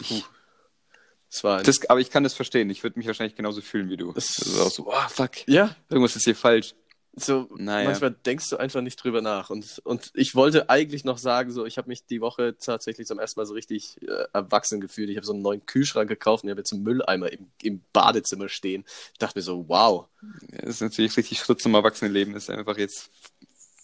das 1.31 1.43
war 1.45 1.57
ein, 1.59 1.63
Das, 1.63 1.89
aber 1.89 1.99
ich 2.01 2.09
kann 2.09 2.23
das 2.23 2.33
verstehen. 2.33 2.69
Ich 2.69 2.83
würde 2.83 2.97
mich 2.99 3.07
wahrscheinlich 3.07 3.35
genauso 3.35 3.61
fühlen 3.61 3.89
wie 3.89 3.97
du. 3.97 4.11
Das- 4.13 4.33
Das 4.35 4.47
ist 4.47 4.59
auch 4.59 4.69
so, 4.71 4.87
oh, 4.87 5.07
fuck, 5.09 5.47
ja, 5.47 5.75
irgendwas 5.89 6.15
ist 6.17 6.25
hier 6.25 6.35
falsch. 6.35 6.75
So 7.17 7.47
Naja. 7.55 7.87
manchmal 7.89 8.11
denkst 8.11 8.49
du 8.49 8.57
einfach 8.57 8.81
nicht 8.81 8.97
drüber 8.97 9.21
nach. 9.21 9.49
Und, 9.49 9.79
und 9.85 10.11
ich 10.15 10.35
wollte 10.35 10.69
eigentlich 10.69 11.05
noch 11.05 11.17
sagen, 11.17 11.51
so 11.51 11.65
ich 11.65 11.77
habe 11.77 11.87
mich 11.87 12.05
die 12.05 12.19
Woche 12.21 12.57
tatsächlich 12.57 13.07
zum 13.07 13.19
ersten 13.19 13.39
Mal 13.39 13.45
so 13.45 13.53
richtig 13.53 14.01
äh, 14.01 14.25
erwachsen 14.33 14.81
gefühlt. 14.81 15.09
Ich 15.09 15.15
habe 15.17 15.25
so 15.25 15.33
einen 15.33 15.41
neuen 15.41 15.65
Kühlschrank 15.65 16.09
gekauft 16.09 16.43
und 16.43 16.49
ich 16.49 16.51
habe 16.51 16.59
jetzt 16.61 16.73
einen 16.73 16.83
Mülleimer 16.83 17.31
im, 17.31 17.47
im 17.61 17.81
Badezimmer 17.93 18.49
stehen. 18.49 18.83
Ich 19.13 19.19
dachte 19.19 19.37
mir 19.39 19.43
so, 19.43 19.65
wow. 19.69 20.07
Das 20.51 20.69
ist 20.75 20.81
natürlich 20.81 21.15
richtig 21.15 21.39
Schritt 21.39 21.61
zum 21.61 21.73
Erwachsenenleben. 21.75 22.35
Ist 22.35 22.49
einfach 22.49 22.77
jetzt, 22.77 23.09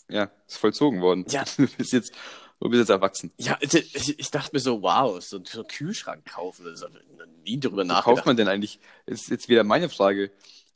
ja, 0.09 0.29
ist 0.47 0.57
vollzogen 0.57 1.01
worden. 1.01 1.25
Ja. 1.29 1.45
Du 1.57 1.67
bist 1.77 1.93
jetzt, 1.93 2.13
du 2.59 2.69
bist 2.69 2.79
jetzt 2.79 2.89
erwachsen. 2.89 3.31
Ja, 3.37 3.57
ich, 3.61 4.19
ich 4.19 4.31
dachte 4.31 4.49
mir 4.53 4.59
so, 4.59 4.81
wow, 4.81 5.21
so, 5.23 5.41
so 5.45 5.59
einen 5.59 5.67
Kühlschrank 5.67 6.25
kaufen, 6.25 6.65
das 6.65 6.81
habe 6.81 6.99
ich 6.99 7.45
nie 7.45 7.59
drüber 7.59 7.77
Wo 7.77 7.87
nachgedacht. 7.87 8.03
kauft 8.03 8.25
man 8.25 8.35
denn 8.37 8.47
eigentlich? 8.47 8.79
Ist 9.05 9.29
jetzt 9.29 9.47
wieder 9.49 9.63
meine 9.63 9.89
Frage. 9.89 10.31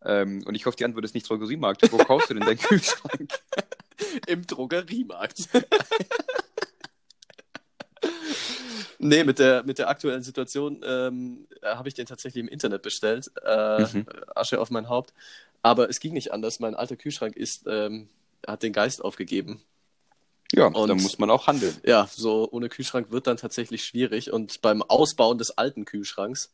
Ähm, 0.06 0.44
und 0.46 0.56
ich 0.56 0.66
hoffe, 0.66 0.78
die 0.78 0.86
Antwort 0.86 1.04
ist 1.06 1.14
nicht 1.16 1.28
Drogeriemarkt. 1.30 1.92
Wo 1.92 1.98
kaufst 1.98 2.30
du 2.30 2.34
denn 2.36 2.44
deinen 2.44 2.58
Kühlschrank? 2.60 3.34
Im 4.28 4.46
Drogeriemarkt. 4.46 5.50
nee, 9.00 9.24
mit 9.24 9.40
der, 9.40 9.64
mit 9.64 9.78
der 9.80 9.90
aktuellen 9.90 10.22
Situation 10.24 10.82
ähm, 10.86 11.48
habe 11.64 11.88
ich 11.88 11.94
den 11.96 12.06
tatsächlich 12.06 12.42
im 12.44 12.48
Internet 12.50 12.82
bestellt. 12.82 13.32
Äh, 13.44 13.82
Mhm. 13.94 14.06
Asche 14.36 14.60
auf 14.60 14.70
mein 14.72 14.90
Haupt. 14.90 15.14
Aber 15.62 15.90
es 15.90 16.00
ging 16.00 16.14
nicht 16.14 16.32
anders. 16.32 16.60
Mein 16.60 16.76
alter 16.76 16.96
Kühlschrank 16.96 17.36
ist, 17.36 17.64
ähm, 17.68 18.08
hat 18.46 18.64
den 18.64 18.74
Geist 18.74 19.04
aufgegeben. 19.04 19.62
Ja, 20.54 20.68
Und- 20.68 20.88
da 20.88 20.94
muss 20.96 21.18
man 21.18 21.30
auch 21.32 21.48
handeln. 21.48 21.76
Ja, 21.84 22.08
so 22.12 22.48
ohne 22.52 22.70
Kühlschrank 22.70 23.12
wird 23.12 23.28
dann 23.28 23.38
tatsächlich 23.38 23.84
schwierig. 23.84 24.32
Und 24.32 24.62
beim 24.62 24.82
Ausbauen 24.84 25.38
des 25.40 25.58
alten 25.58 25.86
Kühlschranks 25.86 26.52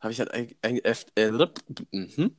habe 0.00 0.12
ich 0.12 0.20
halt 0.20 0.32
äh, 0.34 1.30
mhm. 1.92 2.36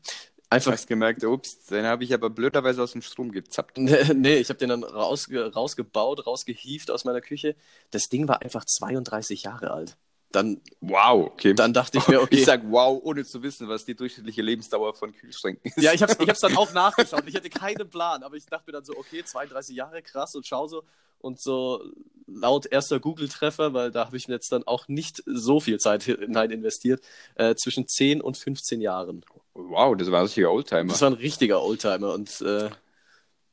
Einfach 0.54 0.72
Hast 0.72 0.88
gemerkt, 0.88 1.24
ups, 1.24 1.66
den 1.66 1.86
habe 1.86 2.04
ich 2.04 2.14
aber 2.14 2.30
blöderweise 2.30 2.82
aus 2.82 2.94
dem 2.94 3.02
Strom 3.02 3.32
gezappt. 3.32 3.78
Nee, 4.14 4.36
ich 4.36 4.50
habe 4.50 4.60
den 4.60 4.70
dann 4.70 4.84
rausge 4.84 5.54
rausgebaut, 5.54 6.26
rausgehievt 6.26 6.92
aus 6.92 7.06
meiner 7.06 7.22
Küche. 7.22 7.56
Das 7.92 8.04
Ding 8.04 8.28
war 8.28 8.42
einfach 8.42 8.66
32 8.66 9.44
Jahre 9.44 9.72
alt. 9.72 9.98
Dann, 10.32 10.62
Wow, 10.82 11.28
okay. 11.28 11.54
dann 11.54 11.74
dachte 11.74 12.00
ich 12.00 12.08
mir, 12.08 12.22
okay. 12.22 12.38
Ich 12.38 12.46
sag 12.46 12.62
wow, 12.70 13.00
ohne 13.04 13.24
zu 13.24 13.44
wissen, 13.44 13.68
was 13.68 13.86
die 13.86 13.96
durchschnittliche 13.96 14.42
Lebensdauer 14.42 14.94
von 14.96 15.14
Kühlschränken 15.14 15.72
ist. 15.76 15.84
ja, 15.84 15.94
ich 15.94 16.02
habe 16.02 16.16
ich 16.20 16.30
hab's 16.30 16.40
dann 16.40 16.58
auch 16.58 16.74
nachgeschaut. 16.74 17.24
Ich 17.28 17.36
hatte 17.36 17.50
keinen 17.50 17.90
Plan, 17.90 18.24
aber 18.24 18.36
ich 18.36 18.46
dachte 18.46 18.64
mir 18.68 18.74
dann 18.74 18.86
so, 18.86 18.98
okay, 18.98 19.24
32 19.24 19.76
Jahre, 19.76 20.02
krass 20.02 20.36
und 20.36 20.46
schau 20.48 20.68
so. 20.68 20.84
Und 21.20 21.40
so 21.40 21.82
laut 22.26 22.66
erster 22.66 23.00
Google-Treffer, 23.00 23.74
weil 23.74 23.92
da 23.92 24.06
habe 24.06 24.18
ich 24.18 24.28
mir 24.28 24.34
jetzt 24.34 24.52
dann 24.52 24.64
auch 24.64 24.88
nicht 24.88 25.24
so 25.26 25.60
viel 25.60 25.80
Zeit 25.80 26.04
hinein 26.04 26.52
investiert, 26.52 27.02
äh, 27.36 27.56
zwischen 27.56 27.88
10 27.88 28.20
und 28.22 28.38
15 28.38 28.82
Jahren. 28.82 29.24
Wow, 29.54 29.96
das 29.96 30.10
war 30.12 30.20
ein 30.20 30.26
richtiger 30.26 30.52
Oldtimer. 30.52 30.92
Das 30.92 31.02
war 31.02 31.10
ein 31.10 31.14
richtiger 31.14 31.62
Oldtimer 31.62 32.14
und 32.14 32.42
äh, 32.42 32.70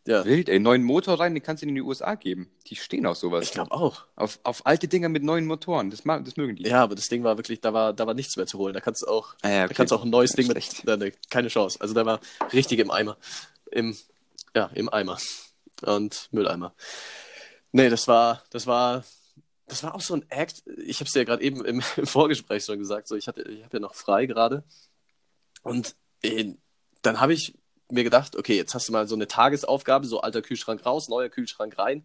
ja, 0.06 0.24
Wild, 0.24 0.48
ey. 0.48 0.58
Neuen 0.58 0.82
Motor 0.82 1.20
rein, 1.20 1.34
den 1.34 1.42
kannst 1.42 1.62
du 1.62 1.68
in 1.68 1.74
die 1.74 1.82
USA 1.82 2.14
geben. 2.14 2.50
Die 2.66 2.76
stehen 2.76 3.04
auf 3.04 3.18
sowas. 3.18 3.44
ich 3.44 3.52
glaube 3.52 3.70
auch. 3.72 4.06
Auf, 4.16 4.40
auf 4.44 4.64
alte 4.64 4.88
Dinger 4.88 5.10
mit 5.10 5.22
neuen 5.22 5.46
Motoren. 5.46 5.90
Das, 5.90 6.04
mag, 6.04 6.24
das 6.24 6.36
mögen 6.36 6.56
die. 6.56 6.66
Ja, 6.66 6.82
aber 6.82 6.94
das 6.94 7.08
Ding 7.08 7.22
war 7.22 7.36
wirklich, 7.36 7.60
da 7.60 7.74
war, 7.74 7.92
da 7.92 8.06
war 8.06 8.14
nichts 8.14 8.36
mehr 8.36 8.46
zu 8.46 8.58
holen. 8.58 8.72
Da 8.72 8.80
kannst 8.80 9.02
du 9.02 9.06
auch 9.08 9.34
Ah, 9.42 9.50
ja, 9.50 9.68
Da 9.68 9.74
kannst 9.74 9.92
du 9.92 9.96
auch 9.96 10.02
ein 10.04 10.10
neues 10.10 10.32
Ding 10.32 10.48
mit. 10.48 10.88
Da, 10.88 10.96
ne, 10.96 11.12
keine 11.28 11.48
Chance. 11.48 11.78
Also 11.80 11.92
der 11.92 12.06
war 12.06 12.20
richtig 12.52 12.78
im 12.78 12.90
Eimer. 12.90 13.18
Im, 13.70 13.96
ja, 14.56 14.70
im 14.74 14.88
Eimer. 14.88 15.18
Und 15.82 16.28
Mülleimer. 16.32 16.74
Nee, 17.72 17.90
das 17.90 18.08
war, 18.08 18.42
das 18.50 18.66
war, 18.66 19.04
das 19.66 19.82
war 19.82 19.94
auch 19.94 20.00
so 20.00 20.14
ein 20.14 20.24
Act. 20.30 20.64
Ich 20.78 21.00
habe 21.00 21.06
es 21.06 21.12
dir 21.12 21.20
ja 21.20 21.24
gerade 21.24 21.42
eben 21.42 21.64
im, 21.64 21.82
im 21.96 22.06
Vorgespräch 22.06 22.64
schon 22.64 22.78
gesagt. 22.78 23.06
So, 23.06 23.16
ich 23.16 23.28
hatte, 23.28 23.42
ich 23.42 23.62
habe 23.64 23.76
ja 23.76 23.80
noch 23.80 23.94
frei 23.94 24.24
gerade. 24.24 24.64
Und 25.62 25.94
äh, 26.22 26.54
dann 27.02 27.20
habe 27.20 27.34
ich 27.34 27.54
mir 27.90 28.04
gedacht, 28.04 28.36
okay, 28.36 28.56
jetzt 28.56 28.74
hast 28.74 28.88
du 28.88 28.92
mal 28.92 29.08
so 29.08 29.14
eine 29.14 29.28
Tagesaufgabe, 29.28 30.06
so 30.06 30.20
alter 30.20 30.42
Kühlschrank 30.42 30.84
raus, 30.86 31.08
neuer 31.08 31.28
Kühlschrank 31.28 31.78
rein. 31.78 32.04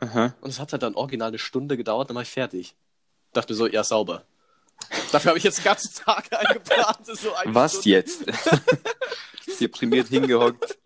Aha. 0.00 0.34
Und 0.40 0.50
es 0.50 0.60
hat 0.60 0.72
halt 0.72 0.82
dann 0.82 0.94
original 0.94 1.28
eine 1.28 1.38
Stunde 1.38 1.76
gedauert, 1.76 2.08
dann 2.08 2.14
war 2.14 2.22
ich 2.22 2.30
fertig. 2.30 2.74
Dachte 3.32 3.52
mir 3.52 3.56
so, 3.56 3.66
ja, 3.66 3.84
sauber. 3.84 4.24
Dafür 5.12 5.30
habe 5.30 5.38
ich 5.38 5.44
jetzt 5.44 5.58
den 5.58 5.64
ganzen 5.64 5.94
Tag 6.04 6.28
eingeplant. 6.32 7.04
So 7.04 7.30
Was 7.46 7.72
Stunde. 7.72 7.88
jetzt? 7.90 8.24
Deprimiert 9.60 10.08
hingehockt. 10.08 10.78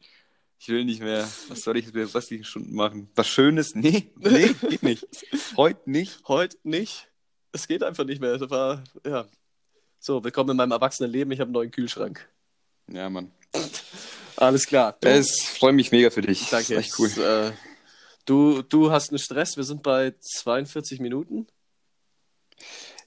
Ich 0.59 0.69
will 0.69 0.85
nicht 0.85 1.03
mehr. 1.03 1.29
Was 1.49 1.63
soll 1.63 1.77
ich 1.77 1.87
jetzt 1.87 1.95
mit 1.95 2.07
den 2.07 2.13
restlichen 2.13 2.45
Stunden 2.45 2.75
machen? 2.75 3.11
Was 3.17 3.29
Schönes? 3.29 3.75
Nee, 3.75 4.13
nee, 4.17 4.55
geht 4.69 4.83
nicht. 4.83 5.07
Heute 5.57 5.91
nicht. 5.91 6.21
Heute 6.29 6.57
nicht. 6.63 7.09
Es 7.51 7.67
geht 7.67 7.83
einfach 7.83 8.05
nicht 8.05 8.21
mehr. 8.21 8.39
Das 8.39 8.49
war, 8.49 8.83
ja. 9.05 9.27
So, 10.05 10.25
willkommen 10.25 10.51
in 10.51 10.57
meinem 10.57 10.73
erwachsenen 10.73 11.13
Leben. 11.13 11.31
Ich 11.31 11.39
habe 11.39 11.47
einen 11.47 11.53
neuen 11.53 11.71
Kühlschrank. 11.71 12.29
Ja, 12.91 13.09
Mann. 13.09 13.31
Alles 14.37 14.67
klar. 14.67 14.97
Du, 15.01 15.09
Es 15.09 15.43
freut 15.43 15.75
mich 15.77 15.93
mega 15.93 16.11
für 16.11 16.23
dich. 16.23 16.51
danke. 16.51 16.75
Das 16.75 16.87
ist 16.87 16.99
echt 16.99 16.99
cool. 16.99 17.23
Äh, 17.25 17.53
du, 18.25 18.63
du 18.63 18.91
hast 18.91 19.11
einen 19.11 19.21
Stress. 19.21 19.57
Wir 19.57 19.63
sind 19.63 19.85
bei 19.85 20.13
42 20.19 20.99
Minuten 20.99 21.47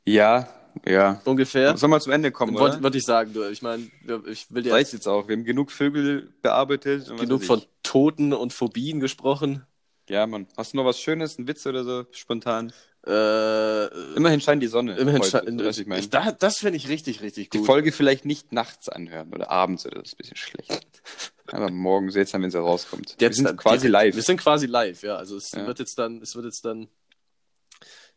Ja, 0.05 0.47
ja. 0.87 1.21
ungefähr. 1.25 1.75
Sollen 1.75 1.91
wir 1.91 1.99
zum 1.99 2.13
Ende 2.13 2.31
kommen, 2.31 2.53
Wollte 2.57 2.77
oder? 2.77 2.83
wollt 2.83 2.95
ich 2.95 3.03
sagen, 3.03 3.33
du. 3.33 3.43
Ich 3.49 3.61
meine, 3.61 3.91
ich 4.27 4.49
will 4.53 4.63
dir 4.63 4.71
Reicht 4.71 4.93
jetzt 4.93 5.07
auch. 5.07 5.27
Wir 5.27 5.35
haben 5.35 5.43
genug 5.43 5.71
Vögel 5.73 6.33
bearbeitet. 6.41 7.07
genug 7.19 7.43
von. 7.43 7.61
Toten 7.83 8.31
und 8.31 8.53
Phobien 8.53 9.01
gesprochen. 9.01 9.65
Ja, 10.07 10.25
Mann. 10.27 10.47
Hast 10.55 10.71
du 10.71 10.77
noch 10.77 10.85
was 10.85 10.99
Schönes, 10.99 11.37
einen 11.37 11.47
Witz 11.49 11.65
oder 11.65 11.83
so, 11.83 12.05
spontan? 12.11 12.71
Äh, 13.07 13.85
Immerhin 14.15 14.41
scheint 14.41 14.63
die 14.63 14.67
Sonne. 14.67 14.97
immerhin 14.97 15.21
du, 15.21 15.63
ich 15.69 15.85
meine. 15.85 16.01
ich, 16.01 16.09
da, 16.09 16.31
das 16.31 16.57
finde 16.57 16.77
ich 16.77 16.87
richtig, 16.89 17.21
richtig 17.21 17.51
Die 17.51 17.59
gut. 17.59 17.67
Folge 17.67 17.91
vielleicht 17.91 18.25
nicht 18.25 18.51
nachts 18.51 18.89
anhören 18.89 19.31
oder 19.33 19.51
abends 19.51 19.85
oder 19.85 19.99
das 19.99 20.09
ist 20.09 20.13
ein 20.13 20.17
bisschen 20.17 20.37
schlecht. 20.37 21.01
Aber 21.51 21.69
morgen 21.69 22.09
seltsam, 22.09 22.41
wenn 22.41 22.49
sie 22.49 22.59
rauskommt. 22.59 23.15
wir 23.19 23.27
Jetzt 23.27 23.35
sind 23.35 23.45
dann 23.45 23.57
quasi 23.57 23.81
direkt. 23.87 23.91
live. 23.91 24.15
Wir 24.15 24.23
sind 24.23 24.37
quasi 24.41 24.65
live, 24.65 25.03
ja. 25.03 25.15
Also 25.17 25.37
es 25.37 25.51
Ja. 25.51 25.67
wird 25.67 25.77
jetzt 25.79 25.99
dann, 25.99 26.19
es 26.21 26.35
wird 26.35 26.45
jetzt 26.45 26.65
dann 26.65 26.87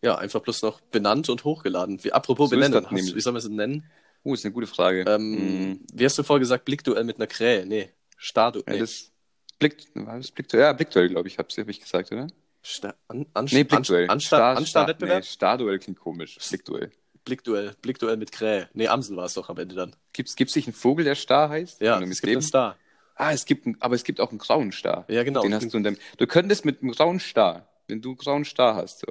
ja 0.00 0.16
einfach 0.16 0.40
bloß 0.40 0.62
noch 0.62 0.80
benannt 0.80 1.28
und 1.28 1.44
hochgeladen. 1.44 2.02
Wie, 2.02 2.12
apropos 2.12 2.48
So 2.48 2.56
benennen, 2.56 2.86
nämlich. 2.90 3.14
wie 3.14 3.20
soll 3.20 3.32
man 3.34 3.42
es 3.42 3.48
nennen? 3.48 3.84
Oh, 4.24 4.32
ist 4.32 4.44
eine 4.44 4.54
gute 4.54 4.66
Frage. 4.66 5.04
Ähm, 5.06 5.72
Mm, 5.72 5.80
Wie 5.92 6.04
hast 6.04 6.16
du 6.18 6.22
vorher 6.22 6.40
gesagt, 6.40 6.64
Blickduell 6.64 7.04
mit 7.04 7.16
einer 7.16 7.26
Krähe? 7.26 7.66
Nee, 7.66 7.90
Starduell. 8.16 8.64
ja, 8.66 8.72
nee. 8.74 8.78
das 8.80 9.12
Blick, 9.58 9.86
war 9.94 10.16
das 10.16 10.30
Blickduell? 10.30 10.62
Ja, 10.62 10.72
Blickduell, 10.72 11.08
glaube 11.08 11.28
ich, 11.28 11.36
habe 11.38 11.48
hab 11.56 11.68
ich 11.68 11.80
gesagt, 11.80 12.10
oder? 12.12 12.28
Sta 12.68 12.94
an, 13.08 13.24
an, 13.32 13.46
Nee, 13.50 13.64
Blickduell. 13.64 14.10
An, 14.10 14.20
Star- 14.20 14.40
Anstar 14.40 14.56
Anstar-Wettbewerb? 14.58 15.20
Nee, 15.22 15.26
Starduell 15.26 15.78
klingt 15.78 15.98
komisch. 15.98 16.36
Blickduell. 16.50 16.90
Blickduell. 17.24 17.74
Blickduell 17.80 18.16
mit 18.18 18.30
Krähe. 18.30 18.68
Nee, 18.74 18.88
Amsel 18.88 19.16
war 19.16 19.24
es 19.24 19.34
doch 19.34 19.48
am 19.48 19.56
Ende 19.58 19.74
dann. 19.74 19.96
Gibt's, 20.12 20.36
gibt's 20.36 20.54
nicht 20.54 20.66
einen 20.68 20.74
Vogel, 20.74 21.04
der 21.04 21.14
Star 21.14 21.48
heißt? 21.48 21.80
Ja, 21.80 21.98
es 22.00 22.20
gibt 22.20 22.24
dem- 22.24 22.30
einen 22.38 22.42
Star. 22.42 22.76
Ah, 23.16 23.32
es 23.32 23.46
gibt 23.46 23.66
einen, 23.66 23.76
aber 23.80 23.94
es 23.94 24.04
gibt 24.04 24.20
auch 24.20 24.30
einen 24.30 24.38
grauen 24.38 24.70
Star. 24.72 25.04
Ja, 25.08 25.24
genau. 25.24 25.42
Den 25.42 25.54
hast 25.54 25.72
du 25.72 25.76
in 25.78 25.82
deinem, 25.82 25.96
du 26.18 26.26
könntest 26.26 26.64
mit 26.64 26.82
einem 26.82 26.92
grauen 26.92 27.18
Star, 27.20 27.66
wenn 27.88 28.00
du 28.02 28.10
einen 28.10 28.18
grauen 28.18 28.44
Star 28.44 28.76
hast, 28.76 29.00
so, 29.00 29.06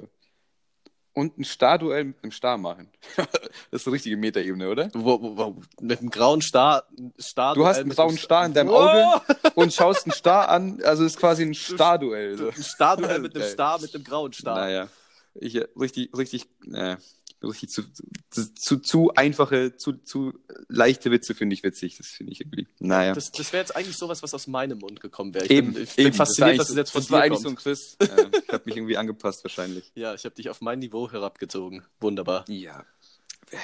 und 1.18 1.36
ein 1.36 1.44
Starduell 1.44 2.04
mit 2.04 2.22
einem 2.22 2.30
Star 2.30 2.56
machen. 2.56 2.88
das 3.16 3.82
ist 3.82 3.86
eine 3.86 3.94
richtige 3.94 4.16
Metaebene, 4.16 4.68
oder? 4.68 4.88
Wo, 4.94 5.20
wo, 5.20 5.36
wo, 5.36 5.60
mit 5.80 5.98
einem 5.98 6.10
grauen 6.10 6.40
Star. 6.40 6.84
Star 7.20 7.54
Du 7.54 7.66
hast 7.66 7.78
einen 7.78 7.90
grauen 7.90 8.16
Star 8.16 8.46
in 8.46 8.54
deinem 8.54 8.70
Auge 8.70 9.20
und 9.56 9.74
schaust 9.74 10.06
einen 10.06 10.12
Star 10.12 10.48
an, 10.48 10.80
also 10.84 11.04
ist 11.04 11.18
quasi 11.18 11.42
ein 11.42 11.54
Starduell. 11.54 12.38
So. 12.38 12.48
Ein 12.48 12.62
Starduell 12.62 13.18
mit 13.20 13.34
einem. 13.34 13.48
Star, 13.48 13.80
mit 13.80 13.92
einem 13.92 14.04
grauen 14.04 14.32
Star. 14.32 14.54
Naja, 14.54 14.88
ich 15.34 15.60
richtig, 15.78 16.16
richtig, 16.16 16.46
äh, 16.72 16.96
richtig 17.42 17.70
zu, 17.70 17.82
zu, 18.54 18.78
zu, 18.78 19.12
einfache, 19.14 19.76
zu, 19.76 19.92
zu 19.92 20.34
leichte 20.68 21.10
Witze 21.10 21.34
finde 21.34 21.54
ich 21.54 21.62
witzig. 21.62 21.96
Das 21.96 22.08
finde 22.08 22.32
ich 22.32 22.40
irgendwie. 22.40 22.66
Naja. 22.78 23.14
Das, 23.14 23.30
das 23.30 23.52
wäre 23.52 23.62
jetzt 23.62 23.76
eigentlich 23.76 23.96
sowas, 23.96 24.22
was 24.22 24.34
aus 24.34 24.46
meinem 24.46 24.78
Mund 24.78 25.00
gekommen 25.00 25.34
wäre. 25.34 25.44
Ich 25.44 25.50
eben, 25.50 25.74
bin, 25.74 25.82
ich 25.84 25.94
bin 25.94 26.06
eben. 26.08 26.16
fasziniert, 26.16 26.58
das 26.58 26.68
dass 26.68 26.76
war 26.76 26.82
es 26.82 26.86
jetzt 26.86 26.90
von 26.90 27.00
das 27.02 27.10
war 27.10 27.20
dir 27.20 27.24
eigentlich 27.24 27.42
kommt. 27.44 27.60
so 27.60 27.70
ein 27.70 27.74
Quiz. 27.74 27.96
äh, 28.00 28.38
ich 28.46 28.52
habe 28.52 28.62
mich 28.66 28.76
irgendwie 28.76 28.96
angepasst 28.96 29.44
wahrscheinlich. 29.44 29.90
Ja, 29.94 30.14
ich 30.14 30.24
habe 30.24 30.34
dich 30.34 30.50
auf 30.50 30.60
mein 30.60 30.78
Niveau 30.80 31.10
herabgezogen. 31.10 31.84
Wunderbar. 32.00 32.44
Ja. 32.48 32.84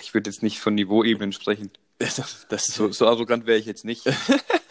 Ich 0.02 0.14
würde 0.14 0.30
jetzt 0.30 0.42
nicht 0.42 0.60
von 0.60 0.74
Niveauebenen 0.74 1.32
sprechen. 1.32 1.70
Das, 1.98 2.46
das 2.48 2.64
So, 2.64 2.90
so 2.90 3.06
arrogant 3.06 3.46
wäre 3.46 3.56
ich 3.56 3.66
jetzt 3.66 3.84
nicht. 3.84 4.04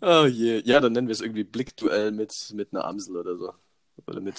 Oh 0.00 0.26
je. 0.26 0.60
Ja, 0.64 0.80
dann 0.80 0.92
nennen 0.92 1.08
wir 1.08 1.12
es 1.12 1.20
irgendwie 1.20 1.44
Blickduell 1.44 2.12
mit, 2.12 2.32
mit 2.52 2.72
einer 2.72 2.84
Amsel 2.84 3.16
oder 3.16 3.36
so. 3.36 3.52
Oder 4.06 4.20
mit. 4.20 4.36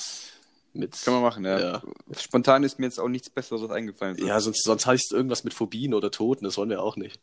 Mit, 0.76 1.01
Können 1.03 1.17
wir 1.17 1.21
machen, 1.21 1.45
ja. 1.45 1.59
Ja. 1.59 1.82
Spontan 2.17 2.63
ist 2.63 2.80
mir 2.80 2.86
jetzt 2.86 2.99
auch 2.99 3.07
nichts 3.07 3.30
Besseres 3.30 3.69
eingefallen. 3.71 4.17
ja, 4.17 4.39
sonst, 4.41 4.63
sonst 4.63 4.86
heißt 4.86 5.05
es 5.05 5.15
irgendwas 5.15 5.45
mit 5.45 5.53
Phobien 5.53 5.93
oder 5.93 6.11
Toten, 6.11 6.43
das 6.43 6.57
wollen 6.57 6.69
wir 6.69 6.82
auch 6.82 6.97
nicht. 6.97 7.19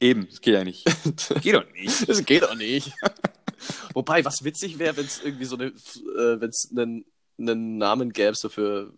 Eben, 0.00 0.26
das 0.28 0.40
geht 0.40 0.54
ja 0.54 0.64
nicht. 0.64 0.84
geht 1.42 1.54
doch 1.54 1.70
nicht. 1.72 2.08
Das 2.08 2.24
geht 2.24 2.42
doch 2.42 2.54
nicht. 2.54 2.92
Wobei, 3.94 4.24
was 4.24 4.42
witzig 4.42 4.78
wäre, 4.78 4.96
wenn 4.96 5.04
es 5.04 5.22
irgendwie 5.22 5.44
so 5.44 5.56
eine, 5.56 5.66
äh, 5.66 6.40
wenn 6.40 6.48
es 6.48 6.70
einen, 6.74 7.04
einen 7.38 7.76
Namen 7.76 8.12
gäbe, 8.12 8.34
so 8.34 8.48
für, 8.48 8.94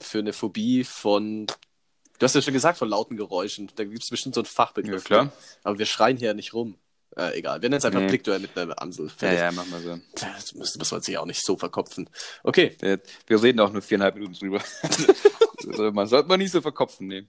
für 0.00 0.20
eine 0.20 0.32
Phobie 0.32 0.84
von, 0.84 1.46
du 1.46 2.24
hast 2.24 2.34
ja 2.34 2.40
schon 2.40 2.54
gesagt, 2.54 2.78
von 2.78 2.88
lauten 2.88 3.16
Geräuschen. 3.16 3.70
Da 3.74 3.84
gibt 3.84 4.02
es 4.02 4.10
bestimmt 4.10 4.36
so 4.36 4.40
einen 4.40 4.46
Fachbegriff. 4.46 5.02
Ja, 5.02 5.06
klar. 5.06 5.24
ne? 5.24 5.32
Aber 5.64 5.78
wir 5.78 5.86
schreien 5.86 6.16
hier 6.16 6.32
nicht 6.34 6.54
rum. 6.54 6.76
Äh, 7.16 7.38
egal, 7.38 7.60
wir 7.62 7.68
nennen 7.68 7.78
es 7.78 7.84
einfach 7.84 8.00
Nee. 8.00 8.08
Blickduell 8.08 8.38
mit 8.38 8.56
einer 8.56 8.80
Amsel. 8.80 9.06
Ja, 9.06 9.12
Fertig. 9.12 9.38
ja, 9.40 9.52
mach 9.52 9.66
mal 9.66 9.80
so. 9.80 9.98
Das 10.14 10.54
muss, 10.54 10.76
muss 10.76 10.90
man 10.90 11.00
sich 11.00 11.18
auch 11.18 11.26
nicht 11.26 11.44
so 11.44 11.56
verkopfen. 11.56 12.08
Okay, 12.44 12.76
Ja, 12.82 12.96
Wir 13.26 13.42
reden 13.42 13.60
auch 13.60 13.72
nur 13.72 13.82
viereinhalb 13.82 14.14
Minuten 14.14 14.34
drüber. 14.34 14.62
also, 15.68 15.90
man 15.92 16.06
sollte 16.06 16.28
man 16.28 16.38
nicht 16.38 16.52
so 16.52 16.60
verkopfen 16.60 17.08
nehmen. 17.08 17.28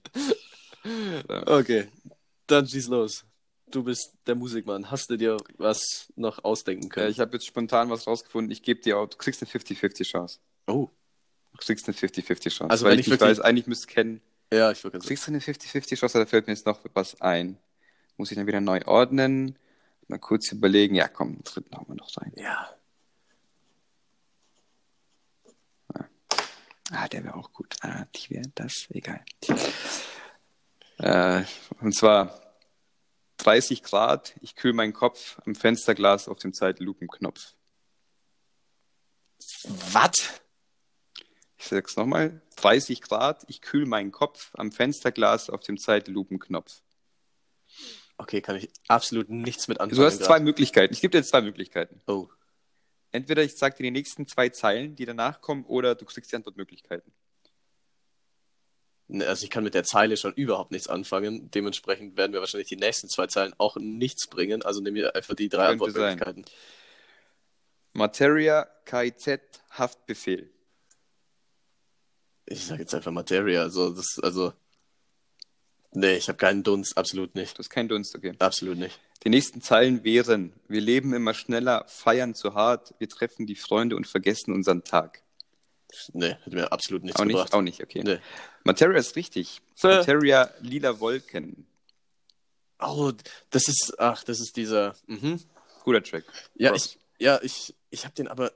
okay. 1.46 1.88
Dann 2.46 2.66
schieß 2.66 2.88
los. 2.88 3.24
Du 3.70 3.84
bist 3.84 4.12
der 4.26 4.34
Musikmann. 4.34 4.90
Hast 4.90 5.10
du 5.10 5.16
dir 5.16 5.36
was 5.58 6.12
noch 6.16 6.42
ausdenken 6.44 6.84
Ja, 6.86 6.88
können? 6.90 7.10
ich 7.10 7.20
habe 7.20 7.34
jetzt 7.34 7.46
spontan 7.46 7.88
was 7.90 8.06
rausgefunden. 8.06 8.50
Ich 8.50 8.62
gebe 8.62 8.80
dir 8.80 8.98
auch, 8.98 9.06
du 9.08 9.16
kriegst 9.16 9.42
eine 9.42 9.50
50-50 9.50 10.04
Chance. 10.04 10.38
oh, 10.66 10.88
Du 11.52 11.58
kriegst 11.66 11.86
eine 11.88 11.96
50-50 11.96 12.42
Chance. 12.50 12.70
Also 12.70 12.84
weil 12.84 12.92
wenn 12.92 12.98
ich, 13.00 13.06
ich 13.06 13.10
wirklich- 13.12 13.28
weiß, 13.30 13.40
eigentlich 13.40 13.66
müsst 13.66 13.86
kennen. 13.88 14.20
ja, 14.52 14.70
ich 14.70 14.82
würde 14.82 14.98
sagen. 14.98 15.06
Kriegst 15.06 15.26
du 15.26 15.30
eine 15.32 15.40
50-50 15.40 15.96
Chance, 15.98 16.18
da 16.18 16.26
fällt 16.26 16.46
mir 16.46 16.52
jetzt 16.54 16.66
noch 16.66 16.80
was 16.94 17.20
ein. 17.20 17.58
Muss 18.16 18.30
ich 18.30 18.36
dann 18.36 18.46
wieder 18.46 18.60
neu 18.60 18.80
ordnen? 18.86 19.56
Mal 20.10 20.18
kurz 20.18 20.50
überlegen. 20.50 20.96
Ja, 20.96 21.06
komm, 21.06 21.36
den 21.36 21.44
dritten 21.44 21.76
haben 21.76 21.86
wir 21.86 21.94
noch 21.94 22.16
rein. 22.16 22.32
Ja. 22.34 22.68
Ah, 26.90 27.06
der 27.06 27.22
wäre 27.22 27.36
auch 27.36 27.52
gut. 27.52 27.76
Ah, 27.82 28.06
die 28.16 28.30
wäre 28.30 28.50
das, 28.56 28.88
egal. 28.90 29.24
Äh, 30.98 31.44
und 31.80 31.94
zwar 31.94 32.40
30 33.36 33.84
Grad, 33.84 34.34
ich 34.40 34.56
kühle 34.56 34.74
meinen 34.74 34.92
Kopf 34.92 35.38
am 35.46 35.54
Fensterglas 35.54 36.26
auf 36.26 36.40
dem 36.40 36.52
Zeitlupenknopf. 36.52 37.54
Was? 39.92 40.40
Ich 41.56 41.66
sag's 41.66 41.94
nochmal. 41.94 42.42
30 42.56 43.00
Grad, 43.00 43.44
ich 43.46 43.60
kühle 43.60 43.86
meinen 43.86 44.10
Kopf 44.10 44.50
am 44.54 44.72
Fensterglas 44.72 45.50
auf 45.50 45.60
dem 45.60 45.78
Zeitlupenknopf. 45.78 46.82
Okay, 48.20 48.42
kann 48.42 48.56
ich 48.56 48.68
absolut 48.86 49.30
nichts 49.30 49.66
mit 49.66 49.80
anfangen. 49.80 49.98
Du 49.98 50.04
hast 50.04 50.18
grad. 50.18 50.26
zwei 50.26 50.40
Möglichkeiten. 50.40 50.92
Ich 50.92 51.00
gebe 51.00 51.10
dir 51.12 51.18
jetzt 51.18 51.30
zwei 51.30 51.40
Möglichkeiten. 51.40 52.02
Oh. 52.06 52.28
Entweder 53.12 53.42
ich 53.42 53.56
sag 53.56 53.76
dir 53.76 53.84
die 53.84 53.90
nächsten 53.90 54.26
zwei 54.26 54.50
Zeilen, 54.50 54.94
die 54.94 55.06
danach 55.06 55.40
kommen, 55.40 55.64
oder 55.64 55.94
du 55.94 56.04
kriegst 56.04 56.30
die 56.30 56.36
Antwortmöglichkeiten. 56.36 57.10
Ne, 59.08 59.26
Also 59.26 59.44
ich 59.44 59.50
kann 59.50 59.64
mit 59.64 59.72
der 59.72 59.84
Zeile 59.84 60.18
schon 60.18 60.34
überhaupt 60.34 60.70
nichts 60.70 60.86
anfangen. 60.86 61.50
Dementsprechend 61.50 62.18
werden 62.18 62.34
wir 62.34 62.40
wahrscheinlich 62.40 62.68
die 62.68 62.76
nächsten 62.76 63.08
zwei 63.08 63.26
Zeilen 63.26 63.54
auch 63.56 63.76
nichts 63.76 64.26
bringen. 64.26 64.60
Also 64.60 64.82
nehmen 64.82 64.96
wir 64.96 65.16
einfach 65.16 65.34
die 65.34 65.48
drei 65.48 65.68
Könnte 65.68 65.84
Antwortmöglichkeiten. 65.86 66.44
Materia 67.94 68.68
KIZ 68.84 69.40
Haftbefehl. 69.70 70.50
Ich 72.44 72.66
sage 72.66 72.82
jetzt 72.82 72.94
einfach 72.94 73.12
Materia. 73.12 73.62
Also 73.62 73.94
das, 73.94 74.20
also. 74.22 74.52
Nee, 75.92 76.16
ich 76.16 76.28
habe 76.28 76.38
keinen 76.38 76.62
Dunst, 76.62 76.96
absolut 76.96 77.34
nicht. 77.34 77.54
Du 77.54 77.58
hast 77.58 77.70
keinen 77.70 77.88
Dunst, 77.88 78.14
okay. 78.14 78.34
Absolut 78.38 78.78
nicht. 78.78 79.00
Die 79.24 79.28
nächsten 79.28 79.60
Zeilen 79.60 80.04
wären: 80.04 80.52
Wir 80.68 80.80
leben 80.80 81.12
immer 81.12 81.34
schneller, 81.34 81.84
feiern 81.88 82.34
zu 82.34 82.54
hart, 82.54 82.94
wir 82.98 83.08
treffen 83.08 83.46
die 83.46 83.56
Freunde 83.56 83.96
und 83.96 84.06
vergessen 84.06 84.52
unseren 84.52 84.84
Tag. 84.84 85.22
Nee, 86.12 86.34
hat 86.34 86.52
mir 86.52 86.70
absolut 86.72 87.02
nichts 87.02 87.18
Auch 87.20 87.24
nicht, 87.24 87.34
gebracht. 87.34 87.54
auch 87.54 87.62
nicht, 87.62 87.82
okay. 87.82 88.02
Nee. 88.04 88.18
Materia 88.62 88.98
ist 88.98 89.16
richtig. 89.16 89.60
Äh. 89.82 89.88
Materia 89.88 90.50
lila 90.60 91.00
Wolken. 91.00 91.66
Oh, 92.78 93.12
das 93.50 93.68
ist, 93.68 93.94
ach, 93.98 94.22
das 94.24 94.40
ist 94.40 94.56
dieser. 94.56 94.94
Mhm. 95.06 95.40
Guter 95.82 96.02
Track. 96.02 96.24
Ja, 96.54 96.74
ich, 96.74 96.98
ja, 97.18 97.40
ich, 97.42 97.74
ich 97.90 98.04
habe 98.04 98.14
den 98.14 98.28
aber, 98.28 98.52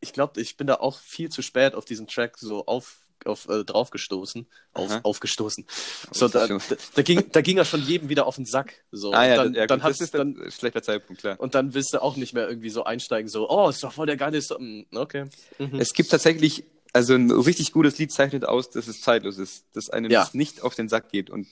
ich 0.00 0.12
glaube, 0.12 0.40
ich 0.40 0.56
bin 0.56 0.66
da 0.66 0.74
auch 0.74 0.98
viel 0.98 1.30
zu 1.30 1.40
spät 1.40 1.74
auf 1.74 1.84
diesen 1.84 2.06
Track 2.06 2.36
so 2.38 2.66
auf, 2.66 3.03
auf 3.26 3.48
äh, 3.48 3.64
draufgestoßen, 3.64 4.46
auf, 4.72 5.00
aufgestoßen. 5.04 5.66
So, 6.12 6.28
da, 6.28 6.46
da, 6.46 6.58
da, 6.94 7.02
ging, 7.02 7.30
da 7.32 7.40
ging 7.40 7.58
er 7.58 7.64
schon 7.64 7.82
jedem 7.82 8.08
wieder 8.08 8.26
auf 8.26 8.36
den 8.36 8.46
Sack. 8.46 8.84
So. 8.90 9.12
Ah 9.12 9.26
ja, 9.26 9.36
dann, 9.36 9.54
ja 9.54 9.66
dann 9.66 9.80
gut, 9.80 9.90
das 9.90 10.00
ist 10.00 10.14
dann, 10.14 10.36
ein 10.38 10.50
schlechter 10.50 10.82
Zeitpunkt, 10.82 11.20
klar. 11.22 11.38
und 11.40 11.54
dann 11.54 11.74
willst 11.74 11.94
du 11.94 12.02
auch 12.02 12.16
nicht 12.16 12.32
mehr 12.34 12.48
irgendwie 12.48 12.70
so 12.70 12.84
einsteigen, 12.84 13.28
so, 13.28 13.48
oh, 13.48 13.68
ist 13.68 13.82
doch 13.82 13.92
voll 13.92 14.06
der 14.06 14.16
geile 14.16 14.40
Song. 14.42 14.86
Mm, 14.90 14.96
Okay. 14.96 15.26
Mhm. 15.58 15.78
Es 15.80 15.92
gibt 15.92 16.10
tatsächlich, 16.10 16.64
also 16.92 17.14
ein 17.14 17.30
richtig 17.30 17.72
gutes 17.72 17.98
Lied 17.98 18.12
zeichnet 18.12 18.44
aus, 18.44 18.70
dass 18.70 18.86
es 18.88 19.00
zeitlos 19.00 19.38
ist, 19.38 19.64
dass 19.72 19.90
einem 19.90 20.10
Ja. 20.10 20.20
das 20.20 20.34
nicht 20.34 20.62
auf 20.62 20.74
den 20.74 20.88
Sack 20.88 21.10
geht. 21.10 21.30
Und 21.30 21.46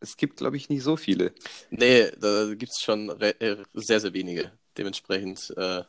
es 0.00 0.16
gibt, 0.16 0.36
glaube 0.38 0.56
ich, 0.56 0.68
nicht 0.68 0.82
so 0.82 0.96
viele. 0.96 1.32
Nee, 1.70 2.10
da 2.20 2.54
gibt's 2.54 2.80
schon 2.82 3.10
re 3.10 3.40
äh, 3.40 3.56
sehr, 3.74 4.00
sehr 4.00 4.12
wenige. 4.14 4.52
Dementsprechend, 4.78 5.52
äh, 5.56 5.82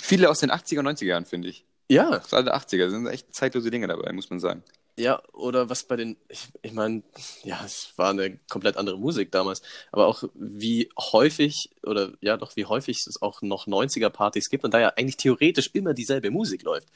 Viele 0.00 0.28
aus 0.28 0.40
den 0.40 0.50
80er, 0.50 0.82
90er 0.82 1.06
Jahren, 1.06 1.24
finde 1.24 1.48
ich. 1.48 1.64
Ja, 1.90 2.18
Gerade 2.18 2.54
80er 2.54 2.90
sind 2.90 3.06
echt 3.06 3.34
zeitlose 3.34 3.70
Dinge 3.70 3.86
dabei, 3.88 4.12
muss 4.12 4.30
man 4.30 4.40
sagen. 4.40 4.62
Ja, 4.98 5.22
oder 5.32 5.70
was 5.70 5.84
bei 5.84 5.96
den, 5.96 6.18
ich, 6.28 6.48
ich 6.60 6.72
meine, 6.72 7.02
ja, 7.44 7.62
es 7.64 7.92
war 7.96 8.10
eine 8.10 8.38
komplett 8.50 8.76
andere 8.76 8.98
Musik 8.98 9.32
damals, 9.32 9.62
aber 9.90 10.06
auch 10.06 10.24
wie 10.34 10.90
häufig, 10.98 11.70
oder 11.82 12.12
ja 12.20 12.36
doch, 12.36 12.56
wie 12.56 12.66
häufig 12.66 13.06
es 13.06 13.22
auch 13.22 13.40
noch 13.40 13.66
90er-Partys 13.66 14.50
gibt 14.50 14.64
und 14.64 14.74
da 14.74 14.80
ja 14.80 14.88
eigentlich 14.96 15.16
theoretisch 15.16 15.70
immer 15.72 15.94
dieselbe 15.94 16.30
Musik 16.30 16.62
läuft. 16.62 16.88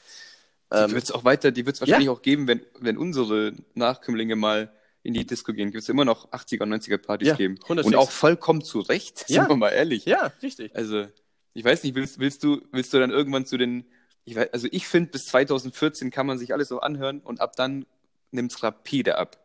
Die 0.71 0.77
Ähm, 0.77 0.91
wird 0.91 1.05
es 1.05 1.11
auch 1.11 1.23
weiter, 1.23 1.51
die 1.51 1.65
wird 1.65 1.75
es 1.75 1.81
wahrscheinlich 1.81 2.09
auch 2.09 2.21
geben, 2.21 2.47
wenn, 2.47 2.61
wenn 2.79 2.97
unsere 2.97 3.53
Nachkömmlinge 3.73 4.35
mal 4.35 4.71
in 5.01 5.13
die 5.13 5.25
Disco 5.25 5.53
gehen. 5.53 5.73
Wird 5.73 5.81
es 5.81 5.89
immer 5.89 6.05
noch 6.05 6.31
80er, 6.31 6.65
90er 6.65 6.97
Partys 6.97 7.29
Ja, 7.29 7.35
geben. 7.35 7.57
100 7.63 7.85
Und 7.85 7.95
auch 7.95 8.11
vollkommen 8.11 8.61
zu 8.63 8.81
Recht, 8.81 9.25
Ja. 9.27 9.41
sind 9.41 9.49
wir 9.49 9.55
mal 9.55 9.69
ehrlich. 9.69 10.05
ja, 10.05 10.31
richtig. 10.43 10.75
Also, 10.75 11.07
ich 11.53 11.63
weiß 11.63 11.83
nicht, 11.83 11.95
willst, 11.95 12.19
willst, 12.19 12.43
du, 12.43 12.61
willst 12.71 12.93
du 12.93 12.99
dann 12.99 13.09
irgendwann 13.09 13.45
zu 13.47 13.57
den. 13.57 13.85
Ich 14.27 14.35
weiß, 14.35 14.51
also, 14.51 14.67
ich 14.71 14.87
finde, 14.89 15.09
bis 15.11 15.27
2014 15.27 16.11
kann 16.11 16.27
man 16.27 16.37
sich 16.37 16.53
alles 16.53 16.67
so 16.67 16.81
anhören 16.81 17.21
und 17.21 17.39
ab 17.39 17.55
dann 17.55 17.85
nimmt 18.31 18.51
es 18.51 18.61
rapide 18.61 19.17
ab. 19.17 19.37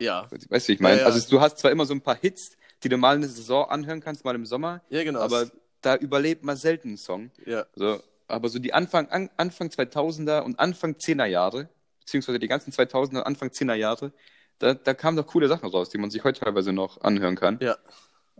Ja, 0.00 0.26
Weißt 0.30 0.66
du, 0.66 0.68
wie 0.68 0.72
ich 0.72 0.80
meine? 0.80 0.96
Ja, 0.96 1.00
ja. 1.02 1.06
Also, 1.06 1.28
du 1.28 1.40
hast 1.42 1.58
zwar 1.58 1.70
immer 1.70 1.84
so 1.84 1.92
ein 1.92 2.00
paar 2.00 2.16
Hits, 2.16 2.56
die 2.82 2.88
du 2.88 2.96
mal 2.96 3.16
in 3.16 3.20
der 3.20 3.28
Saison 3.30 3.68
anhören 3.68 4.00
kannst, 4.00 4.24
mal 4.24 4.34
im 4.34 4.46
Sommer, 4.46 4.80
ja, 4.88 5.04
genau. 5.04 5.20
aber 5.20 5.50
da 5.82 5.96
überlebt 5.96 6.44
man 6.44 6.56
selten 6.56 6.88
einen 6.88 6.96
Song. 6.96 7.30
ja, 7.44 7.66
So, 7.74 8.00
aber 8.26 8.48
so 8.48 8.58
die 8.58 8.72
Anfang, 8.72 9.10
an, 9.10 9.28
Anfang 9.36 9.68
2000er 9.68 10.40
und 10.40 10.58
Anfang 10.58 10.94
10er 10.94 11.26
Jahre, 11.26 11.68
beziehungsweise 12.00 12.38
die 12.38 12.48
ganzen 12.48 12.72
2000er, 12.72 13.20
Anfang 13.20 13.50
10er 13.50 13.74
Jahre, 13.74 14.12
da, 14.60 14.72
da 14.72 14.94
kamen 14.94 15.18
doch 15.18 15.26
coole 15.26 15.46
Sachen 15.46 15.68
raus, 15.68 15.90
die 15.90 15.98
man 15.98 16.10
sich 16.10 16.24
heute 16.24 16.40
teilweise 16.40 16.72
noch 16.72 17.02
anhören 17.02 17.36
kann. 17.36 17.58
ja. 17.60 17.76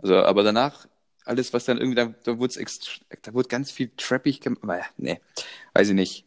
Also, 0.00 0.16
aber 0.16 0.42
danach, 0.42 0.86
alles, 1.28 1.52
was 1.52 1.64
dann 1.64 1.78
irgendwie, 1.78 1.96
da, 1.96 2.14
da 2.24 2.38
wurde 2.38 2.54
da 3.22 3.34
wurde 3.34 3.48
ganz 3.48 3.70
viel 3.70 3.90
trappig 3.96 4.40
gemacht. 4.40 4.92
Nee, 4.96 5.20
weiß 5.74 5.88
ich 5.90 5.94
nicht. 5.94 6.24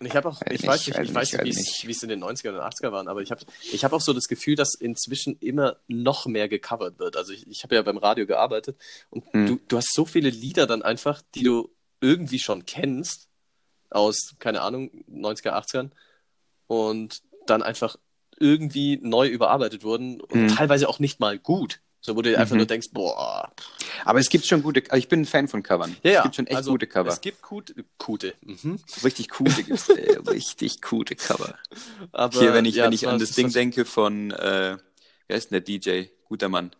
Ich 0.00 0.16
habe 0.16 0.28
auch, 0.28 0.40
Weiß 0.40 0.52
ich 0.52 0.60
nicht, 0.62 0.66
weiß 0.68 0.86
nicht, 0.86 0.96
weiß 0.98 1.08
ich 1.08 1.14
weiß 1.14 1.32
nicht, 1.32 1.42
nicht, 1.44 1.44
wie 1.44 1.50
es- 1.50 1.56
nicht. 1.66 1.86
wie 1.86 1.90
es 1.92 2.02
in 2.02 2.08
den 2.08 2.22
90er 2.24 2.50
und 2.50 2.56
80er 2.60 2.90
waren, 2.92 3.08
aber 3.08 3.22
ich 3.22 3.30
habe 3.30 3.40
ich 3.72 3.84
hab 3.84 3.92
auch 3.92 4.00
so 4.00 4.12
das 4.12 4.24
Gefühl, 4.26 4.54
dass 4.56 4.74
inzwischen 4.74 5.36
immer 5.38 5.76
noch 5.88 6.26
mehr 6.26 6.48
gecovert 6.48 6.98
wird. 6.98 7.16
Also 7.16 7.32
ich, 7.32 7.46
ich 7.46 7.62
habe 7.62 7.74
ja 7.76 7.82
beim 7.82 7.96
Radio 7.98 8.26
gearbeitet 8.26 8.76
und 9.10 9.24
Hm. 9.32 9.46
du, 9.46 9.60
du 9.68 9.76
hast 9.76 9.94
so 9.94 10.04
viele 10.04 10.30
Lieder 10.30 10.66
dann 10.66 10.82
einfach, 10.82 11.22
die 11.34 11.44
du 11.44 11.70
irgendwie 12.00 12.38
schon 12.40 12.66
kennst, 12.66 13.28
aus, 13.90 14.34
keine 14.40 14.62
Ahnung, 14.62 14.90
90er, 15.08 15.52
80ern 15.54 15.90
und 16.66 17.22
dann 17.46 17.62
einfach 17.62 17.96
irgendwie 18.38 18.98
neu 19.00 19.28
überarbeitet 19.28 19.84
wurden 19.84 20.20
und 20.20 20.50
Hm. 20.50 20.56
teilweise 20.56 20.88
auch 20.88 20.98
nicht 20.98 21.20
mal 21.20 21.38
gut. 21.38 21.80
So, 22.06 22.14
wo 22.14 22.20
du 22.20 22.36
einfach 22.38 22.52
Mhm. 22.52 22.58
nur 22.58 22.66
denkst, 22.66 22.88
boah, 22.92 23.50
Aber 24.04 24.18
es 24.20 24.28
gibt 24.28 24.44
schon 24.44 24.62
gute, 24.62 24.82
also 24.90 24.96
ich 24.98 25.08
bin 25.08 25.22
ein 25.22 25.24
Fan 25.24 25.48
von 25.48 25.62
Covern. 25.62 25.96
ja. 26.02 26.18
Es 26.18 26.22
gibt 26.24 26.36
schon 26.36 26.46
echt 26.46 26.56
also, 26.58 26.72
gute 26.72 26.86
Cover. 26.86 27.08
Es 27.08 27.22
gibt 27.22 27.40
gute, 27.40 27.74
gute. 27.96 28.34
Mhm. 28.42 28.78
Richtig 29.02 29.30
gute 29.30 29.62
gibt's, 29.62 29.88
ey, 29.88 30.16
richtig 30.28 30.82
gute 30.82 31.16
Cover. 31.16 31.54
Aber, 32.12 32.38
Hier, 32.38 32.52
wenn 32.52 32.66
ich, 32.66 32.74
ja, 32.74 32.84
wenn 32.84 32.92
ich 32.92 33.08
an 33.08 33.18
das 33.18 33.30
Ding 33.30 33.50
denke 33.50 33.86
von, 33.86 34.32
äh, 34.32 34.76
wer 35.28 35.36
ist 35.36 35.50
denn 35.50 35.54
der 35.54 35.60
DJ? 35.62 36.08
Guter 36.28 36.50
Mann. 36.50 36.72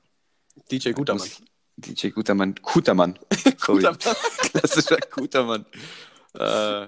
DJ 0.71 0.91
Gutermann. 0.93 1.29
DJ 1.77 2.09
Gutermann. 2.11 2.55
Gutermann. 2.61 3.19
Gutermann. 3.65 3.99
Klassischer 4.53 4.99
Gutermann. 5.11 5.65
Äh, 6.35 6.85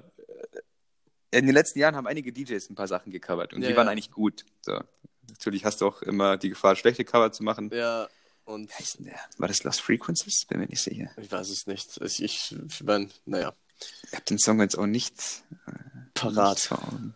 in 1.31 1.47
den 1.47 1.55
letzten 1.55 1.79
Jahren 1.79 1.97
haben 1.97 2.07
einige 2.07 2.33
DJs 2.33 2.69
ein 2.71 2.75
paar 2.75 2.87
Sachen 2.89 3.13
gecovert 3.13 3.55
und 3.55 3.63
Ja, 3.63 3.69
die 3.71 3.77
waren 3.77 3.87
ja. 3.87 3.93
eigentlich 3.93 4.11
gut. 4.11 4.45
So. 4.61 4.79
Natürlich 5.31 5.65
hast 5.65 5.81
du 5.81 5.87
auch 5.87 6.03
immer 6.03 6.37
die 6.37 6.51
Gefahr, 6.51 6.77
schlechte 6.77 7.05
Cover 7.05 7.33
zu 7.33 7.43
machen. 7.43 7.71
Ja, 7.75 8.09
und 8.47 8.71
Wer 8.71 8.79
heißt 8.79 8.99
denn 8.99 9.07
der? 9.07 9.21
War 9.39 9.49
das 9.49 9.63
Lost 9.65 9.83
Frequencies? 9.83 10.45
Bin 10.47 10.59
mir 10.61 10.67
nicht 10.67 10.83
sicher. 10.83 11.11
ich 11.21 11.31
weiß 11.31 11.51
es 11.51 11.67
nicht. 11.67 12.01
Ich, 12.01 12.23
ich, 12.23 12.57
mein, 12.85 13.11
naja, 13.27 13.53
Ich 14.07 14.13
habe 14.15 14.25
den 14.25 14.39
Song 14.39 14.61
jetzt 14.61 14.79
auch 14.79 14.87
nicht 14.87 15.15
parat. 16.15 16.71
Nicht. 16.71 17.15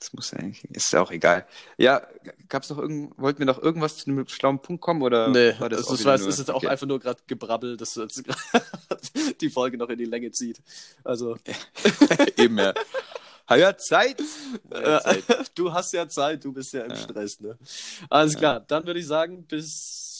Das 0.00 0.12
muss 0.14 0.32
ja 0.32 0.38
eigentlich, 0.40 0.64
ist 0.74 0.92
ja 0.92 1.00
auch 1.00 1.12
egal. 1.12 1.46
Ja, 1.78 2.04
gab's 2.48 2.68
noch 2.70 2.78
irgend, 2.78 3.16
wollten 3.18 3.38
wir 3.38 3.46
noch 3.46 3.62
irgendwas 3.62 3.98
zu 3.98 4.10
einem 4.10 4.26
schlauen 4.26 4.60
Punkt 4.60 4.82
kommen 4.82 5.00
oder 5.00 5.28
Nee, 5.28 5.54
war 5.60 5.68
das 5.68 5.82
es, 5.88 6.00
wieder 6.00 6.10
war, 6.10 6.18
nur- 6.18 6.28
ist 6.28 6.38
jetzt 6.40 6.50
auch 6.50 6.56
okay. 6.56 6.66
einfach 6.68 6.88
nur 6.88 6.98
gerade 6.98 7.22
gebrabbel, 7.28 7.76
dass 7.76 7.94
die 9.40 9.48
Folge 9.50 9.76
noch 9.78 9.88
in 9.90 9.98
die 9.98 10.04
Länge 10.06 10.32
zieht. 10.32 10.60
Also, 11.04 11.36
Eben, 12.36 12.58
ja. 12.58 12.74
Hab 13.46 13.58
ja 13.58 13.76
Zeit. 13.76 14.20
Ja, 14.72 15.00
Zeit. 15.02 15.24
du 15.54 15.72
hast 15.72 15.92
ja 15.92 16.08
Zeit, 16.08 16.44
du 16.44 16.52
bist 16.52 16.72
ja 16.72 16.82
im 16.82 16.90
ja. 16.90 16.96
Stress, 16.96 17.38
ne? 17.40 17.56
Alles 18.10 18.36
klar, 18.36 18.58
dann 18.60 18.84
würde 18.86 18.98
ich 18.98 19.06
sagen, 19.06 19.44
bis 19.44 20.11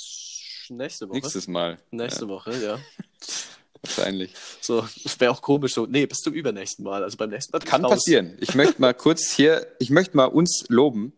nächste 0.70 1.08
Woche. 1.08 1.18
Nächstes 1.18 1.48
Mal. 1.48 1.78
Nächste 1.90 2.28
Woche, 2.28 2.52
ja. 2.62 2.78
Wahrscheinlich. 3.82 4.32
So, 4.60 4.86
das 5.02 5.18
wäre 5.18 5.32
auch 5.32 5.42
komisch 5.42 5.74
so. 5.74 5.86
Nee, 5.86 6.06
bis 6.06 6.18
zum 6.18 6.34
übernächsten 6.34 6.84
Mal. 6.84 7.02
Also 7.02 7.16
beim 7.16 7.30
nächsten 7.30 7.52
Mal. 7.52 7.60
Kann 7.60 7.82
passieren. 7.82 8.36
Ich 8.40 8.54
möchte 8.54 8.80
mal 8.80 8.94
kurz 8.94 9.32
hier, 9.32 9.66
ich 9.80 9.90
möchte 9.90 10.16
mal 10.16 10.26
uns 10.26 10.64
loben, 10.68 11.12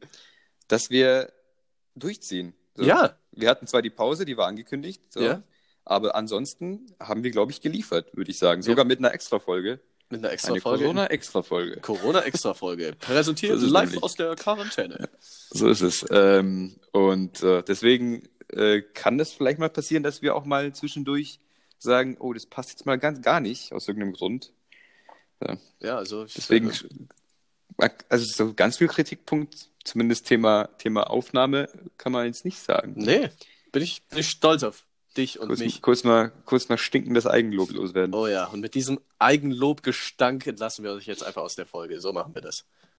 dass 0.68 0.88
wir 0.88 1.32
durchziehen. 1.94 2.54
So. 2.74 2.84
Ja. 2.84 3.18
Wir 3.32 3.50
hatten 3.50 3.66
zwar 3.66 3.82
die 3.82 3.90
Pause, 3.90 4.24
die 4.24 4.36
war 4.36 4.46
angekündigt, 4.46 5.02
so, 5.10 5.20
ja. 5.20 5.42
aber 5.84 6.14
ansonsten 6.14 6.86
haben 7.00 7.24
wir, 7.24 7.32
glaube 7.32 7.50
ich, 7.52 7.60
geliefert, 7.60 8.16
würde 8.16 8.30
ich 8.30 8.38
sagen. 8.38 8.62
Sogar 8.62 8.84
ja. 8.84 8.88
mit 8.88 8.98
einer 8.98 9.12
Extra-Folge. 9.12 9.80
Mit 10.10 10.22
einer 10.22 10.32
Extra-Folge. 10.32 10.84
Corona-Extra-Folge. 10.84 11.80
Corona-Extra-Folge. 11.80 12.94
Präsentiert 12.98 13.60
live 13.60 14.02
aus 14.02 14.14
der 14.14 14.36
Quarantäne. 14.36 15.08
So 15.18 15.68
ist 15.68 15.80
es. 15.80 16.06
Ähm, 16.10 16.76
und 16.92 17.42
äh, 17.42 17.62
deswegen 17.62 18.28
äh, 18.54 18.82
kann 18.82 19.18
das 19.18 19.32
vielleicht 19.32 19.58
mal 19.58 19.70
passieren, 19.70 20.02
dass 20.02 20.22
wir 20.22 20.34
auch 20.34 20.44
mal 20.44 20.72
zwischendurch 20.72 21.40
sagen, 21.78 22.16
oh, 22.18 22.32
das 22.32 22.46
passt 22.46 22.70
jetzt 22.70 22.86
mal 22.86 22.98
ganz 22.98 23.20
gar 23.20 23.40
nicht, 23.40 23.72
aus 23.72 23.88
irgendeinem 23.88 24.14
Grund. 24.14 24.52
Ja, 25.40 25.56
ja 25.80 25.96
also 25.96 26.24
deswegen, 26.24 26.72
also 28.08 28.24
so 28.24 28.54
ganz 28.54 28.78
viel 28.78 28.88
Kritikpunkt, 28.88 29.68
zumindest 29.84 30.26
Thema, 30.26 30.68
Thema 30.78 31.10
Aufnahme, 31.10 31.68
kann 31.98 32.12
man 32.12 32.26
jetzt 32.26 32.44
nicht 32.44 32.58
sagen. 32.58 32.94
Nee, 32.96 33.28
bin 33.72 33.82
ich, 33.82 34.02
bin 34.08 34.20
ich 34.20 34.28
stolz 34.28 34.62
auf 34.62 34.84
dich 35.16 35.38
und 35.38 35.48
kurz, 35.48 35.60
mich. 35.60 35.82
Kurz 35.82 36.04
mal, 36.04 36.32
kurz 36.44 36.68
mal 36.68 36.78
stinkendes 36.78 37.26
Eigenlob 37.26 37.70
loswerden. 37.70 38.14
Oh 38.14 38.26
ja, 38.26 38.46
und 38.46 38.60
mit 38.60 38.74
diesem 38.74 39.00
Eigenlobgestank 39.18 40.46
entlassen 40.46 40.84
wir 40.84 40.92
euch 40.92 41.06
jetzt 41.06 41.24
einfach 41.24 41.42
aus 41.42 41.56
der 41.56 41.66
Folge. 41.66 42.00
So 42.00 42.12
machen 42.12 42.34
wir 42.34 42.42
das. 42.42 42.64